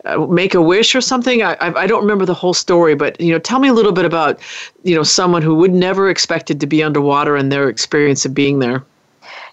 uh, 0.07 0.17
make 0.29 0.55
a 0.55 0.63
wish 0.63 0.95
or 0.95 1.01
something 1.03 1.43
I, 1.43 1.57
I 1.61 1.87
don't 1.87 2.01
remember 2.01 2.25
the 2.25 2.33
whole 2.33 2.55
story 2.55 2.95
but 2.95 3.21
you 3.21 3.31
know 3.31 3.39
tell 3.39 3.59
me 3.59 3.69
a 3.69 3.75
little 3.75 3.93
bit 3.93 4.07
about 4.07 4.41
you 4.83 4.97
know 4.97 5.03
someone 5.03 5.43
who 5.43 5.55
would 5.57 5.75
never 5.75 6.09
expected 6.09 6.59
to 6.61 6.67
be 6.67 6.83
underwater 6.83 7.37
and 7.37 7.53
their 7.53 7.69
experience 7.69 8.25
of 8.25 8.33
being 8.33 8.61
there 8.61 8.83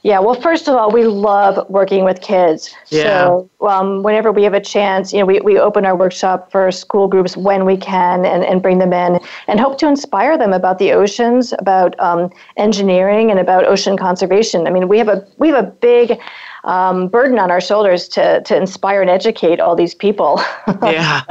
yeah, 0.03 0.19
well, 0.19 0.39
first 0.39 0.67
of 0.67 0.75
all, 0.75 0.91
we 0.91 1.05
love 1.05 1.69
working 1.69 2.03
with 2.03 2.21
kids. 2.21 2.73
Yeah. 2.87 3.03
So 3.03 3.49
um, 3.61 4.03
whenever 4.03 4.31
we 4.31 4.43
have 4.43 4.53
a 4.53 4.61
chance, 4.61 5.11
you 5.11 5.19
know, 5.19 5.25
we, 5.25 5.39
we 5.41 5.59
open 5.59 5.85
our 5.85 5.95
workshop 5.95 6.51
for 6.51 6.71
school 6.71 7.07
groups 7.07 7.35
when 7.35 7.65
we 7.65 7.77
can 7.77 8.25
and, 8.25 8.43
and 8.43 8.61
bring 8.61 8.77
them 8.77 8.93
in 8.93 9.19
and 9.47 9.59
hope 9.59 9.77
to 9.79 9.87
inspire 9.87 10.37
them 10.37 10.53
about 10.53 10.79
the 10.79 10.91
oceans, 10.91 11.53
about 11.59 11.99
um, 11.99 12.29
engineering, 12.57 13.31
and 13.31 13.39
about 13.39 13.65
ocean 13.65 13.97
conservation. 13.97 14.67
I 14.67 14.69
mean, 14.69 14.87
we 14.87 14.97
have 14.97 15.09
a 15.09 15.25
we 15.37 15.49
have 15.49 15.63
a 15.63 15.67
big 15.67 16.19
um, 16.63 17.07
burden 17.07 17.39
on 17.39 17.49
our 17.49 17.61
shoulders 17.61 18.07
to 18.09 18.41
to 18.41 18.55
inspire 18.55 19.01
and 19.01 19.09
educate 19.09 19.59
all 19.59 19.75
these 19.75 19.95
people. 19.95 20.41
Yeah. 20.83 21.23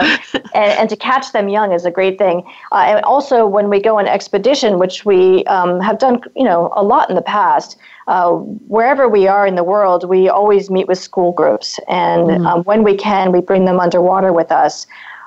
and, 0.55 0.73
and, 0.79 0.91
to 0.91 0.97
catch 0.97 1.33
them 1.33 1.49
young 1.49 1.73
is 1.73 1.85
a 1.85 1.91
great 1.91 2.19
thing. 2.19 2.43
Uh, 2.73 2.85
and 2.89 3.05
also, 3.05 3.47
when 3.47 3.71
we 3.71 3.81
go 3.81 3.99
on 3.99 4.07
expedition, 4.07 4.79
which 4.79 5.05
we 5.05 5.45
um, 5.45 5.81
have 5.81 5.99
done, 5.99 6.21
you 6.35 6.45
know, 6.45 6.73
a 6.77 6.83
lot 6.83 7.09
in 7.09 7.17
the 7.17 7.23
past 7.23 7.79
uh, 8.07 8.31
wherever 8.31 9.09
we 9.09 9.27
are 9.27 9.47
in 9.47 9.57
the 9.57 9.65
world, 9.65 10.09
we 10.09 10.29
always 10.29 10.71
meet 10.71 10.87
with 10.87 10.99
school 10.99 11.33
groups. 11.33 11.81
And 11.89 12.29
mm-hmm. 12.29 12.47
um, 12.47 12.63
when 12.63 12.85
we 12.85 12.97
can, 12.97 13.33
we 13.33 13.41
bring 13.41 13.65
them 13.65 13.81
underwater 13.81 14.33
with 14.33 14.53
us. 14.53 14.87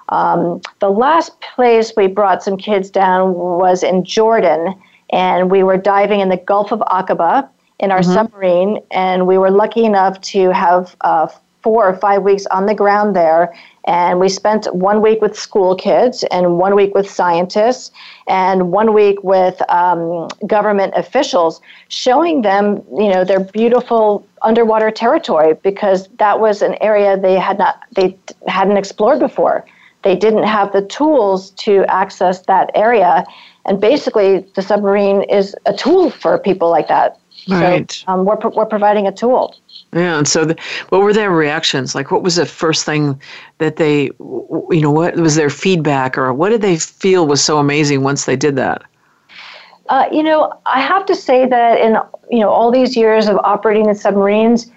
Um, 0.09 0.61
the 0.79 0.89
last 0.89 1.39
place 1.55 1.93
we 1.95 2.07
brought 2.07 2.41
some 2.41 2.57
kids 2.57 2.89
down 2.89 3.33
was 3.33 3.83
in 3.83 4.03
Jordan, 4.03 4.73
and 5.11 5.51
we 5.51 5.61
were 5.61 5.77
diving 5.77 6.19
in 6.19 6.29
the 6.29 6.37
Gulf 6.37 6.71
of 6.71 6.79
Aqaba 6.79 7.47
in 7.79 7.91
our 7.91 7.99
mm-hmm. 7.99 8.13
submarine, 8.13 8.79
and 8.91 9.27
we 9.27 9.37
were 9.37 9.51
lucky 9.51 9.85
enough 9.85 10.19
to 10.21 10.51
have 10.51 10.95
uh, 11.01 11.27
four 11.61 11.87
or 11.87 11.95
five 11.97 12.23
weeks 12.23 12.45
on 12.47 12.65
the 12.65 12.75
ground 12.75 13.15
there 13.15 13.53
and 13.89 14.19
we 14.19 14.29
spent 14.29 14.71
one 14.75 15.01
week 15.01 15.19
with 15.19 15.35
school 15.35 15.75
kids 15.75 16.23
and 16.29 16.59
one 16.59 16.75
week 16.75 16.93
with 16.93 17.09
scientists 17.09 17.89
and 18.27 18.71
one 18.71 18.93
week 18.93 19.23
with 19.23 19.59
um, 19.71 20.27
government 20.45 20.93
officials, 20.95 21.59
showing 21.87 22.43
them, 22.43 22.83
you 22.95 23.09
know, 23.09 23.23
their 23.23 23.39
beautiful 23.39 24.23
underwater 24.43 24.91
territory 24.91 25.55
because 25.63 26.07
that 26.19 26.39
was 26.39 26.61
an 26.61 26.75
area 26.81 27.17
they 27.17 27.33
had 27.33 27.57
not 27.57 27.81
they 27.95 28.15
hadn't 28.47 28.77
explored 28.77 29.19
before. 29.19 29.65
They 30.03 30.15
didn't 30.15 30.43
have 30.43 30.71
the 30.71 30.85
tools 30.85 31.49
to 31.65 31.83
access 31.89 32.41
that 32.45 32.69
area, 32.75 33.25
and 33.65 33.81
basically, 33.81 34.45
the 34.55 34.61
submarine 34.61 35.23
is 35.23 35.55
a 35.65 35.73
tool 35.73 36.11
for 36.11 36.37
people 36.37 36.69
like 36.69 36.87
that. 36.89 37.19
Right. 37.49 37.91
So 37.91 38.11
um, 38.11 38.25
we're 38.25 38.37
we're 38.49 38.65
providing 38.65 39.07
a 39.07 39.11
tool. 39.11 39.55
Yeah, 39.93 40.17
and 40.17 40.27
so 40.27 40.45
the, 40.45 40.55
what 40.89 41.01
were 41.01 41.13
their 41.13 41.31
reactions? 41.31 41.95
Like, 41.95 42.11
what 42.11 42.21
was 42.21 42.35
the 42.35 42.45
first 42.45 42.85
thing 42.85 43.19
that 43.57 43.77
they, 43.77 44.03
you 44.19 44.81
know, 44.81 44.91
what 44.91 45.15
was 45.15 45.35
their 45.35 45.49
feedback, 45.49 46.17
or 46.17 46.31
what 46.33 46.49
did 46.49 46.61
they 46.61 46.77
feel 46.77 47.25
was 47.25 47.43
so 47.43 47.57
amazing 47.57 48.03
once 48.03 48.25
they 48.25 48.35
did 48.35 48.55
that? 48.57 48.83
Uh, 49.89 50.07
you 50.11 50.21
know, 50.21 50.53
I 50.67 50.79
have 50.79 51.05
to 51.07 51.15
say 51.15 51.47
that 51.47 51.79
in 51.79 51.97
you 52.29 52.39
know 52.39 52.49
all 52.49 52.71
these 52.71 52.95
years 52.95 53.27
of 53.27 53.37
operating 53.37 53.87
the 53.87 53.95
submarines, 53.95 54.71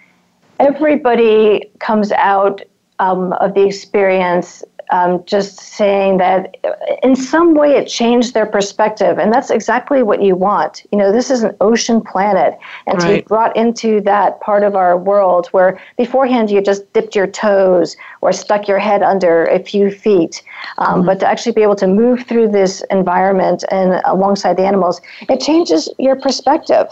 everybody 0.58 1.70
comes 1.78 2.12
out 2.12 2.62
um, 2.98 3.32
of 3.34 3.54
the 3.54 3.66
experience 3.66 4.62
um, 4.92 5.24
just 5.24 5.58
saying 5.58 6.18
that 6.18 6.54
in 7.02 7.16
some 7.16 7.54
way 7.54 7.72
it 7.72 7.88
changed 7.88 8.34
their 8.34 8.44
perspective. 8.44 9.18
And 9.18 9.32
that's 9.32 9.48
exactly 9.48 10.02
what 10.02 10.22
you 10.22 10.36
want. 10.36 10.84
You 10.92 10.98
know, 10.98 11.10
this 11.10 11.30
is 11.30 11.42
an 11.42 11.56
ocean 11.62 12.02
planet. 12.02 12.58
And 12.86 13.02
right. 13.02 13.08
to 13.08 13.16
be 13.16 13.22
brought 13.22 13.56
into 13.56 14.02
that 14.02 14.38
part 14.40 14.62
of 14.62 14.76
our 14.76 14.98
world 14.98 15.48
where 15.48 15.80
beforehand 15.96 16.50
you 16.50 16.60
just 16.60 16.92
dipped 16.92 17.16
your 17.16 17.26
toes 17.26 17.96
or 18.20 18.34
stuck 18.34 18.68
your 18.68 18.78
head 18.78 19.02
under 19.02 19.46
a 19.46 19.58
few 19.58 19.90
feet. 19.90 20.42
Um, 20.76 20.98
mm-hmm. 20.98 21.06
But 21.06 21.20
to 21.20 21.26
actually 21.26 21.52
be 21.52 21.62
able 21.62 21.76
to 21.76 21.86
move 21.86 22.26
through 22.26 22.48
this 22.48 22.84
environment 22.90 23.64
and 23.70 23.98
alongside 24.04 24.58
the 24.58 24.66
animals, 24.66 25.00
it 25.22 25.40
changes 25.40 25.88
your 25.98 26.16
perspective. 26.16 26.86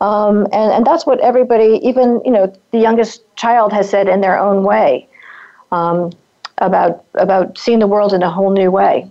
Um, 0.00 0.46
and, 0.52 0.72
and 0.72 0.86
that's 0.86 1.04
what 1.04 1.18
everybody, 1.18 1.80
even 1.82 2.22
you 2.24 2.30
know, 2.30 2.54
the 2.70 2.78
youngest 2.78 3.22
child 3.34 3.72
has 3.72 3.90
said 3.90 4.08
in 4.08 4.20
their 4.20 4.38
own 4.38 4.62
way. 4.62 5.08
Um, 5.72 6.12
about 6.60 7.04
about 7.14 7.58
seeing 7.58 7.78
the 7.78 7.86
world 7.86 8.12
in 8.12 8.22
a 8.22 8.30
whole 8.30 8.52
new 8.52 8.70
way. 8.70 9.10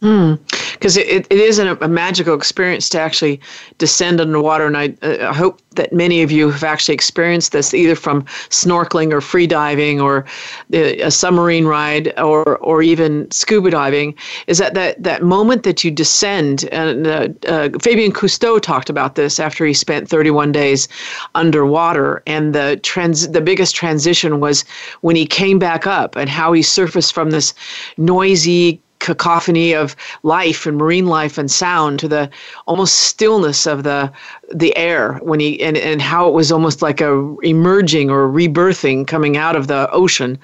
Hmm. 0.00 0.34
Because 0.78 0.96
mm. 0.96 1.02
it, 1.02 1.26
it 1.30 1.38
is 1.38 1.58
a, 1.58 1.76
a, 1.76 1.88
magical 1.88 2.34
experience 2.34 2.88
to 2.90 3.00
actually 3.00 3.40
descend 3.78 4.20
underwater. 4.20 4.66
And 4.66 4.76
I, 4.76 4.94
uh, 5.02 5.28
I, 5.30 5.34
hope 5.34 5.60
that 5.72 5.92
many 5.92 6.22
of 6.22 6.30
you 6.30 6.50
have 6.50 6.64
actually 6.64 6.94
experienced 6.94 7.52
this 7.52 7.74
either 7.74 7.94
from 7.94 8.22
snorkeling 8.50 9.12
or 9.12 9.20
free 9.20 9.46
diving 9.46 10.00
or 10.00 10.24
a 10.72 11.10
submarine 11.10 11.66
ride 11.66 12.12
or, 12.18 12.58
or 12.58 12.82
even 12.82 13.30
scuba 13.30 13.70
diving. 13.70 14.14
Is 14.46 14.58
that, 14.58 14.74
that, 14.74 15.02
that 15.02 15.22
moment 15.22 15.62
that 15.64 15.82
you 15.82 15.90
descend, 15.90 16.68
and 16.70 17.06
uh, 17.06 17.28
uh, 17.46 17.68
Fabien 17.80 18.12
Cousteau 18.12 18.60
talked 18.60 18.90
about 18.90 19.14
this 19.14 19.40
after 19.40 19.64
he 19.66 19.74
spent 19.74 20.08
31 20.08 20.52
days 20.52 20.88
underwater. 21.34 22.22
And 22.26 22.54
the, 22.54 22.78
trans, 22.82 23.28
the 23.28 23.40
biggest 23.40 23.74
transition 23.74 24.40
was 24.40 24.64
when 25.00 25.16
he 25.16 25.26
came 25.26 25.58
back 25.58 25.86
up 25.86 26.16
and 26.16 26.28
how 26.28 26.52
he 26.52 26.62
surfaced 26.62 27.12
from 27.12 27.30
this 27.30 27.54
noisy, 27.96 28.80
cacophony 28.98 29.72
of 29.74 29.94
life 30.22 30.66
and 30.66 30.76
marine 30.78 31.06
life 31.06 31.38
and 31.38 31.50
sound 31.50 31.98
to 32.00 32.08
the 32.08 32.30
almost 32.66 32.94
stillness 32.96 33.66
of 33.66 33.82
the 33.82 34.12
the 34.54 34.76
air 34.76 35.14
when 35.22 35.40
he 35.40 35.60
and, 35.62 35.76
and 35.76 36.00
how 36.00 36.28
it 36.28 36.32
was 36.32 36.50
almost 36.50 36.82
like 36.82 37.00
a 37.00 37.36
emerging 37.42 38.10
or 38.10 38.28
rebirthing 38.28 39.06
coming 39.06 39.36
out 39.36 39.56
of 39.56 39.66
the 39.66 39.90
ocean. 39.90 40.38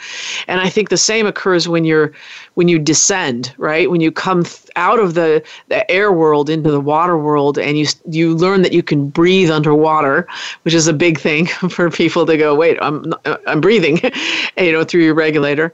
And 0.49 0.61
i 0.61 0.69
think 0.69 0.89
the 0.89 0.97
same 0.97 1.27
occurs 1.27 1.69
when 1.69 1.85
you're 1.85 2.13
when 2.55 2.69
you 2.69 2.79
descend 2.79 3.53
right? 3.59 3.91
When 3.91 4.01
you 4.01 4.13
come 4.13 4.45
out 4.77 4.99
of 4.99 5.15
the 5.15 5.43
the 5.69 5.89
air 5.91 6.13
world 6.13 6.51
into 6.51 6.71
the 6.71 6.81
water 6.81 7.17
world 7.17 7.59
and 7.59 7.79
you 7.79 7.87
you 8.09 8.35
learn 8.35 8.63
that 8.63 8.73
you 8.73 8.83
can 8.83 9.09
breathe 9.09 9.51
underwater 9.51 10.27
which 10.63 10.75
is 10.75 10.87
a 10.89 10.93
big 10.93 11.19
thing 11.19 11.47
for 11.71 11.91
people 11.91 12.27
to 12.27 12.37
go 12.37 12.55
wait 12.55 12.77
i'm 12.83 13.13
i'm 13.47 13.61
breathing 13.61 14.01
you 14.59 14.73
know 14.73 14.85
through 14.85 15.03
your 15.03 15.15
regulator. 15.15 15.73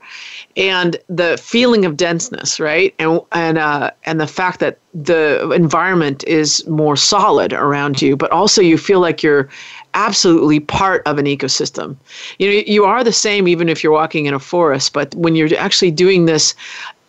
And 0.56 0.96
the 1.08 1.38
feeling 1.38 1.84
of 1.84 1.96
denseness, 1.96 2.58
right? 2.58 2.94
And 2.98 3.20
and 3.32 3.58
uh, 3.58 3.90
and 4.04 4.20
the 4.20 4.26
fact 4.26 4.60
that 4.60 4.78
the 4.94 5.50
environment 5.52 6.24
is 6.24 6.66
more 6.66 6.96
solid 6.96 7.52
around 7.52 8.02
you, 8.02 8.16
but 8.20 8.30
also 8.30 8.62
you 8.62 8.78
feel 8.78 9.00
like 9.00 9.24
you're 9.24 9.48
absolutely 9.94 10.60
part 10.60 11.02
of 11.06 11.18
an 11.18 11.26
ecosystem. 11.26 11.96
You 12.38 12.46
know, 12.46 12.62
you 12.66 12.84
are 12.84 13.02
the 13.02 13.12
same 13.12 13.48
even 13.48 13.68
if 13.68 13.82
you're 13.82 13.92
walking 13.92 14.26
in 14.26 14.34
a 14.34 14.38
forest, 14.38 14.92
but 14.92 15.12
when 15.16 15.34
you're 15.34 15.48
actually 15.58 15.90
doing 15.90 16.26
this 16.26 16.54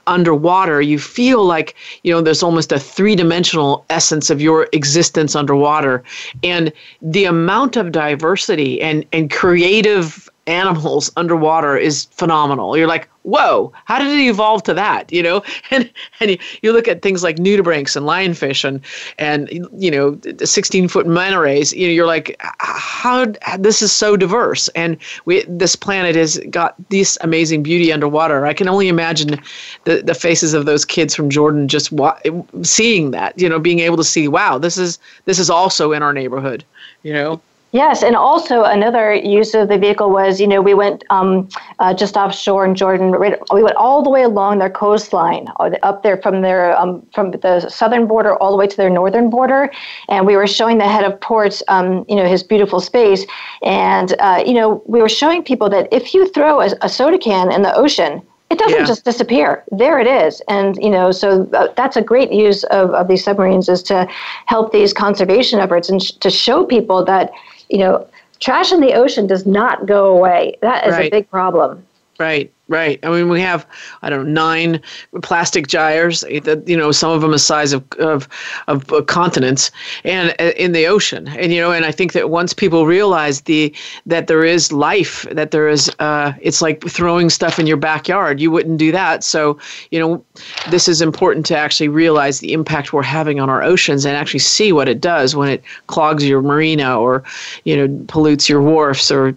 underwater, 0.07 0.81
you 0.81 0.97
feel 0.97 1.45
like, 1.45 1.75
you 2.03 2.11
know, 2.11 2.21
there's 2.21 2.41
almost 2.41 2.71
a 2.71 2.79
three 2.79 3.15
dimensional 3.15 3.85
essence 3.89 4.31
of 4.31 4.41
your 4.41 4.67
existence 4.73 5.35
underwater. 5.35 6.03
And 6.43 6.73
the 7.01 7.25
amount 7.25 7.77
of 7.77 7.91
diversity 7.91 8.81
and, 8.81 9.05
and 9.13 9.29
creative 9.29 10.27
animals 10.47 11.11
underwater 11.17 11.77
is 11.77 12.05
phenomenal. 12.05 12.75
You're 12.75 12.87
like, 12.87 13.07
whoa, 13.23 13.71
how 13.85 13.99
did 13.99 14.07
it 14.07 14.27
evolve 14.27 14.63
to 14.63 14.73
that? 14.73 15.11
You 15.11 15.21
know, 15.21 15.43
and 15.71 15.91
and 16.19 16.31
you, 16.31 16.37
you 16.61 16.73
look 16.73 16.87
at 16.87 17.01
things 17.01 17.23
like 17.23 17.37
nudibranchs 17.37 17.95
and 17.95 18.05
lionfish 18.05 18.63
and 18.63 18.81
and 19.19 19.49
you 19.77 19.91
know, 19.91 20.19
16 20.43 20.87
foot 20.87 21.05
manta 21.05 21.39
rays. 21.39 21.73
You 21.73 21.87
know, 21.87 21.93
you're 21.93 22.07
like, 22.07 22.35
how 22.59 23.25
this 23.59 23.81
is 23.81 23.91
so 23.91 24.17
diverse, 24.17 24.67
and 24.69 24.97
we 25.25 25.43
this 25.47 25.75
planet 25.75 26.15
has 26.15 26.39
got 26.49 26.75
this 26.89 27.17
amazing 27.21 27.63
beauty 27.63 27.91
underwater. 27.93 28.45
I 28.45 28.53
can 28.53 28.67
only 28.67 28.87
imagine 28.87 29.39
the 29.83 30.01
the 30.01 30.15
faces 30.15 30.53
of 30.53 30.65
those 30.65 30.85
kids 30.85 31.15
from 31.15 31.29
Jordan 31.29 31.67
just 31.67 31.91
wa- 31.91 32.19
seeing 32.63 33.11
that. 33.11 33.39
You 33.39 33.49
know, 33.49 33.59
being 33.59 33.79
able 33.79 33.97
to 33.97 34.03
see, 34.03 34.27
wow, 34.27 34.57
this 34.57 34.77
is 34.77 34.99
this 35.25 35.39
is 35.39 35.49
also 35.49 35.91
in 35.91 36.03
our 36.03 36.13
neighborhood. 36.13 36.63
You 37.03 37.13
know. 37.13 37.41
Yes, 37.73 38.03
and 38.03 38.17
also 38.17 38.63
another 38.63 39.13
use 39.13 39.53
of 39.53 39.69
the 39.69 39.77
vehicle 39.77 40.09
was, 40.09 40.41
you 40.41 40.47
know, 40.47 40.61
we 40.61 40.73
went 40.73 41.05
um, 41.09 41.47
uh, 41.79 41.93
just 41.93 42.17
offshore 42.17 42.65
in 42.65 42.75
Jordan. 42.75 43.11
We 43.17 43.63
went 43.63 43.75
all 43.77 44.03
the 44.03 44.09
way 44.09 44.23
along 44.23 44.59
their 44.59 44.69
coastline, 44.69 45.47
uh, 45.57 45.71
up 45.81 46.03
there 46.03 46.17
from 46.17 46.41
their 46.41 46.77
um, 46.77 47.05
from 47.13 47.31
the 47.31 47.69
southern 47.69 48.07
border 48.07 48.35
all 48.37 48.51
the 48.51 48.57
way 48.57 48.67
to 48.67 48.75
their 48.75 48.89
northern 48.89 49.29
border, 49.29 49.71
and 50.09 50.27
we 50.27 50.35
were 50.35 50.47
showing 50.47 50.79
the 50.79 50.87
head 50.87 51.05
of 51.05 51.19
ports, 51.21 51.63
um, 51.69 52.05
you 52.09 52.15
know, 52.17 52.25
his 52.25 52.43
beautiful 52.43 52.81
space, 52.81 53.25
and 53.63 54.15
uh, 54.19 54.43
you 54.45 54.53
know, 54.53 54.83
we 54.85 55.01
were 55.01 55.09
showing 55.09 55.41
people 55.41 55.69
that 55.69 55.87
if 55.93 56.13
you 56.13 56.27
throw 56.29 56.59
a, 56.59 56.71
a 56.81 56.89
soda 56.89 57.17
can 57.17 57.53
in 57.53 57.61
the 57.61 57.73
ocean, 57.73 58.21
it 58.51 58.59
doesn't 58.59 58.79
yeah. 58.79 58.85
just 58.85 59.05
disappear. 59.05 59.63
There 59.71 59.97
it 59.97 60.07
is. 60.07 60.41
And, 60.49 60.75
you 60.75 60.89
know, 60.89 61.11
so 61.13 61.49
uh, 61.53 61.69
that's 61.77 61.95
a 61.95 62.01
great 62.01 62.33
use 62.33 62.65
of, 62.65 62.89
of 62.91 63.07
these 63.07 63.23
submarines 63.23 63.69
is 63.69 63.81
to 63.83 64.05
help 64.47 64.73
these 64.73 64.91
conservation 64.91 65.59
efforts 65.59 65.87
and 65.87 66.03
sh- 66.03 66.11
to 66.19 66.29
show 66.29 66.65
people 66.65 67.05
that, 67.05 67.31
you 67.71 67.77
know, 67.77 68.07
trash 68.39 68.71
in 68.71 68.81
the 68.81 68.93
ocean 68.93 69.27
does 69.27 69.45
not 69.45 69.85
go 69.85 70.15
away. 70.15 70.57
That 70.61 70.85
is 70.87 70.93
right. 70.93 71.07
a 71.07 71.09
big 71.09 71.29
problem. 71.29 71.85
Right. 72.19 72.53
Right. 72.71 73.01
I 73.03 73.09
mean, 73.09 73.27
we 73.27 73.41
have 73.41 73.67
I 74.01 74.09
don't 74.09 74.27
know 74.27 74.31
nine 74.31 74.81
plastic 75.21 75.67
gyres. 75.67 76.21
That 76.21 76.63
you 76.65 76.77
know, 76.77 76.93
some 76.93 77.11
of 77.11 77.19
them 77.19 77.31
the 77.31 77.37
size 77.37 77.73
of 77.73 77.83
of, 77.99 78.29
of 78.69 79.05
continents, 79.07 79.71
and 80.05 80.33
uh, 80.39 80.53
in 80.55 80.71
the 80.71 80.87
ocean. 80.87 81.27
And 81.27 81.51
you 81.51 81.59
know, 81.59 81.73
and 81.73 81.83
I 81.83 81.91
think 81.91 82.13
that 82.13 82.29
once 82.29 82.53
people 82.53 82.85
realize 82.85 83.41
the 83.41 83.75
that 84.05 84.27
there 84.27 84.45
is 84.45 84.71
life, 84.71 85.27
that 85.31 85.51
there 85.51 85.67
is, 85.67 85.91
uh, 85.99 86.31
it's 86.41 86.61
like 86.61 86.81
throwing 86.89 87.29
stuff 87.29 87.59
in 87.59 87.67
your 87.67 87.75
backyard. 87.75 88.39
You 88.39 88.51
wouldn't 88.51 88.77
do 88.77 88.93
that. 88.93 89.25
So 89.25 89.59
you 89.89 89.99
know, 89.99 90.23
this 90.69 90.87
is 90.87 91.01
important 91.01 91.45
to 91.47 91.57
actually 91.57 91.89
realize 91.89 92.39
the 92.39 92.53
impact 92.53 92.93
we're 92.93 93.03
having 93.03 93.41
on 93.41 93.49
our 93.49 93.61
oceans 93.61 94.05
and 94.05 94.15
actually 94.15 94.39
see 94.39 94.71
what 94.71 94.87
it 94.87 95.01
does 95.01 95.35
when 95.35 95.49
it 95.49 95.61
clogs 95.87 96.23
your 96.25 96.41
marina 96.41 96.97
or 96.97 97.21
you 97.65 97.75
know 97.75 98.05
pollutes 98.07 98.47
your 98.47 98.61
wharfs 98.61 99.11
or 99.11 99.33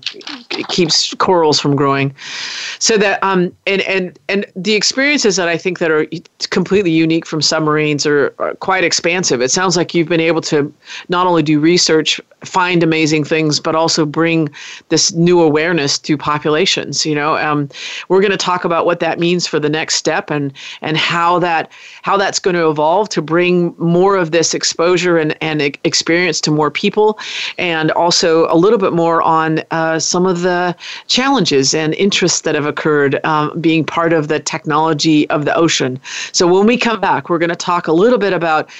keeps 0.69 1.15
corals 1.15 1.59
from 1.59 1.75
growing. 1.75 2.15
So 2.79 2.97
that 2.99 3.24
um, 3.25 3.57
and 3.67 3.81
and 3.83 4.19
and 4.29 4.45
the 4.55 4.75
experiences 4.75 5.37
that 5.37 5.49
I 5.49 5.57
think 5.57 5.79
that 5.79 5.91
are 5.91 6.07
completely 6.51 6.91
unique 6.91 7.25
from 7.25 7.41
submarines 7.41 8.05
are, 8.05 8.35
are, 8.39 8.55
quite 8.57 8.85
expansive. 8.85 9.41
It 9.41 9.51
sounds 9.51 9.79
like 9.79 9.95
you've 9.95 10.11
been 10.11 10.21
able 10.21 10.43
to 10.43 10.73
not 11.09 11.27
only 11.27 11.43
do 11.43 11.59
research, 11.59 12.21
find 12.45 12.83
amazing 12.83 13.25
things, 13.25 13.61
but 13.61 13.75
also 13.75 14.05
bring 14.05 14.51
this 14.91 15.13
new 15.13 15.41
awareness 15.41 15.99
to 16.01 16.19
populations. 16.19 17.07
You 17.07 17.15
know, 17.15 17.39
um, 17.39 17.71
we're 18.11 18.21
going 18.21 18.31
to 18.31 18.37
talk 18.37 18.63
about 18.63 18.85
what 18.85 19.01
that 19.01 19.19
means 19.19 19.47
for 19.47 19.59
the 19.59 19.71
next 19.71 19.95
step 19.95 20.31
and 20.31 20.53
and 20.83 20.99
how 20.99 21.39
that 21.39 21.73
how 22.03 22.19
that's 22.19 22.39
going 22.39 22.57
to 22.57 22.69
evolve 22.69 23.09
to 23.09 23.23
bring 23.23 23.75
more 23.79 24.17
of 24.17 24.33
this 24.33 24.53
exposure 24.53 25.17
and 25.17 25.35
and 25.41 25.63
experience 25.85 26.43
to 26.43 26.51
more 26.51 26.71
people, 26.71 27.19
and 27.57 27.91
also 27.93 28.53
a 28.53 28.57
little 28.57 28.79
bit 28.79 28.93
more 28.93 29.23
on 29.23 29.63
uh, 29.71 29.99
some 29.99 30.27
of 30.27 30.43
the 30.43 30.77
challenges 31.07 31.75
and 31.75 31.95
interests 31.95 32.43
that 32.43 32.55
have 32.55 32.67
occurred 32.67 33.14
um, 33.25 33.59
being 33.61 33.85
part 33.85 34.13
of 34.13 34.29
the 34.29 34.41
technology 34.41 35.29
of 35.31 35.45
the 35.45 35.55
ocean. 35.55 36.01
So 36.33 36.47
when 36.47 36.67
we 36.67 36.77
come 36.77 37.01
back, 37.01 37.29
we're 37.29 37.39
going 37.39 37.51
to 37.51 37.57
talk 37.57 37.87
a 37.87 37.93
little 37.93 38.19
bit 38.19 38.33
about 38.33 38.71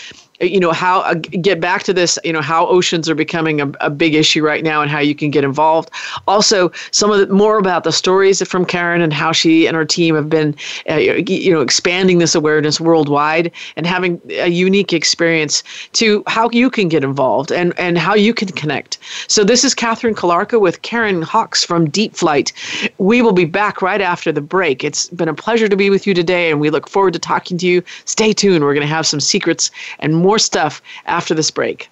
you 0.41 0.59
know 0.59 0.73
how 0.73 1.01
uh, 1.01 1.15
get 1.15 1.61
back 1.61 1.85
to 1.85 1.93
this 1.93 2.19
you 2.25 2.33
know 2.33 2.41
how 2.41 2.67
oceans 2.67 3.09
are 3.09 3.15
becoming 3.15 3.61
a, 3.61 3.71
a 3.81 3.91
big 3.91 4.15
issue 4.15 4.45
right 4.45 4.65
now 4.65 4.83
and 4.83 4.91
how 4.91 4.99
you 4.99 5.15
can 5.15 5.31
get 5.31 5.45
involved. 5.45 5.91
Also 6.27 6.73
some 6.91 7.11
of 7.11 7.21
the 7.21 7.33
more 7.33 7.59
about 7.59 7.85
the 7.85 7.93
stories 7.93 8.47
from 8.47 8.65
karen 8.65 9.01
and 9.01 9.13
how 9.13 9.33
she 9.33 9.67
and 9.67 9.77
her 9.77 9.85
team 9.85 10.15
have 10.15 10.29
been 10.29 10.55
uh, 10.91 10.97
you 10.97 11.53
know 11.53 11.61
expanding 11.61 12.19
this 12.19 12.35
awareness 12.35 12.81
worldwide 12.81 13.51
and 13.77 13.87
having 13.87 14.21
a 14.31 14.49
unique 14.49 14.93
experience 14.93 15.63
to 15.93 16.23
how 16.27 16.49
you 16.51 16.69
can 16.69 16.89
get 16.89 17.05
involved 17.05 17.53
and 17.53 17.79
and 17.79 17.97
how 17.99 18.15
you 18.15 18.35
can 18.35 18.49
connect. 18.49 18.99
So 19.29 19.45
this 19.45 19.63
is 19.63 19.75
catherine 19.75 20.15
Calarco 20.15 20.61
with 20.61 20.83
karen 20.83 21.23
hawkes 21.23 21.65
from 21.65 21.89
deep 21.89 22.17
flight. 22.17 22.53
We 22.99 23.23
will 23.23 23.33
be 23.33 23.45
back 23.45 23.83
right 23.83 24.01
after 24.01 24.33
the 24.33 24.41
break. 24.41 24.83
It's 24.83 25.09
been 25.09 25.29
a 25.29 25.35
pleasure 25.35 25.69
to 25.69 25.77
be 25.77 25.91
with 25.91 26.07
you 26.07 26.15
today 26.15 26.51
and 26.51 26.61
we 26.61 26.71
look 26.71 26.89
forward 26.89 27.13
to 27.13 27.19
talking 27.21 27.57
to 27.59 27.67
you. 27.67 27.83
Stay 28.05 28.33
tuned. 28.33 28.65
We're 28.65 28.75
going 28.75 28.87
to 28.87 28.93
have 28.93 29.07
some 29.07 29.21
secrets 29.21 29.71
and 30.01 30.24
more 30.25 30.39
stuff 30.39 30.81
after 31.05 31.35
this 31.35 31.51
break. 31.51 31.91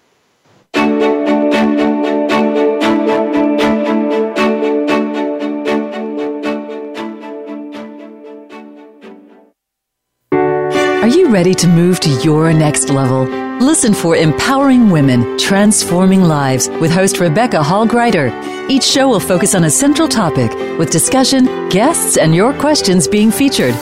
Are 11.03 11.09
you 11.09 11.29
ready 11.29 11.55
to 11.55 11.69
move 11.69 12.01
to 12.01 12.11
your 12.23 12.55
next 12.55 12.89
level? 12.89 13.42
Listen 13.63 13.95
for 13.95 14.17
Empowering 14.17 14.91
Women, 14.91 15.39
Transforming 15.39 16.25
Lives 16.25 16.69
with 16.81 16.91
host 16.91 17.21
Rebecca 17.21 17.63
Hall 17.63 17.87
Gruyter. 17.87 18.33
Each 18.69 18.83
show 18.83 19.09
will 19.09 19.21
focus 19.21 19.55
on 19.55 19.63
a 19.63 19.71
central 19.71 20.09
topic 20.09 20.53
with 20.81 20.91
discussion, 20.91 21.69
guests, 21.69 22.17
and 22.17 22.35
your 22.35 22.53
questions 22.55 23.07
being 23.07 23.31
featured. 23.31 23.75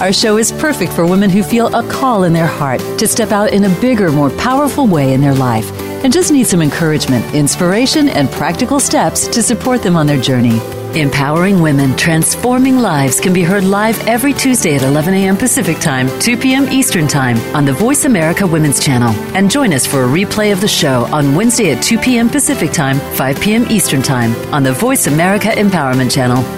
Our 0.00 0.12
show 0.12 0.38
is 0.38 0.50
perfect 0.50 0.92
for 0.92 1.06
women 1.06 1.30
who 1.30 1.44
feel 1.44 1.72
a 1.72 1.88
call 1.88 2.24
in 2.24 2.32
their 2.32 2.48
heart 2.48 2.80
to 2.98 3.06
step 3.06 3.30
out 3.30 3.52
in 3.52 3.62
a 3.62 3.80
bigger, 3.80 4.10
more 4.10 4.30
powerful 4.30 4.88
way 4.88 5.14
in 5.14 5.20
their 5.20 5.36
life 5.36 5.70
and 6.02 6.12
just 6.12 6.32
need 6.32 6.48
some 6.48 6.60
encouragement, 6.60 7.24
inspiration, 7.32 8.08
and 8.08 8.28
practical 8.32 8.80
steps 8.80 9.28
to 9.28 9.40
support 9.40 9.84
them 9.84 9.94
on 9.94 10.08
their 10.08 10.20
journey. 10.20 10.58
Empowering 11.00 11.60
Women, 11.60 11.96
Transforming 11.96 12.78
Lives 12.78 13.20
can 13.20 13.32
be 13.32 13.42
heard 13.42 13.62
live 13.62 14.06
every 14.08 14.32
Tuesday 14.32 14.74
at 14.74 14.82
11 14.82 15.14
a.m. 15.14 15.36
Pacific 15.36 15.78
Time, 15.78 16.08
2 16.20 16.36
p.m. 16.36 16.68
Eastern 16.68 17.06
Time 17.06 17.38
on 17.54 17.64
the 17.64 17.72
Voice 17.72 18.04
America 18.04 18.46
Women's 18.46 18.84
Channel. 18.84 19.10
And 19.36 19.50
join 19.50 19.72
us 19.72 19.86
for 19.86 20.04
a 20.04 20.08
replay 20.08 20.52
of 20.52 20.60
the 20.60 20.68
show 20.68 21.04
on 21.12 21.34
Wednesday 21.34 21.72
at 21.72 21.82
2 21.82 21.98
p.m. 21.98 22.28
Pacific 22.28 22.72
Time, 22.72 22.98
5 23.16 23.40
p.m. 23.40 23.66
Eastern 23.70 24.02
Time 24.02 24.34
on 24.52 24.62
the 24.62 24.72
Voice 24.72 25.06
America 25.06 25.48
Empowerment 25.48 26.12
Channel. 26.12 26.57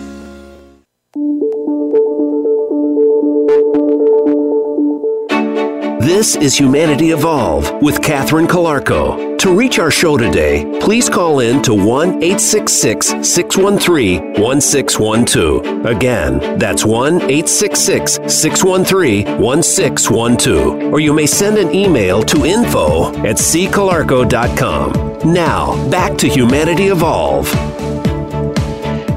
This 6.01 6.35
is 6.35 6.57
Humanity 6.57 7.11
Evolve 7.11 7.79
with 7.83 8.01
Catherine 8.01 8.47
Calarco. 8.47 9.37
To 9.37 9.55
reach 9.55 9.77
our 9.77 9.91
show 9.91 10.17
today, 10.17 10.65
please 10.81 11.07
call 11.07 11.41
in 11.41 11.61
to 11.61 11.75
1 11.75 12.23
866 12.23 13.07
613 13.21 14.33
1612. 14.41 15.85
Again, 15.85 16.57
that's 16.57 16.83
1 16.83 17.17
866 17.17 18.13
613 18.13 19.39
1612. 19.39 20.91
Or 20.91 20.99
you 20.99 21.13
may 21.13 21.27
send 21.27 21.59
an 21.59 21.71
email 21.71 22.23
to 22.23 22.45
info 22.47 23.09
at 23.19 23.35
ccalarco.com. 23.35 25.31
Now, 25.31 25.89
back 25.91 26.17
to 26.17 26.27
Humanity 26.27 26.87
Evolve. 26.87 27.47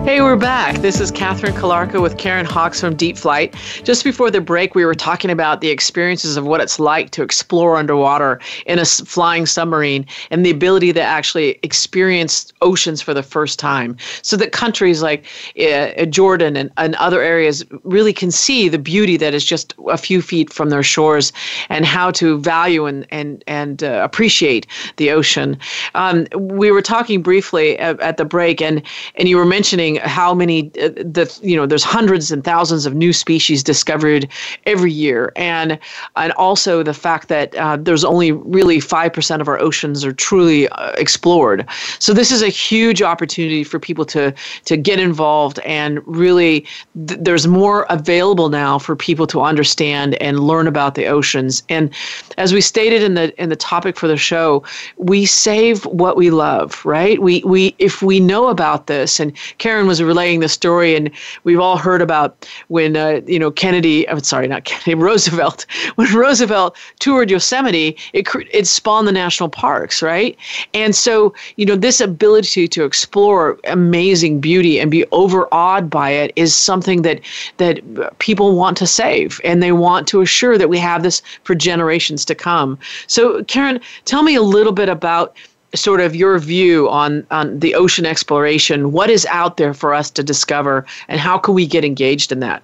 Hey, 0.05 0.21
we're 0.21 0.37
back. 0.37 0.77
This 0.83 1.01
is 1.01 1.11
Catherine 1.11 1.55
Calarco 1.55 2.03
with 2.03 2.19
Karen 2.19 2.45
Hawkes 2.45 2.79
from 2.79 2.95
Deep 2.95 3.17
Flight. 3.17 3.55
Just 3.85 4.05
before 4.05 4.31
the 4.31 4.43
break, 4.43 4.75
we 4.75 4.85
were 4.85 4.95
talking 4.95 5.31
about 5.31 5.63
the 5.63 5.71
experiences 5.71 6.37
of 6.37 6.45
what 6.45 6.61
it's 6.61 6.79
like 6.79 7.09
to 7.13 7.23
explore 7.23 7.79
underwater 7.79 8.39
in 8.67 8.79
a 8.79 8.85
flying 8.85 9.47
submarine 9.47 10.05
and 10.31 10.45
the 10.45 10.51
ability 10.51 10.93
to 10.93 11.01
actually 11.01 11.59
experience 11.63 12.53
oceans 12.61 13.01
for 13.01 13.15
the 13.15 13.23
first 13.23 13.59
time. 13.59 13.97
So 14.21 14.37
that 14.37 14.53
countries 14.53 15.01
like 15.01 15.25
uh, 15.59 16.05
Jordan 16.05 16.55
and, 16.59 16.71
and 16.77 16.97
other 16.97 17.23
areas 17.23 17.65
really 17.83 18.13
can 18.13 18.31
see 18.31 18.69
the 18.69 18.79
beauty 18.79 19.17
that 19.17 19.33
is 19.33 19.43
just 19.43 19.73
a 19.89 19.97
few 19.97 20.21
feet 20.21 20.53
from 20.53 20.69
their 20.69 20.83
shores 20.83 21.33
and 21.71 21.87
how 21.87 22.11
to 22.11 22.37
value 22.41 22.85
and, 22.85 23.07
and, 23.09 23.43
and 23.47 23.83
uh, 23.83 24.03
appreciate 24.05 24.67
the 24.99 25.13
ocean. 25.13 25.59
Um, 25.95 26.27
we 26.37 26.71
were 26.71 26.83
talking 26.83 27.23
briefly 27.23 27.79
at, 27.79 27.99
at 28.01 28.19
the 28.19 28.27
break, 28.27 28.61
and, 28.61 28.83
and 29.15 29.31
you 29.31 29.39
were 29.39 29.47
mentioning 29.47 29.94
how 29.97 30.35
many 30.35 30.71
uh, 30.81 30.89
the 30.97 31.39
you 31.43 31.57
know 31.57 31.67
there's 31.67 31.85
hundreds 31.85 32.31
and 32.31 32.45
thousands 32.45 32.87
of 32.87 32.95
new 32.95 33.13
species 33.13 33.63
discovered 33.63 34.29
every 34.67 34.93
year, 34.93 35.33
and 35.37 35.79
and 36.17 36.33
also 36.33 36.83
the 36.83 36.95
fact 36.95 37.29
that 37.29 37.55
uh, 37.57 37.77
there's 37.77 38.05
only 38.05 38.33
really 38.33 38.81
five 38.81 39.13
percent 39.13 39.41
of 39.43 39.49
our 39.49 39.59
oceans 39.59 40.05
are 40.05 40.13
truly 40.13 40.69
uh, 40.69 40.93
explored. 40.93 41.67
So 41.99 42.13
this 42.13 42.31
is 42.31 42.43
a 42.43 42.49
huge 42.49 43.03
opportunity 43.03 43.65
for 43.65 43.79
people 43.79 44.05
to 44.07 44.35
to 44.65 44.77
get 44.77 44.99
involved 44.99 45.59
and 45.61 46.01
really 46.07 46.67
th- 47.07 47.21
there's 47.21 47.47
more 47.47 47.87
available 47.91 48.49
now 48.49 48.79
for 48.79 48.97
people 48.97 49.27
to 49.29 49.41
understand 49.41 50.15
and 50.23 50.41
learn 50.41 50.67
about 50.67 50.95
the 50.95 51.07
oceans. 51.07 51.63
And 51.69 51.91
as 52.39 52.53
we 52.53 52.61
stated 52.61 53.03
in 53.03 53.15
the 53.15 53.43
in 53.43 53.49
the 53.49 53.57
topic 53.57 53.97
for 53.97 54.09
the 54.09 54.17
show, 54.17 54.63
we 54.97 55.27
save 55.27 55.85
what 55.87 56.17
we 56.17 56.31
love, 56.31 56.85
right? 56.85 57.21
We 57.21 57.43
we 57.45 57.75
if 57.79 58.03
we 58.03 58.21
know 58.21 58.49
about 58.49 58.87
this, 58.87 59.21
and 59.21 59.33
Karen 59.59 59.84
was 59.87 60.03
relaying 60.03 60.41
the 60.41 60.49
story, 60.49 60.95
and 60.97 61.11
we've 61.45 61.61
all 61.61 61.77
heard 61.77 62.03
about 62.03 62.49
when 62.69 62.97
uh, 62.97 63.21
you 63.27 63.39
know 63.39 63.51
Kennedy. 63.51 64.09
I'm 64.09 64.21
sorry, 64.21 64.49
not 64.49 64.65
Kennedy. 64.65 64.95
Roosevelt. 65.05 65.67
When 65.97 66.13
Roosevelt 66.15 66.77
toured 66.99 67.31
Yosemite, 67.31 67.97
it 68.13 68.27
it 68.51 68.67
spawned 68.67 69.07
the 69.09 69.13
national 69.13 69.49
parks, 69.49 70.03
right? 70.03 70.37
And 70.73 70.95
so 70.95 71.35
you 71.57 71.67
know 71.67 71.77
this 71.77 72.01
ability 72.01 72.69
to 72.69 72.85
explore 72.85 73.59
amazing 73.67 74.41
beauty 74.41 74.81
and 74.81 74.91
be 74.91 75.05
overawed 75.13 75.91
by 75.91 76.11
it 76.11 76.33
is 76.37 76.55
something 76.57 77.03
that 77.03 77.21
that 77.59 78.19
people 78.19 78.57
want 78.57 78.77
to 78.79 78.87
save, 78.87 79.41
and 79.45 79.63
they 79.63 79.73
want 79.73 80.09
to 80.09 80.21
assure 80.21 80.59
that 80.59 80.69
we 80.69 80.79
have 80.79 81.03
this 81.03 81.23
for 81.45 81.55
generations 81.55 82.25
to 82.25 82.35
come. 82.35 82.79
So, 83.07 83.45
Karen, 83.45 83.81
tell 84.05 84.23
me 84.23 84.35
a 84.35 84.43
little 84.43 84.73
bit 84.73 84.89
about 84.89 85.37
sort 85.75 86.01
of 86.01 86.15
your 86.15 86.39
view 86.39 86.89
on 86.89 87.27
on 87.31 87.59
the 87.59 87.75
ocean 87.75 88.07
exploration. 88.07 88.93
What 88.93 89.11
is 89.11 89.27
out 89.27 89.57
there 89.57 89.75
for 89.75 89.95
us 89.95 90.11
to 90.13 90.23
discover, 90.23 90.87
and 91.09 91.21
how 91.21 91.39
can 91.39 91.55
we 91.55 91.67
get 91.67 91.85
engaged 91.85 92.33
in 92.33 92.41
that? 92.41 92.63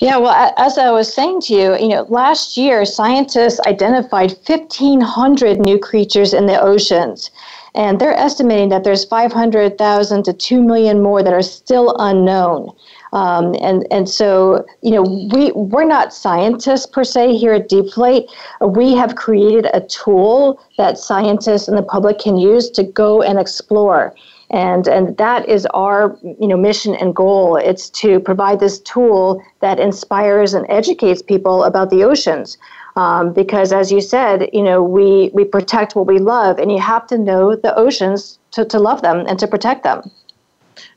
Yeah, 0.00 0.16
well, 0.18 0.54
as 0.56 0.78
I 0.78 0.92
was 0.92 1.12
saying 1.12 1.40
to 1.42 1.54
you, 1.54 1.76
you 1.76 1.88
know, 1.88 2.06
last 2.08 2.56
year 2.56 2.84
scientists 2.84 3.58
identified 3.66 4.30
1,500 4.46 5.58
new 5.58 5.76
creatures 5.76 6.32
in 6.32 6.46
the 6.46 6.60
oceans, 6.60 7.32
and 7.74 8.00
they're 8.00 8.16
estimating 8.16 8.68
that 8.68 8.84
there's 8.84 9.04
500,000 9.04 10.22
to 10.22 10.32
2 10.32 10.62
million 10.62 11.02
more 11.02 11.24
that 11.24 11.32
are 11.32 11.42
still 11.42 11.96
unknown. 11.98 12.70
Um, 13.12 13.54
and 13.60 13.86
and 13.90 14.08
so 14.08 14.66
you 14.82 14.90
know 14.90 15.02
we 15.32 15.52
we're 15.52 15.84
not 15.84 16.12
scientists 16.12 16.86
per 16.86 17.04
se 17.04 17.36
here 17.36 17.54
at 17.54 17.68
Deep 17.68 17.90
Flight. 17.92 18.24
We 18.60 18.94
have 18.94 19.16
created 19.16 19.68
a 19.72 19.80
tool 19.80 20.60
that 20.76 20.98
scientists 20.98 21.68
and 21.68 21.76
the 21.76 21.82
public 21.82 22.18
can 22.18 22.36
use 22.36 22.70
to 22.70 22.82
go 22.82 23.22
and 23.22 23.38
explore. 23.38 24.14
And, 24.50 24.88
and 24.88 25.14
that 25.18 25.46
is 25.46 25.66
our 25.74 26.16
you 26.22 26.48
know 26.48 26.56
mission 26.56 26.94
and 26.94 27.14
goal. 27.14 27.56
It's 27.56 27.90
to 28.02 28.18
provide 28.20 28.60
this 28.60 28.78
tool 28.80 29.42
that 29.60 29.78
inspires 29.78 30.54
and 30.54 30.64
educates 30.70 31.20
people 31.20 31.64
about 31.64 31.90
the 31.90 32.02
oceans. 32.02 32.56
Um, 32.96 33.32
because 33.32 33.72
as 33.72 33.92
you 33.92 34.00
said, 34.00 34.50
you 34.52 34.62
know, 34.62 34.82
we, 34.82 35.30
we 35.32 35.44
protect 35.44 35.94
what 35.94 36.06
we 36.08 36.18
love, 36.18 36.58
and 36.58 36.72
you 36.72 36.80
have 36.80 37.06
to 37.08 37.16
know 37.16 37.54
the 37.54 37.72
oceans 37.76 38.40
to, 38.50 38.64
to 38.64 38.78
love 38.80 39.02
them 39.02 39.24
and 39.28 39.38
to 39.38 39.46
protect 39.46 39.84
them. 39.84 40.10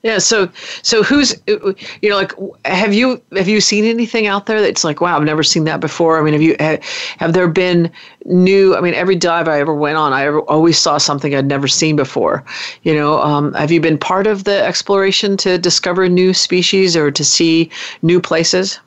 Yeah. 0.04 0.18
So, 0.18 0.50
so 0.82 1.04
who's 1.04 1.36
you 1.48 2.10
know 2.10 2.16
like 2.16 2.34
have 2.66 2.94
you 2.94 3.22
have 3.34 3.48
you 3.48 3.62
seen 3.62 3.86
anything 3.86 4.28
out 4.28 4.46
there 4.46 4.62
that's 4.62 4.84
like 4.84 5.02
wow 5.02 5.18
I've 5.18 5.24
never 5.24 5.44
seen 5.44 5.66
that 5.66 5.80
before? 5.80 6.20
I 6.20 6.24
mean, 6.24 6.34
have 6.34 6.42
you 6.42 6.56
have, 6.60 7.34
there 7.34 7.48
been 7.48 7.92
new? 8.26 8.76
I 8.76 8.82
mean, 8.82 8.94
every 8.94 9.16
dive 9.16 9.48
I 9.48 9.60
ever 9.60 9.74
went 9.74 9.98
on, 9.98 10.14
I 10.14 10.26
ever, 10.26 10.42
always 10.42 10.78
saw 10.78 10.98
something 10.98 11.36
I'd 11.36 11.46
never 11.46 11.68
seen 11.68 11.96
before. 11.96 12.44
You 12.84 12.96
know, 12.96 13.20
um, 13.22 13.54
have 13.54 13.72
you 13.72 13.80
been 13.80 13.98
part 13.98 14.28
of 14.28 14.44
the 14.44 14.64
exploration 14.64 15.38
to 15.38 15.58
discover 15.58 16.10
new 16.10 16.34
species 16.34 16.98
or 16.98 17.12
to 17.12 17.24
see 17.24 17.70
new 18.02 18.20
places? 18.20 18.80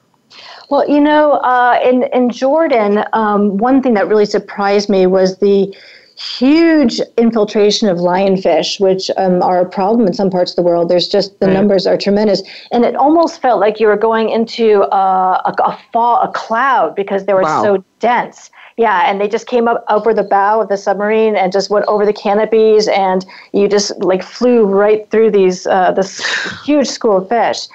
Well, 0.71 0.89
you 0.89 1.01
know, 1.01 1.33
uh, 1.33 1.79
in 1.85 2.05
in 2.13 2.31
Jordan, 2.31 3.05
um, 3.13 3.59
one 3.59 3.83
thing 3.83 3.95
that 3.95 4.09
really 4.09 4.27
surprised 4.27 4.89
me 4.89 5.07
was 5.07 5.39
the 5.39 5.75
huge 6.17 7.01
infiltration 7.19 7.89
of 7.89 7.99
lionfish, 7.99 8.81
which 8.81 9.11
um, 9.17 9.43
are 9.43 9.61
a 9.61 9.69
problem 9.69 10.07
in 10.07 10.13
some 10.13 10.31
parts 10.31 10.53
of 10.53 10.57
the 10.57 10.63
world. 10.63 10.89
There's 10.89 11.09
just 11.09 11.39
the 11.41 11.47
right. 11.47 11.53
numbers 11.53 11.87
are 11.87 11.97
tremendous, 11.97 12.43
and 12.73 12.85
it 12.85 12.95
almost 12.95 13.41
felt 13.41 13.61
like 13.61 13.81
you 13.81 13.87
were 13.87 13.97
going 13.97 14.29
into 14.31 14.83
uh, 14.85 15.43
a, 15.45 15.63
a 15.63 15.79
fall, 15.93 16.21
a 16.21 16.29
cloud 16.33 16.95
because 16.95 17.27
they 17.27 17.35
were 17.35 17.43
wow. 17.43 17.63
so 17.63 17.85
dense. 18.01 18.51
Yeah, 18.77 19.09
and 19.09 19.21
they 19.21 19.29
just 19.29 19.47
came 19.47 19.69
up 19.69 19.85
over 19.89 20.13
the 20.13 20.25
bow 20.25 20.61
of 20.61 20.69
the 20.69 20.77
submarine 20.77 21.37
and 21.37 21.53
just 21.53 21.71
went 21.71 21.85
over 21.87 22.05
the 22.05 22.13
canopies, 22.13 22.89
and 22.89 23.25
you 23.53 23.69
just 23.69 23.97
like 24.01 24.23
flew 24.23 24.65
right 24.65 25.09
through 25.11 25.31
these 25.31 25.67
uh, 25.67 25.93
this 25.93 26.25
huge 26.65 26.89
school 26.89 27.19
of 27.19 27.29
fish. 27.29 27.67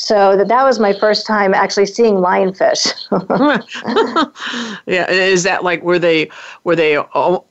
So 0.00 0.36
that 0.36 0.46
that 0.46 0.62
was 0.62 0.78
my 0.78 0.92
first 0.92 1.26
time 1.26 1.52
actually 1.52 1.86
seeing 1.86 2.14
lionfish. 2.14 2.86
yeah, 4.86 5.10
is 5.10 5.42
that 5.42 5.64
like 5.64 5.82
were 5.82 5.98
they 5.98 6.30
were 6.62 6.76
they 6.76 6.98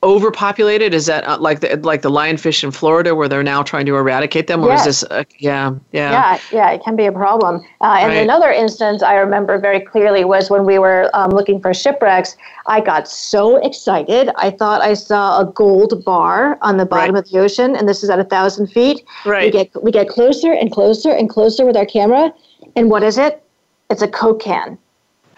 overpopulated? 0.02 0.94
Is 0.94 1.08
that 1.08 1.26
uh, 1.26 1.38
like 1.40 1.60
the 1.60 1.76
like 1.84 2.04
the 2.04 2.10
lionfish 2.10 2.64
in 2.64 2.72
Florida 2.72 3.14
where 3.16 3.28
they're 3.28 3.44
now 3.44 3.64
trying 3.64 3.86
to 3.88 3.98
eradicate 3.98 4.48
them, 4.48 4.64
or 4.64 4.70
yes. 4.70 4.88
is 4.88 5.02
this? 5.02 5.12
Uh, 5.12 5.24
yeah, 5.40 5.76
yeah, 5.92 6.12
yeah, 6.12 6.40
yeah. 6.54 6.72
It 6.72 6.84
can 6.86 6.96
be 6.96 7.06
a 7.06 7.12
problem. 7.12 7.58
Uh, 7.82 7.98
and 8.00 8.14
right. 8.14 8.24
another 8.24 8.50
instance 8.50 9.04
I 9.04 9.16
remember 9.16 9.60
very 9.60 9.82
clearly 9.82 10.24
was 10.24 10.50
when 10.50 10.66
we 10.66 10.80
were 10.80 11.10
um, 11.14 11.32
looking 11.32 11.62
for 11.62 11.74
shipwrecks. 11.74 12.38
I 12.68 12.80
got 12.80 13.10
so 13.10 13.58
excited. 13.58 14.30
I 14.38 14.52
thought 14.52 14.82
I 14.82 14.94
saw 14.94 15.42
a 15.42 15.46
gold 15.52 16.06
bar 16.06 16.58
on 16.62 16.78
the 16.78 16.86
bottom 16.86 17.16
right. 17.16 17.26
of 17.26 17.30
the 17.30 17.40
ocean, 17.40 17.76
and 17.76 17.90
this 17.90 18.04
is 18.04 18.10
at 18.10 18.20
a 18.20 18.26
thousand 18.26 18.68
feet. 18.68 19.04
Right. 19.26 19.46
We 19.46 19.52
get 19.52 19.84
we 19.84 19.92
get 19.92 20.08
closer 20.08 20.54
and 20.54 20.72
closer 20.72 21.12
and 21.12 21.30
closer 21.30 21.66
with 21.66 21.76
our 21.76 21.86
camera, 21.86 22.34
and 22.78 22.90
what 22.90 23.04
is 23.04 23.18
it? 23.18 23.44
It's 23.90 24.02
a 24.02 24.08
Coke 24.08 24.42
can. 24.42 24.78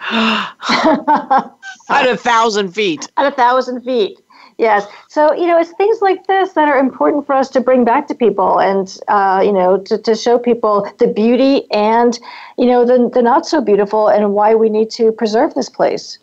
at 0.10 1.50
a 1.88 2.16
thousand 2.16 2.72
feet. 2.72 3.10
At 3.16 3.32
a 3.32 3.34
thousand 3.34 3.82
feet. 3.82 4.20
Yes. 4.58 4.86
So, 5.08 5.32
you 5.32 5.46
know, 5.46 5.58
it's 5.58 5.72
things 5.72 6.02
like 6.02 6.26
this 6.26 6.52
that 6.52 6.68
are 6.68 6.78
important 6.78 7.24
for 7.24 7.34
us 7.34 7.48
to 7.50 7.60
bring 7.62 7.82
back 7.82 8.06
to 8.08 8.14
people 8.14 8.60
and, 8.60 8.94
uh, 9.08 9.40
you 9.42 9.52
know, 9.52 9.78
to, 9.78 9.96
to 9.96 10.14
show 10.14 10.38
people 10.38 10.86
the 10.98 11.06
beauty 11.06 11.70
and, 11.72 12.18
you 12.58 12.66
know, 12.66 12.84
the, 12.84 13.08
the 13.08 13.22
not 13.22 13.46
so 13.46 13.62
beautiful 13.62 14.08
and 14.08 14.34
why 14.34 14.54
we 14.54 14.68
need 14.68 14.90
to 14.90 15.12
preserve 15.12 15.54
this 15.54 15.70
place. 15.70 16.18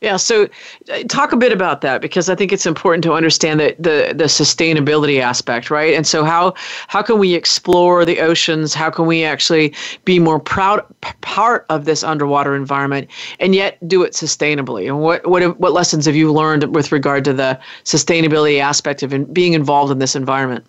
Yeah, 0.00 0.16
so 0.16 0.48
uh, 0.92 1.02
talk 1.08 1.32
a 1.32 1.36
bit 1.36 1.52
about 1.52 1.80
that 1.80 2.00
because 2.00 2.28
I 2.28 2.36
think 2.36 2.52
it's 2.52 2.66
important 2.66 3.02
to 3.04 3.14
understand 3.14 3.58
the, 3.58 3.74
the, 3.78 4.14
the 4.14 4.24
sustainability 4.24 5.20
aspect, 5.20 5.70
right? 5.70 5.92
And 5.94 6.06
so 6.06 6.24
how 6.24 6.54
how 6.86 7.02
can 7.02 7.18
we 7.18 7.34
explore 7.34 8.04
the 8.04 8.20
oceans? 8.20 8.74
How 8.74 8.90
can 8.90 9.06
we 9.06 9.24
actually 9.24 9.74
be 10.04 10.20
more 10.20 10.38
proud 10.38 10.84
part 11.20 11.66
of 11.68 11.84
this 11.84 12.04
underwater 12.04 12.54
environment 12.54 13.08
and 13.40 13.54
yet 13.54 13.76
do 13.88 14.04
it 14.04 14.12
sustainably? 14.12 14.86
And 14.86 15.00
what 15.00 15.26
what 15.26 15.58
what 15.58 15.72
lessons 15.72 16.06
have 16.06 16.14
you 16.14 16.32
learned 16.32 16.74
with 16.74 16.92
regard 16.92 17.24
to 17.24 17.32
the 17.32 17.58
sustainability 17.84 18.60
aspect 18.60 19.02
of 19.02 19.12
in, 19.12 19.24
being 19.32 19.54
involved 19.54 19.90
in 19.90 19.98
this 19.98 20.14
environment? 20.14 20.64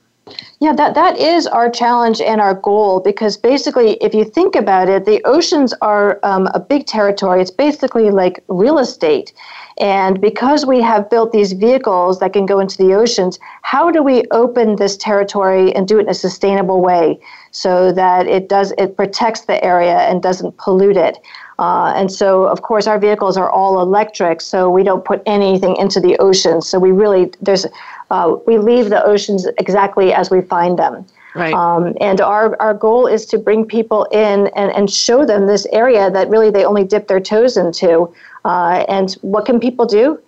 Yeah, 0.60 0.74
that, 0.74 0.94
that 0.96 1.18
is 1.18 1.48
our 1.48 1.70
challenge 1.70 2.20
and 2.22 2.42
our 2.42 2.54
goal 2.54 3.00
because 3.00 3.38
basically, 3.38 3.94
if 4.02 4.14
you 4.14 4.26
think 4.26 4.56
about 4.56 4.90
it, 4.90 5.06
the 5.06 5.24
oceans 5.24 5.74
are 5.82 6.20
um, 6.24 6.48
a 6.54 6.60
big 6.60 6.86
territory. 6.86 7.42
It's 7.42 7.52
basically 7.52 8.12
like 8.12 8.44
real 8.48 8.78
estate. 8.80 9.34
And 9.80 10.20
because 10.20 10.66
we 10.66 10.82
have 10.82 11.10
built 11.10 11.32
these 11.32 11.54
vehicles 11.54 12.20
that 12.20 12.34
can 12.34 12.46
go 12.46 12.60
into 12.60 12.78
the 12.78 12.94
oceans, 12.94 13.40
how 13.62 13.90
do 13.90 14.04
we 14.04 14.26
open 14.32 14.76
this 14.76 14.98
territory 14.98 15.74
and 15.74 15.88
do 15.88 16.00
it 16.00 16.02
in 16.02 16.10
a 16.10 16.14
sustainable 16.14 16.82
way 16.82 17.20
so 17.52 17.94
that 17.94 18.28
it 18.28 18.50
does 18.50 18.74
it 18.78 18.98
protects 18.98 19.42
the 19.42 19.64
area 19.64 20.00
and 20.00 20.22
doesn't 20.22 20.58
pollute 20.58 20.98
it? 20.98 21.18
Uh, 21.60 21.94
and 21.96 22.12
so, 22.12 22.46
of 22.46 22.62
course, 22.62 22.88
our 22.88 22.98
vehicles 23.00 23.38
are 23.38 23.50
all 23.50 23.82
electric, 23.82 24.40
so 24.40 24.70
we 24.70 24.84
don't 24.84 25.04
put 25.04 25.22
anything 25.26 25.76
into 25.78 26.00
the 26.00 26.18
ocean. 26.18 26.62
So 26.62 26.80
we 26.80 26.92
really 26.92 27.32
there's 27.42 27.66
uh, 28.12 28.36
we 28.48 28.58
leave 28.58 28.90
the 28.90 29.04
oceans 29.04 29.48
exactly 29.58 30.14
as 30.14 30.30
we 30.30 30.42
find 30.42 30.80
them. 30.80 31.06
Right. 31.36 31.54
Um, 31.54 31.96
and 32.02 32.22
our, 32.22 32.60
our 32.60 32.74
goal 32.74 33.06
is 33.06 33.26
to 33.28 33.38
bring 33.38 33.66
people 33.66 34.06
in 34.06 34.48
and, 34.56 34.72
and 34.72 34.90
show 34.90 35.26
them 35.26 35.46
this 35.46 35.68
area 35.72 36.10
that 36.10 36.28
really 36.30 36.50
they 36.50 36.66
only 36.66 36.84
dip 36.84 37.08
their 37.08 37.20
toes 37.20 37.56
into. 37.56 38.12
Uh, 38.46 38.84
and 38.90 39.14
what 39.22 39.46
can 39.46 39.60
people 39.60 39.86
do? 39.86 40.20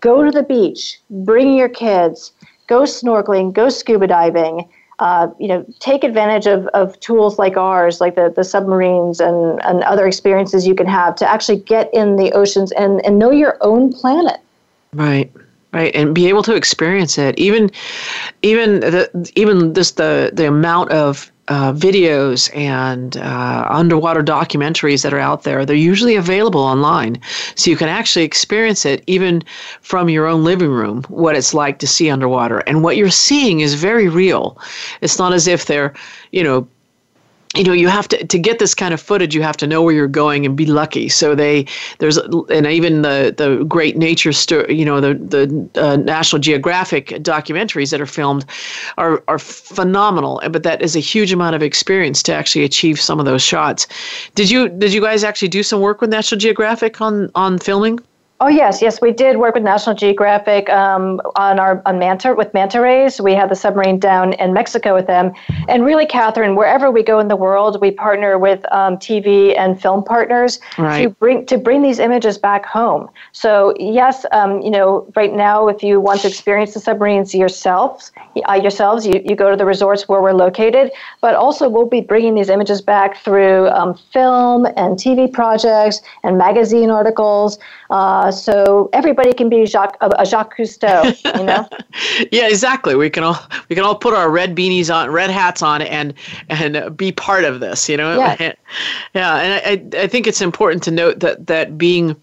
Go 0.00 0.24
to 0.24 0.30
the 0.30 0.44
beach, 0.44 1.00
bring 1.10 1.56
your 1.56 1.68
kids, 1.68 2.32
go 2.68 2.82
snorkeling, 2.82 3.52
go 3.52 3.68
scuba 3.68 4.06
diving. 4.06 4.68
Uh, 4.98 5.28
you 5.38 5.46
know, 5.46 5.66
take 5.78 6.04
advantage 6.04 6.46
of, 6.46 6.68
of 6.68 6.98
tools 7.00 7.38
like 7.38 7.58
ours, 7.58 8.00
like 8.00 8.14
the, 8.14 8.32
the 8.34 8.42
submarines 8.42 9.20
and, 9.20 9.62
and 9.64 9.82
other 9.82 10.06
experiences 10.06 10.66
you 10.66 10.74
can 10.74 10.86
have 10.86 11.14
to 11.14 11.30
actually 11.30 11.58
get 11.58 11.92
in 11.92 12.16
the 12.16 12.32
oceans 12.32 12.72
and, 12.72 13.04
and 13.04 13.18
know 13.18 13.30
your 13.30 13.58
own 13.60 13.92
planet. 13.92 14.40
Right 14.94 15.30
right 15.72 15.94
and 15.94 16.14
be 16.14 16.28
able 16.28 16.42
to 16.42 16.54
experience 16.54 17.18
it. 17.18 17.38
Even 17.38 17.70
even 18.42 18.80
the 18.80 19.32
even 19.36 19.72
this 19.72 19.92
the 19.92 20.30
the 20.32 20.46
amount 20.46 20.90
of 20.90 21.30
uh, 21.48 21.72
videos 21.72 22.54
and 22.56 23.16
uh, 23.18 23.66
underwater 23.70 24.20
documentaries 24.20 25.04
that 25.04 25.14
are 25.14 25.20
out 25.20 25.44
there 25.44 25.64
they're 25.64 25.76
usually 25.76 26.16
available 26.16 26.60
online. 26.60 27.20
So 27.54 27.70
you 27.70 27.76
can 27.76 27.88
actually 27.88 28.24
experience 28.24 28.84
it 28.84 29.04
even 29.06 29.44
from 29.80 30.08
your 30.08 30.26
own 30.26 30.42
living 30.42 30.70
room 30.70 31.04
what 31.04 31.36
it's 31.36 31.54
like 31.54 31.78
to 31.78 31.86
see 31.86 32.10
underwater. 32.10 32.58
And 32.66 32.82
what 32.82 32.96
you're 32.96 33.10
seeing 33.10 33.60
is 33.60 33.74
very 33.74 34.08
real. 34.08 34.58
It's 35.02 35.18
not 35.18 35.32
as 35.32 35.46
if 35.46 35.66
they're 35.66 35.94
you 36.32 36.42
know 36.42 36.66
you 37.56 37.64
know 37.64 37.72
you 37.72 37.88
have 37.88 38.08
to 38.08 38.24
to 38.26 38.38
get 38.38 38.58
this 38.58 38.74
kind 38.74 38.92
of 38.92 39.00
footage 39.00 39.34
you 39.34 39.42
have 39.42 39.56
to 39.56 39.66
know 39.66 39.82
where 39.82 39.94
you're 39.94 40.08
going 40.08 40.44
and 40.46 40.56
be 40.56 40.66
lucky. 40.66 41.08
So 41.08 41.34
they 41.34 41.66
there's 41.98 42.16
and 42.18 42.66
even 42.66 43.02
the 43.02 43.34
the 43.36 43.64
great 43.64 43.96
nature 43.96 44.32
story 44.32 44.74
you 44.74 44.84
know 44.84 45.00
the 45.00 45.14
the 45.14 45.80
uh, 45.80 45.96
national 45.96 46.40
geographic 46.40 47.08
documentaries 47.22 47.90
that 47.90 48.00
are 48.00 48.06
filmed 48.06 48.44
are 48.98 49.22
are 49.28 49.38
phenomenal 49.38 50.40
but 50.50 50.62
that 50.62 50.82
is 50.82 50.96
a 50.96 51.00
huge 51.00 51.32
amount 51.32 51.54
of 51.54 51.62
experience 51.62 52.22
to 52.24 52.34
actually 52.34 52.64
achieve 52.64 53.00
some 53.00 53.18
of 53.18 53.26
those 53.26 53.42
shots. 53.42 53.86
Did 54.34 54.50
you 54.50 54.68
did 54.68 54.92
you 54.92 55.00
guys 55.00 55.24
actually 55.24 55.48
do 55.48 55.62
some 55.62 55.80
work 55.80 56.00
with 56.00 56.10
national 56.10 56.38
geographic 56.38 57.00
on 57.00 57.30
on 57.34 57.58
filming 57.58 58.00
Oh 58.38 58.48
yes, 58.48 58.82
yes, 58.82 59.00
we 59.00 59.12
did 59.12 59.38
work 59.38 59.54
with 59.54 59.64
National 59.64 59.96
Geographic 59.96 60.68
um, 60.68 61.22
on 61.36 61.58
our 61.58 61.80
on 61.86 61.98
manta 61.98 62.34
with 62.34 62.52
manta 62.52 62.82
rays. 62.82 63.18
We 63.18 63.32
had 63.32 63.48
the 63.48 63.54
submarine 63.56 63.98
down 63.98 64.34
in 64.34 64.52
Mexico 64.52 64.94
with 64.94 65.06
them, 65.06 65.32
and 65.68 65.86
really, 65.86 66.04
Catherine, 66.04 66.54
wherever 66.54 66.90
we 66.90 67.02
go 67.02 67.18
in 67.18 67.28
the 67.28 67.36
world, 67.36 67.80
we 67.80 67.90
partner 67.90 68.38
with 68.38 68.60
um, 68.72 68.98
TV 68.98 69.58
and 69.58 69.80
film 69.80 70.04
partners 70.04 70.60
right. 70.76 71.04
to 71.04 71.08
bring 71.08 71.46
to 71.46 71.56
bring 71.56 71.80
these 71.80 71.98
images 71.98 72.36
back 72.36 72.66
home. 72.66 73.08
So 73.32 73.74
yes, 73.80 74.26
um, 74.32 74.60
you 74.60 74.70
know, 74.70 75.10
right 75.16 75.32
now, 75.32 75.68
if 75.68 75.82
you 75.82 75.98
want 75.98 76.20
to 76.20 76.28
experience 76.28 76.74
the 76.74 76.80
submarines 76.80 77.34
yourselves, 77.34 78.12
uh, 78.46 78.52
yourselves, 78.52 79.06
you, 79.06 79.18
you 79.24 79.34
go 79.34 79.50
to 79.50 79.56
the 79.56 79.64
resorts 79.64 80.10
where 80.10 80.20
we're 80.20 80.34
located. 80.34 80.92
But 81.22 81.36
also, 81.36 81.70
we'll 81.70 81.88
be 81.88 82.02
bringing 82.02 82.34
these 82.34 82.50
images 82.50 82.82
back 82.82 83.16
through 83.16 83.68
um, 83.68 83.94
film 84.12 84.66
and 84.66 84.98
TV 84.98 85.32
projects 85.32 86.02
and 86.22 86.36
magazine 86.36 86.90
articles. 86.90 87.58
Uh, 87.90 88.06
uh, 88.06 88.30
so 88.30 88.88
everybody 88.92 89.32
can 89.32 89.48
be 89.48 89.66
Jacques, 89.66 89.96
a 90.00 90.24
Jacques 90.24 90.56
Cousteau, 90.56 91.04
you 91.38 91.44
know. 91.44 91.68
yeah, 92.32 92.48
exactly. 92.48 92.94
We 92.94 93.10
can 93.10 93.24
all 93.24 93.38
we 93.68 93.76
can 93.76 93.84
all 93.84 93.94
put 93.94 94.14
our 94.14 94.30
red 94.30 94.56
beanies 94.56 94.94
on, 94.94 95.10
red 95.10 95.30
hats 95.30 95.62
on, 95.62 95.82
and 95.82 96.14
and 96.48 96.96
be 96.96 97.12
part 97.12 97.44
of 97.44 97.60
this, 97.60 97.88
you 97.88 97.96
know. 97.96 98.18
Yeah. 98.18 98.52
yeah, 99.14 99.36
and 99.36 99.92
I 99.94 100.02
I 100.02 100.06
think 100.06 100.26
it's 100.26 100.40
important 100.40 100.82
to 100.84 100.90
note 100.90 101.20
that 101.20 101.46
that 101.46 101.76
being 101.76 102.16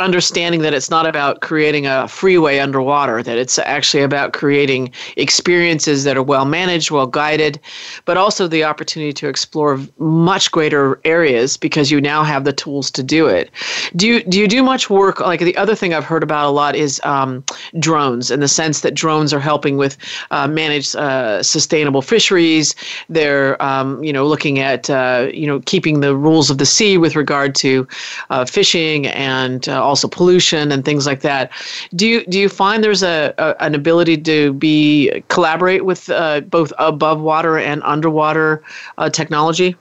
understanding 0.00 0.62
that 0.62 0.74
it's 0.74 0.90
not 0.90 1.06
about 1.06 1.40
creating 1.40 1.86
a 1.86 2.08
freeway 2.08 2.58
underwater, 2.58 3.22
that 3.22 3.38
it's 3.38 3.58
actually 3.58 4.02
about 4.02 4.32
creating 4.32 4.92
experiences 5.16 6.02
that 6.04 6.16
are 6.16 6.22
well 6.22 6.44
managed, 6.44 6.90
well 6.90 7.06
guided, 7.06 7.60
but 8.04 8.16
also 8.16 8.48
the 8.48 8.64
opportunity 8.64 9.12
to 9.12 9.28
explore 9.28 9.78
much 9.98 10.50
greater 10.50 11.00
areas 11.04 11.56
because 11.56 11.90
you 11.90 12.00
now 12.00 12.24
have 12.24 12.44
the 12.44 12.52
tools 12.52 12.90
to 12.90 13.02
do 13.02 13.26
it. 13.26 13.50
Do 13.94 14.06
you 14.06 14.22
do 14.24 14.38
you 14.40 14.48
do 14.48 14.62
much 14.62 14.90
work? 14.90 15.20
Like 15.20 15.40
the 15.40 15.56
other 15.56 15.76
thing 15.76 15.94
I've 15.94 16.04
heard 16.04 16.22
about 16.22 16.48
a 16.48 16.50
lot 16.50 16.74
is 16.74 17.00
um, 17.04 17.44
drones, 17.78 18.30
in 18.30 18.40
the 18.40 18.48
sense 18.48 18.80
that 18.80 18.94
drones 18.94 19.32
are 19.32 19.40
helping 19.40 19.76
with 19.76 19.96
uh, 20.32 20.48
manage 20.48 20.94
uh, 20.96 21.42
sustainable 21.42 22.02
fisheries. 22.02 22.74
They're 23.08 23.62
um, 23.62 24.02
you 24.02 24.12
know 24.12 24.26
looking 24.26 24.58
at 24.58 24.90
uh, 24.90 25.28
you 25.32 25.46
know 25.46 25.60
keeping 25.60 26.00
the 26.00 26.16
rules 26.16 26.50
of 26.50 26.58
the 26.58 26.66
sea 26.66 26.98
with 26.98 27.14
regard 27.14 27.54
to 27.56 27.86
uh, 28.30 28.44
fishing 28.44 29.06
and 29.06 29.68
uh, 29.68 29.83
also 29.84 30.08
pollution 30.08 30.72
and 30.72 30.84
things 30.84 31.06
like 31.06 31.20
that. 31.20 31.52
Do 31.94 32.06
you 32.06 32.24
do 32.26 32.38
you 32.38 32.48
find 32.48 32.82
there's 32.82 33.02
a, 33.02 33.34
a 33.38 33.54
an 33.62 33.74
ability 33.74 34.16
to 34.18 34.52
be 34.54 35.22
collaborate 35.28 35.84
with 35.84 36.10
uh, 36.10 36.40
both 36.40 36.72
above 36.78 37.20
water 37.20 37.58
and 37.58 37.82
underwater 37.84 38.62
uh, 38.98 39.10
technology? 39.10 39.76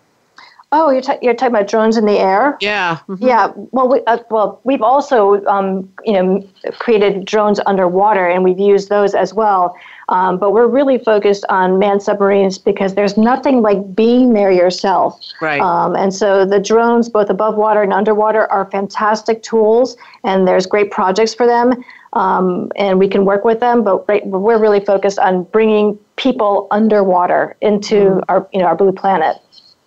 Oh, 0.76 0.90
you're, 0.90 1.04
t- 1.04 1.20
you're 1.22 1.36
talking 1.36 1.56
about 1.56 1.68
drones 1.68 1.98
in 1.98 2.06
the 2.06 2.18
air? 2.18 2.58
Yeah. 2.60 2.98
Mm-hmm. 3.08 3.28
Yeah. 3.28 3.52
Well, 3.72 3.88
we, 3.88 4.02
uh, 4.08 4.18
well, 4.32 4.60
we've 4.64 4.82
also, 4.82 5.46
um, 5.46 5.88
you 6.04 6.14
know, 6.14 6.50
created 6.80 7.26
drones 7.26 7.60
underwater, 7.68 8.28
and 8.28 8.44
we've 8.44 8.60
used 8.60 8.90
those 8.90 9.14
as 9.14 9.36
well. 9.36 9.76
Um, 10.10 10.38
but 10.38 10.52
we're 10.52 10.68
really 10.68 10.98
focused 10.98 11.46
on 11.50 11.80
manned 11.80 12.04
submarines 12.04 12.58
because 12.58 12.96
there's 12.96 13.18
nothing 13.18 13.62
like 13.62 13.96
being 13.96 14.34
there 14.34 14.52
yourself. 14.52 15.20
Right. 15.42 15.62
Um, 15.62 15.96
and 15.96 16.14
so 16.14 16.46
the 16.46 16.60
drones, 16.60 17.10
both 17.10 17.30
above 17.30 17.56
water 17.56 17.82
and 17.82 17.94
underwater, 17.94 18.52
are 18.52 18.70
fantastic 18.70 19.44
tools, 19.44 19.96
and 20.24 20.48
there's 20.48 20.66
great 20.66 20.92
projects 20.92 21.34
for 21.34 21.48
them. 21.48 21.84
Um, 22.14 22.72
and 22.76 23.00
we 23.00 23.08
can 23.08 23.26
work 23.26 23.44
with 23.44 23.60
them, 23.60 23.84
but 23.84 24.08
right, 24.08 24.26
we're 24.28 24.60
really 24.60 24.80
focused 24.80 25.18
on 25.18 25.46
bringing 25.46 25.98
people 26.16 26.68
underwater 26.70 27.56
into 27.62 27.96
mm. 27.96 28.24
our, 28.30 28.48
you 28.54 28.60
know, 28.60 28.66
our 28.66 28.76
blue 28.76 28.92
planet. 28.92 29.38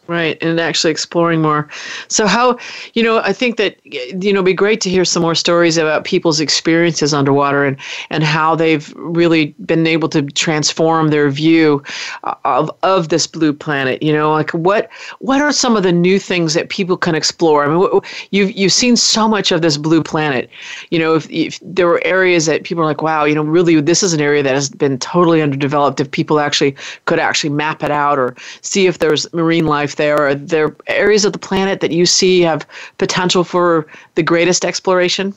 Right, 0.08 0.38
and 0.40 0.60
actually 0.60 0.92
exploring 0.92 1.42
more. 1.42 1.68
So, 2.06 2.28
how, 2.28 2.58
you 2.94 3.02
know, 3.02 3.18
I 3.18 3.32
think 3.32 3.56
that, 3.56 3.76
you 3.84 4.32
know, 4.32 4.38
it'd 4.38 4.44
be 4.44 4.54
great 4.54 4.80
to 4.82 4.90
hear 4.90 5.04
some 5.04 5.22
more 5.22 5.34
stories 5.34 5.76
about 5.76 6.04
people's 6.04 6.38
experiences 6.38 7.12
underwater 7.12 7.64
and, 7.64 7.76
and 8.10 8.22
how 8.22 8.54
they've 8.54 8.92
really 8.94 9.46
been 9.64 9.84
able 9.84 10.08
to 10.10 10.22
transform 10.22 11.08
their 11.08 11.28
view 11.28 11.82
uh, 12.22 12.34
of, 12.44 12.70
of 12.84 13.08
this 13.08 13.26
blue 13.26 13.52
planet. 13.52 14.00
You 14.00 14.12
know, 14.12 14.30
like 14.30 14.50
what 14.50 14.88
what 15.18 15.40
are 15.40 15.50
some 15.50 15.76
of 15.76 15.82
the 15.82 15.90
new 15.90 16.20
things 16.20 16.54
that 16.54 16.68
people 16.68 16.96
can 16.96 17.16
explore? 17.16 17.64
I 17.64 17.68
mean, 17.68 18.00
you've, 18.30 18.52
you've 18.52 18.72
seen 18.72 18.94
so 18.96 19.26
much 19.26 19.50
of 19.50 19.60
this 19.60 19.76
blue 19.76 20.04
planet. 20.04 20.48
You 20.90 21.00
know, 21.00 21.16
if, 21.16 21.28
if 21.30 21.58
there 21.62 21.88
were 21.88 22.00
areas 22.04 22.46
that 22.46 22.62
people 22.62 22.84
are 22.84 22.86
like, 22.86 23.02
wow, 23.02 23.24
you 23.24 23.34
know, 23.34 23.42
really, 23.42 23.80
this 23.80 24.04
is 24.04 24.12
an 24.12 24.20
area 24.20 24.44
that 24.44 24.54
has 24.54 24.70
been 24.70 24.98
totally 24.98 25.42
underdeveloped, 25.42 25.98
if 25.98 26.10
people 26.12 26.38
actually 26.38 26.76
could 27.06 27.18
actually 27.18 27.50
map 27.50 27.82
it 27.82 27.90
out 27.90 28.20
or 28.20 28.36
see 28.60 28.86
if 28.86 28.98
there's 28.98 29.32
marine 29.32 29.66
life 29.66 29.95
there? 29.96 30.28
Are 30.28 30.34
there 30.34 30.74
areas 30.86 31.24
of 31.24 31.32
the 31.32 31.38
planet 31.38 31.80
that 31.80 31.90
you 31.90 32.06
see 32.06 32.40
have 32.42 32.66
potential 32.98 33.44
for 33.44 33.86
the 34.14 34.22
greatest 34.22 34.64
exploration? 34.64 35.34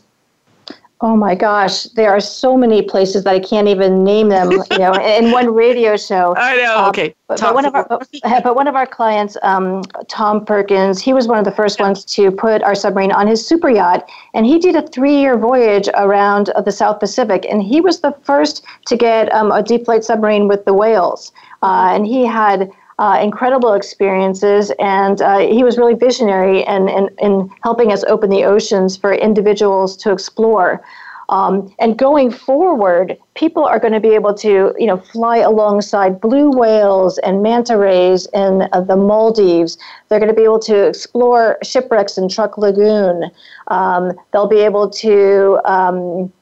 Oh 1.02 1.16
my 1.16 1.34
gosh, 1.34 1.84
there 1.96 2.12
are 2.12 2.20
so 2.20 2.58
many 2.58 2.82
places 2.82 3.24
that 3.24 3.34
I 3.34 3.40
can't 3.40 3.70
even 3.70 4.04
name 4.04 4.28
them. 4.28 4.52
You 4.52 4.64
know, 4.78 4.94
in 4.96 5.32
one 5.32 5.54
radio 5.54 5.96
show. 5.96 6.36
I 6.36 6.58
know. 6.58 6.78
Um, 6.80 6.90
okay. 6.90 7.16
But, 7.28 7.40
but, 7.40 7.56
one 7.56 7.64
of 7.64 7.74
our, 7.74 7.88
but 7.88 8.56
one 8.56 8.68
of 8.68 8.76
our 8.76 8.86
clients, 8.86 9.38
um, 9.42 9.82
Tom 10.10 10.44
Perkins, 10.44 11.02
he 11.02 11.14
was 11.14 11.26
one 11.26 11.40
of 11.40 11.46
the 11.46 11.54
first 11.54 11.80
ones 11.80 12.04
to 12.16 12.32
put 12.32 12.62
our 12.64 12.76
submarine 12.76 13.14
on 13.14 13.28
his 13.28 13.46
super 13.48 13.70
yacht, 13.70 14.10
and 14.34 14.46
he 14.46 14.60
did 14.60 14.76
a 14.76 14.86
three-year 14.88 15.38
voyage 15.38 15.88
around 15.96 16.52
the 16.66 16.72
South 16.72 17.00
Pacific, 17.00 17.46
and 17.50 17.64
he 17.64 17.80
was 17.80 18.02
the 18.02 18.12
first 18.24 18.66
to 18.88 18.98
get 18.98 19.34
um, 19.34 19.54
a 19.54 19.64
deep 19.64 19.86
flight 19.86 20.04
submarine 20.04 20.50
with 20.50 20.66
the 20.66 20.74
whales, 20.74 21.32
uh, 21.64 21.92
and 21.94 22.08
he 22.08 22.26
had 22.26 22.70
uh, 23.00 23.18
incredible 23.22 23.74
experiences, 23.74 24.72
and 24.78 25.22
uh, 25.22 25.40
he 25.40 25.64
was 25.64 25.78
really 25.78 25.96
visionary 25.96 26.66
in, 26.66 26.90
in, 26.90 27.10
in, 27.20 27.50
helping 27.64 27.94
us 27.94 28.04
open 28.04 28.30
the 28.30 28.44
oceans 28.44 28.98
for 28.98 29.14
individuals 29.14 29.96
to 29.96 30.12
explore. 30.12 30.84
Um, 31.30 31.74
and 31.80 31.98
going 31.98 32.30
forward, 32.30 33.18
people 33.36 33.64
are 33.64 33.80
going 33.80 33.94
to 33.94 34.02
be 34.02 34.10
able 34.16 34.34
to, 34.34 34.76
you 34.78 34.86
know, 34.86 34.98
fly 34.98 35.38
alongside 35.38 36.20
blue 36.20 36.50
whales 36.50 37.18
and 37.20 37.42
manta 37.42 37.78
rays 37.78 38.28
in 38.34 38.68
uh, 38.74 38.82
the 38.82 38.98
Maldives. 38.98 39.78
They're 40.10 40.20
going 40.20 40.36
to 40.36 40.36
be 40.36 40.44
able 40.44 40.60
to 40.60 40.88
explore 40.88 41.58
shipwrecks 41.64 42.18
in 42.18 42.28
Truk 42.28 42.58
Lagoon. 42.58 43.32
Um, 43.68 44.12
they'll 44.34 44.48
be 44.48 44.60
able 44.60 44.90
to 44.90 45.62
um, 45.64 46.34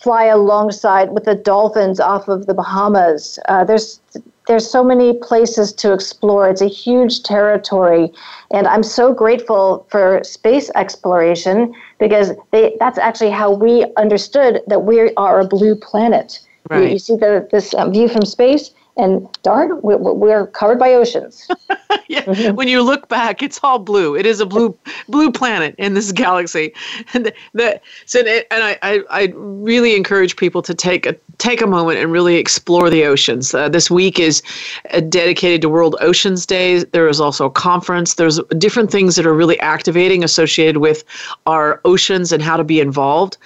fly 0.00 0.24
alongside 0.24 1.12
with 1.12 1.24
the 1.24 1.34
dolphins 1.34 1.98
off 1.98 2.28
of 2.28 2.44
the 2.46 2.54
Bahamas. 2.54 3.38
Uh, 3.48 3.64
there's 3.64 4.00
there's 4.48 4.68
so 4.68 4.82
many 4.82 5.12
places 5.18 5.72
to 5.74 5.92
explore. 5.92 6.48
It's 6.48 6.62
a 6.62 6.68
huge 6.68 7.22
territory. 7.22 8.10
And 8.50 8.66
I'm 8.66 8.82
so 8.82 9.12
grateful 9.12 9.86
for 9.90 10.24
space 10.24 10.70
exploration 10.74 11.74
because 12.00 12.32
they, 12.50 12.74
that's 12.80 12.98
actually 12.98 13.30
how 13.30 13.52
we 13.52 13.84
understood 13.96 14.62
that 14.66 14.84
we 14.84 15.14
are 15.14 15.40
a 15.40 15.46
blue 15.46 15.76
planet. 15.76 16.40
Right. 16.70 16.84
You, 16.84 16.88
you 16.94 16.98
see 16.98 17.16
the, 17.16 17.46
this 17.52 17.74
um, 17.74 17.92
view 17.92 18.08
from 18.08 18.24
space, 18.24 18.70
and 18.98 19.26
darn, 19.44 19.80
we're, 19.82 20.46
covered 20.48 20.78
by 20.78 20.92
oceans. 20.92 21.48
yeah, 22.08 22.24
mm-hmm. 22.24 22.56
when 22.56 22.66
you 22.66 22.82
look 22.82 23.08
back, 23.08 23.42
it's 23.42 23.60
all 23.62 23.78
blue. 23.78 24.16
It 24.16 24.26
is 24.26 24.40
a 24.40 24.46
blue 24.46 24.76
blue 25.08 25.30
planet 25.30 25.74
in 25.78 25.94
this 25.94 26.10
galaxy, 26.10 26.74
and 27.14 27.32
the 27.54 27.80
so 28.06 28.20
and 28.20 28.64
I, 28.64 28.78
I, 28.82 29.02
I 29.08 29.32
really 29.34 29.94
encourage 29.94 30.36
people 30.36 30.62
to 30.62 30.74
take 30.74 31.06
a 31.06 31.14
take 31.38 31.62
a 31.62 31.66
moment 31.66 32.00
and 32.00 32.10
really 32.10 32.36
explore 32.36 32.90
the 32.90 33.04
oceans. 33.04 33.54
Uh, 33.54 33.68
this 33.68 33.90
week 33.90 34.18
is 34.18 34.42
uh, 34.92 35.00
dedicated 35.00 35.62
to 35.62 35.68
World 35.68 35.94
Oceans 36.00 36.44
Day. 36.44 36.82
There 36.82 37.08
is 37.08 37.20
also 37.20 37.46
a 37.46 37.50
conference. 37.50 38.14
There's 38.14 38.40
different 38.58 38.90
things 38.90 39.14
that 39.14 39.26
are 39.26 39.34
really 39.34 39.58
activating 39.60 40.24
associated 40.24 40.78
with 40.78 41.04
our 41.46 41.80
oceans 41.84 42.32
and 42.32 42.42
how 42.42 42.56
to 42.56 42.64
be 42.64 42.80
involved. 42.80 43.36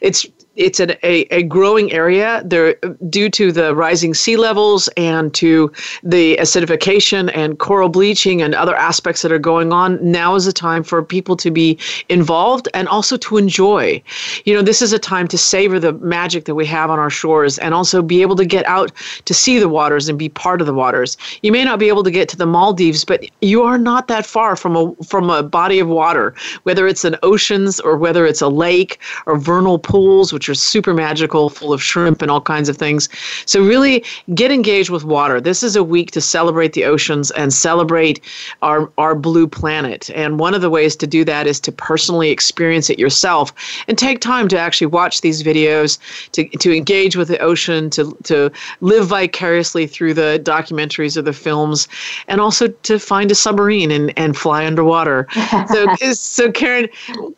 It's 0.00 0.26
it's 0.56 0.80
an, 0.80 0.92
a, 1.02 1.22
a 1.30 1.42
growing 1.42 1.92
area. 1.92 2.42
There 2.44 2.74
due 3.08 3.30
to 3.30 3.52
the 3.52 3.74
rising 3.74 4.14
sea 4.14 4.36
levels 4.36 4.88
and 4.96 5.32
to 5.34 5.72
the 6.02 6.36
acidification 6.36 7.30
and 7.34 7.58
coral 7.58 7.88
bleaching 7.88 8.42
and 8.42 8.54
other 8.54 8.76
aspects 8.76 9.22
that 9.22 9.32
are 9.32 9.38
going 9.38 9.72
on 9.72 9.98
now 10.02 10.34
is 10.34 10.46
a 10.46 10.52
time 10.52 10.82
for 10.82 11.02
people 11.02 11.36
to 11.36 11.50
be 11.50 11.78
involved 12.08 12.68
and 12.74 12.86
also 12.88 13.16
to 13.18 13.36
enjoy. 13.38 14.02
You 14.44 14.54
know 14.54 14.62
this 14.62 14.82
is 14.82 14.92
a 14.92 14.98
time 14.98 15.26
to 15.28 15.38
savor 15.38 15.78
the 15.78 15.92
magic 15.94 16.44
that 16.44 16.54
we 16.54 16.66
have 16.66 16.90
on 16.90 16.98
our 16.98 17.10
shores 17.10 17.58
and 17.58 17.74
also 17.74 18.02
be 18.02 18.20
able 18.22 18.36
to 18.36 18.44
get 18.44 18.66
out 18.66 18.92
to 19.24 19.34
see 19.34 19.58
the 19.58 19.68
waters 19.68 20.08
and 20.08 20.18
be 20.18 20.28
part 20.28 20.60
of 20.60 20.66
the 20.66 20.74
waters. 20.74 21.16
You 21.42 21.52
may 21.52 21.64
not 21.64 21.78
be 21.78 21.88
able 21.88 22.04
to 22.04 22.10
get 22.10 22.28
to 22.30 22.36
the 22.36 22.46
maldives 22.46 23.04
but 23.04 23.24
you 23.40 23.62
are 23.62 23.78
not 23.78 24.08
that 24.08 24.26
far 24.26 24.56
from 24.56 24.76
a 24.76 24.94
from 25.04 25.30
a 25.30 25.42
body 25.42 25.78
of 25.78 25.88
water 25.88 26.34
whether 26.64 26.86
it's 26.86 27.04
an 27.04 27.16
oceans 27.22 27.80
or 27.80 27.96
whether 27.96 28.26
it's 28.26 28.42
a 28.42 28.48
lake 28.48 28.98
or 29.26 29.38
vernal 29.38 29.78
pools 29.78 30.32
which 30.42 30.48
are 30.48 30.54
super 30.56 30.92
magical, 30.92 31.48
full 31.48 31.72
of 31.72 31.80
shrimp 31.80 32.20
and 32.20 32.28
all 32.28 32.40
kinds 32.40 32.68
of 32.68 32.76
things. 32.76 33.08
So, 33.46 33.64
really 33.64 34.04
get 34.34 34.50
engaged 34.50 34.90
with 34.90 35.04
water. 35.04 35.40
This 35.40 35.62
is 35.62 35.76
a 35.76 35.84
week 35.84 36.10
to 36.10 36.20
celebrate 36.20 36.72
the 36.72 36.84
oceans 36.84 37.30
and 37.30 37.52
celebrate 37.52 38.20
our, 38.60 38.90
our 38.98 39.14
blue 39.14 39.46
planet. 39.46 40.10
And 40.10 40.40
one 40.40 40.52
of 40.52 40.60
the 40.60 40.68
ways 40.68 40.96
to 40.96 41.06
do 41.06 41.24
that 41.26 41.46
is 41.46 41.60
to 41.60 41.70
personally 41.70 42.30
experience 42.30 42.90
it 42.90 42.98
yourself 42.98 43.52
and 43.86 43.96
take 43.96 44.18
time 44.18 44.48
to 44.48 44.58
actually 44.58 44.88
watch 44.88 45.20
these 45.20 45.44
videos, 45.44 45.98
to, 46.32 46.48
to 46.58 46.76
engage 46.76 47.14
with 47.14 47.28
the 47.28 47.38
ocean, 47.38 47.88
to, 47.90 48.12
to 48.24 48.50
live 48.80 49.06
vicariously 49.06 49.86
through 49.86 50.14
the 50.14 50.40
documentaries 50.42 51.16
or 51.16 51.22
the 51.22 51.32
films, 51.32 51.86
and 52.26 52.40
also 52.40 52.66
to 52.66 52.98
find 52.98 53.30
a 53.30 53.36
submarine 53.36 53.92
and, 53.92 54.12
and 54.18 54.36
fly 54.36 54.66
underwater. 54.66 55.28
so, 55.72 55.86
so, 56.14 56.50
Karen, 56.50 56.88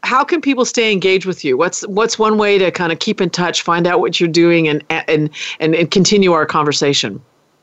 how 0.04 0.24
can 0.24 0.40
people 0.40 0.64
stay 0.64 0.90
engaged 0.90 1.26
with 1.26 1.44
you? 1.44 1.58
What's, 1.58 1.86
what's 1.86 2.18
one 2.18 2.38
way 2.38 2.56
to 2.56 2.70
kind 2.70 2.90
of 2.93 2.93
keep 2.96 3.20
in 3.20 3.30
touch, 3.30 3.62
find 3.62 3.86
out 3.86 4.00
what 4.00 4.20
you're 4.20 4.28
doing, 4.28 4.68
and 4.68 4.84
and 4.90 5.30
and, 5.60 5.74
and 5.74 5.90
continue 5.90 6.32
our 6.32 6.46
conversation. 6.46 7.20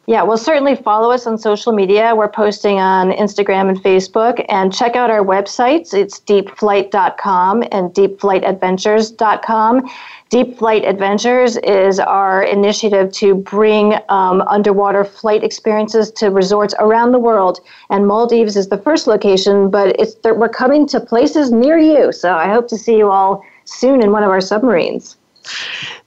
Yeah, 0.08 0.24
well, 0.24 0.38
certainly 0.38 0.76
follow 0.76 1.12
us 1.12 1.28
on 1.28 1.38
social 1.38 1.72
media. 1.74 2.16
We're 2.16 2.28
posting 2.28 2.80
on 2.80 3.12
Instagram 3.12 3.70
and 3.70 3.82
Facebook, 3.82 4.44
and 4.50 4.74
check 4.74 4.96
out 4.96 5.12
our 5.12 5.24
websites. 5.24 5.94
It's 5.94 6.20
deepflight.com 6.20 7.64
and 7.72 7.92
deepflightadventures.com. 7.92 9.90
Deep 10.32 10.58
Flight 10.58 10.86
Adventures 10.86 11.58
is 11.58 12.00
our 12.00 12.42
initiative 12.42 13.12
to 13.12 13.36
bring 13.36 13.96
um, 14.08 14.42
underwater 14.44 15.04
flight 15.04 15.44
experiences 15.44 16.10
to 16.12 16.30
resorts 16.30 16.74
around 16.80 17.12
the 17.12 17.20
world. 17.20 17.60
And 17.90 18.08
Maldives 18.08 18.56
is 18.56 18.70
the 18.70 18.78
first 18.78 19.08
location, 19.08 19.70
but 19.70 20.00
it's 20.00 20.16
we're 20.24 20.48
coming 20.48 20.88
to 20.88 21.02
places 21.02 21.52
near 21.52 21.78
you. 21.78 22.14
So 22.14 22.34
I 22.34 22.48
hope 22.48 22.70
to 22.70 22.78
see 22.78 22.98
you 22.98 23.12
all 23.12 23.44
soon 23.66 24.02
in 24.02 24.14
one 24.14 24.24
of 24.24 24.30
our 24.30 24.40
submarines. 24.40 25.18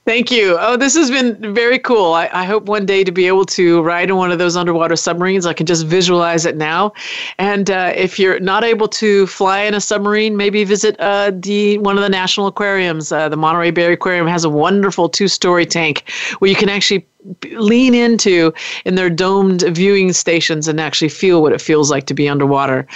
Thank 0.05 0.31
you. 0.31 0.55
Oh, 0.59 0.77
this 0.77 0.95
has 0.95 1.09
been 1.09 1.53
very 1.53 1.79
cool. 1.79 2.13
I, 2.13 2.29
I, 2.31 2.45
hope 2.45 2.65
one 2.65 2.85
day 2.85 3.03
to 3.03 3.11
be 3.11 3.25
able 3.25 3.45
to 3.45 3.81
ride 3.81 4.09
in 4.09 4.15
one 4.15 4.31
of 4.31 4.37
those 4.37 4.55
underwater 4.55 4.95
submarines. 4.95 5.47
I 5.47 5.53
can 5.53 5.65
just 5.65 5.85
visualize 5.87 6.45
it 6.45 6.55
now. 6.55 6.93
And 7.39 7.71
uh, 7.71 7.91
if 7.95 8.19
you're 8.19 8.39
not 8.39 8.63
able 8.63 8.87
to 8.89 9.25
fly 9.25 9.61
in 9.61 9.73
a 9.73 9.81
submarine, 9.81 10.37
maybe 10.37 10.63
visit 10.63 10.95
uh, 10.99 11.31
the 11.33 11.79
one 11.79 11.97
of 11.97 12.03
the 12.03 12.09
national 12.09 12.45
aquariums. 12.45 13.11
Uh, 13.11 13.27
the 13.27 13.35
Monterey 13.35 13.71
Bay 13.71 13.91
Aquarium 13.91 14.27
has 14.27 14.45
a 14.45 14.49
wonderful 14.49 15.09
two-story 15.09 15.65
tank 15.65 16.07
where 16.37 16.49
you 16.49 16.55
can 16.55 16.69
actually 16.69 17.05
lean 17.53 17.93
into 17.93 18.53
in 18.85 18.95
their 18.95 19.09
domed 19.09 19.63
viewing 19.69 20.13
stations 20.13 20.67
and 20.67 20.79
actually 20.79 21.09
feel 21.09 21.41
what 21.41 21.53
it 21.53 21.61
feels 21.61 21.89
like 21.89 22.05
to 22.05 22.13
be 22.13 22.29
underwater. 22.29 22.87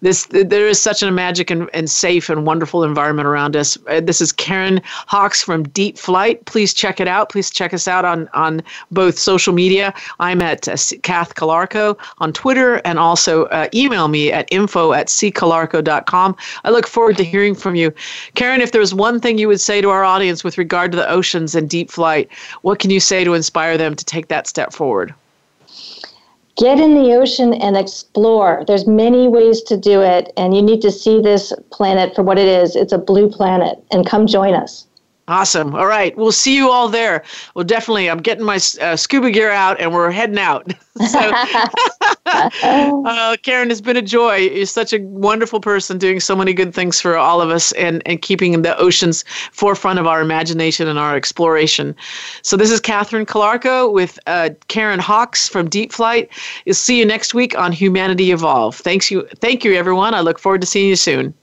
This 0.00 0.26
there 0.26 0.68
is 0.68 0.80
such 0.80 1.02
a 1.02 1.10
magic 1.10 1.50
and, 1.50 1.68
and 1.72 1.90
safe 1.90 2.28
and 2.28 2.46
wonderful 2.46 2.84
environment 2.84 3.26
around 3.26 3.56
us. 3.56 3.78
Uh, 3.88 4.00
this 4.00 4.20
is 4.20 4.32
Karen 4.32 4.80
Hawkes 4.84 5.42
from 5.42 5.62
Deep 5.70 5.98
Flight. 5.98 6.44
Please 6.44 6.74
check 6.74 7.00
it 7.00 7.08
out. 7.08 7.30
Please 7.30 7.50
check 7.50 7.72
us 7.72 7.88
out 7.88 8.04
on 8.04 8.28
on 8.34 8.62
both 8.90 9.18
social 9.18 9.54
media. 9.54 9.94
I'm 10.20 10.42
at 10.42 10.68
uh, 10.68 10.76
Kath 11.02 11.34
Calarco 11.34 11.98
on 12.18 12.32
Twitter 12.32 12.76
and 12.84 12.98
also 12.98 13.44
uh, 13.46 13.68
email 13.72 14.08
me 14.08 14.30
at 14.32 14.48
info 14.52 14.92
at 14.92 15.06
ccalarco.com. 15.06 16.36
I 16.64 16.70
look 16.70 16.86
forward 16.86 17.16
to 17.16 17.24
hearing 17.24 17.54
from 17.54 17.74
you. 17.74 17.92
Karen, 18.34 18.60
if 18.60 18.72
there's 18.72 18.94
one 18.94 19.20
thing 19.20 19.38
you 19.38 19.48
would 19.48 19.60
say 19.60 19.80
to 19.80 19.90
our 19.90 20.04
audience 20.04 20.44
with 20.44 20.58
regard 20.58 20.92
to 20.92 20.96
the 20.96 21.08
oceans 21.08 21.54
and 21.54 21.70
deep 21.70 21.90
flight, 21.90 22.28
what 22.62 22.78
can 22.78 22.90
you 22.90 23.00
say 23.00 23.24
to 23.24 23.34
inspire 23.34 23.77
them 23.78 23.94
to 23.94 24.04
take 24.04 24.28
that 24.28 24.46
step 24.46 24.72
forward? 24.72 25.14
Get 26.58 26.80
in 26.80 26.94
the 26.94 27.14
ocean 27.14 27.54
and 27.54 27.76
explore. 27.76 28.64
There's 28.66 28.84
many 28.84 29.28
ways 29.28 29.62
to 29.62 29.76
do 29.76 30.02
it, 30.02 30.32
and 30.36 30.56
you 30.56 30.60
need 30.60 30.82
to 30.82 30.90
see 30.90 31.20
this 31.20 31.52
planet 31.70 32.16
for 32.16 32.24
what 32.24 32.36
it 32.36 32.48
is. 32.48 32.74
It's 32.74 32.92
a 32.92 32.98
blue 32.98 33.30
planet, 33.30 33.78
and 33.92 34.04
come 34.04 34.26
join 34.26 34.54
us. 34.54 34.87
Awesome. 35.28 35.74
All 35.74 35.86
right. 35.86 36.16
We'll 36.16 36.32
see 36.32 36.56
you 36.56 36.70
all 36.70 36.88
there. 36.88 37.22
Well, 37.54 37.64
definitely. 37.64 38.08
I'm 38.08 38.18
getting 38.18 38.46
my 38.46 38.58
uh, 38.80 38.96
scuba 38.96 39.30
gear 39.30 39.50
out 39.50 39.78
and 39.78 39.92
we're 39.92 40.10
heading 40.10 40.38
out. 40.38 40.72
so, 41.06 41.18
uh, 42.26 43.36
Karen, 43.42 43.70
it's 43.70 43.82
been 43.82 43.98
a 43.98 44.02
joy. 44.02 44.36
You're 44.36 44.64
such 44.64 44.94
a 44.94 45.00
wonderful 45.00 45.60
person 45.60 45.98
doing 45.98 46.18
so 46.18 46.34
many 46.34 46.54
good 46.54 46.74
things 46.74 46.98
for 46.98 47.18
all 47.18 47.42
of 47.42 47.50
us 47.50 47.72
and, 47.72 48.02
and 48.06 48.22
keeping 48.22 48.62
the 48.62 48.76
oceans 48.78 49.22
forefront 49.52 49.98
of 49.98 50.06
our 50.06 50.22
imagination 50.22 50.88
and 50.88 50.98
our 50.98 51.14
exploration. 51.14 51.94
So, 52.40 52.56
this 52.56 52.70
is 52.70 52.80
Catherine 52.80 53.26
Calarco 53.26 53.92
with 53.92 54.18
uh, 54.26 54.50
Karen 54.68 54.98
Hawkes 54.98 55.46
from 55.46 55.68
Deep 55.68 55.92
Flight. 55.92 56.30
We'll 56.64 56.74
see 56.74 56.98
you 56.98 57.04
next 57.04 57.34
week 57.34 57.56
on 57.58 57.70
Humanity 57.70 58.32
Evolve. 58.32 58.76
Thanks 58.76 59.10
you. 59.10 59.28
Thank 59.40 59.62
you, 59.62 59.74
everyone. 59.74 60.14
I 60.14 60.20
look 60.20 60.38
forward 60.38 60.62
to 60.62 60.66
seeing 60.66 60.88
you 60.88 60.96
soon. 60.96 61.34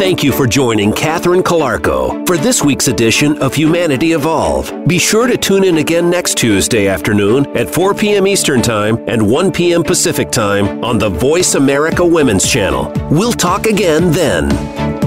Thank 0.00 0.24
you 0.24 0.32
for 0.32 0.46
joining 0.46 0.94
Catherine 0.94 1.42
Calarco 1.42 2.26
for 2.26 2.38
this 2.38 2.64
week's 2.64 2.88
edition 2.88 3.36
of 3.42 3.52
Humanity 3.52 4.12
Evolve. 4.12 4.72
Be 4.88 4.98
sure 4.98 5.26
to 5.26 5.36
tune 5.36 5.62
in 5.62 5.76
again 5.76 6.08
next 6.08 6.38
Tuesday 6.38 6.88
afternoon 6.88 7.46
at 7.54 7.68
4 7.68 7.92
p.m. 7.92 8.26
Eastern 8.26 8.62
Time 8.62 9.04
and 9.06 9.20
1 9.20 9.52
p.m. 9.52 9.82
Pacific 9.82 10.30
Time 10.30 10.82
on 10.82 10.96
the 10.96 11.10
Voice 11.10 11.54
America 11.54 12.02
Women's 12.02 12.50
Channel. 12.50 12.90
We'll 13.10 13.34
talk 13.34 13.66
again 13.66 14.10
then. 14.10 14.99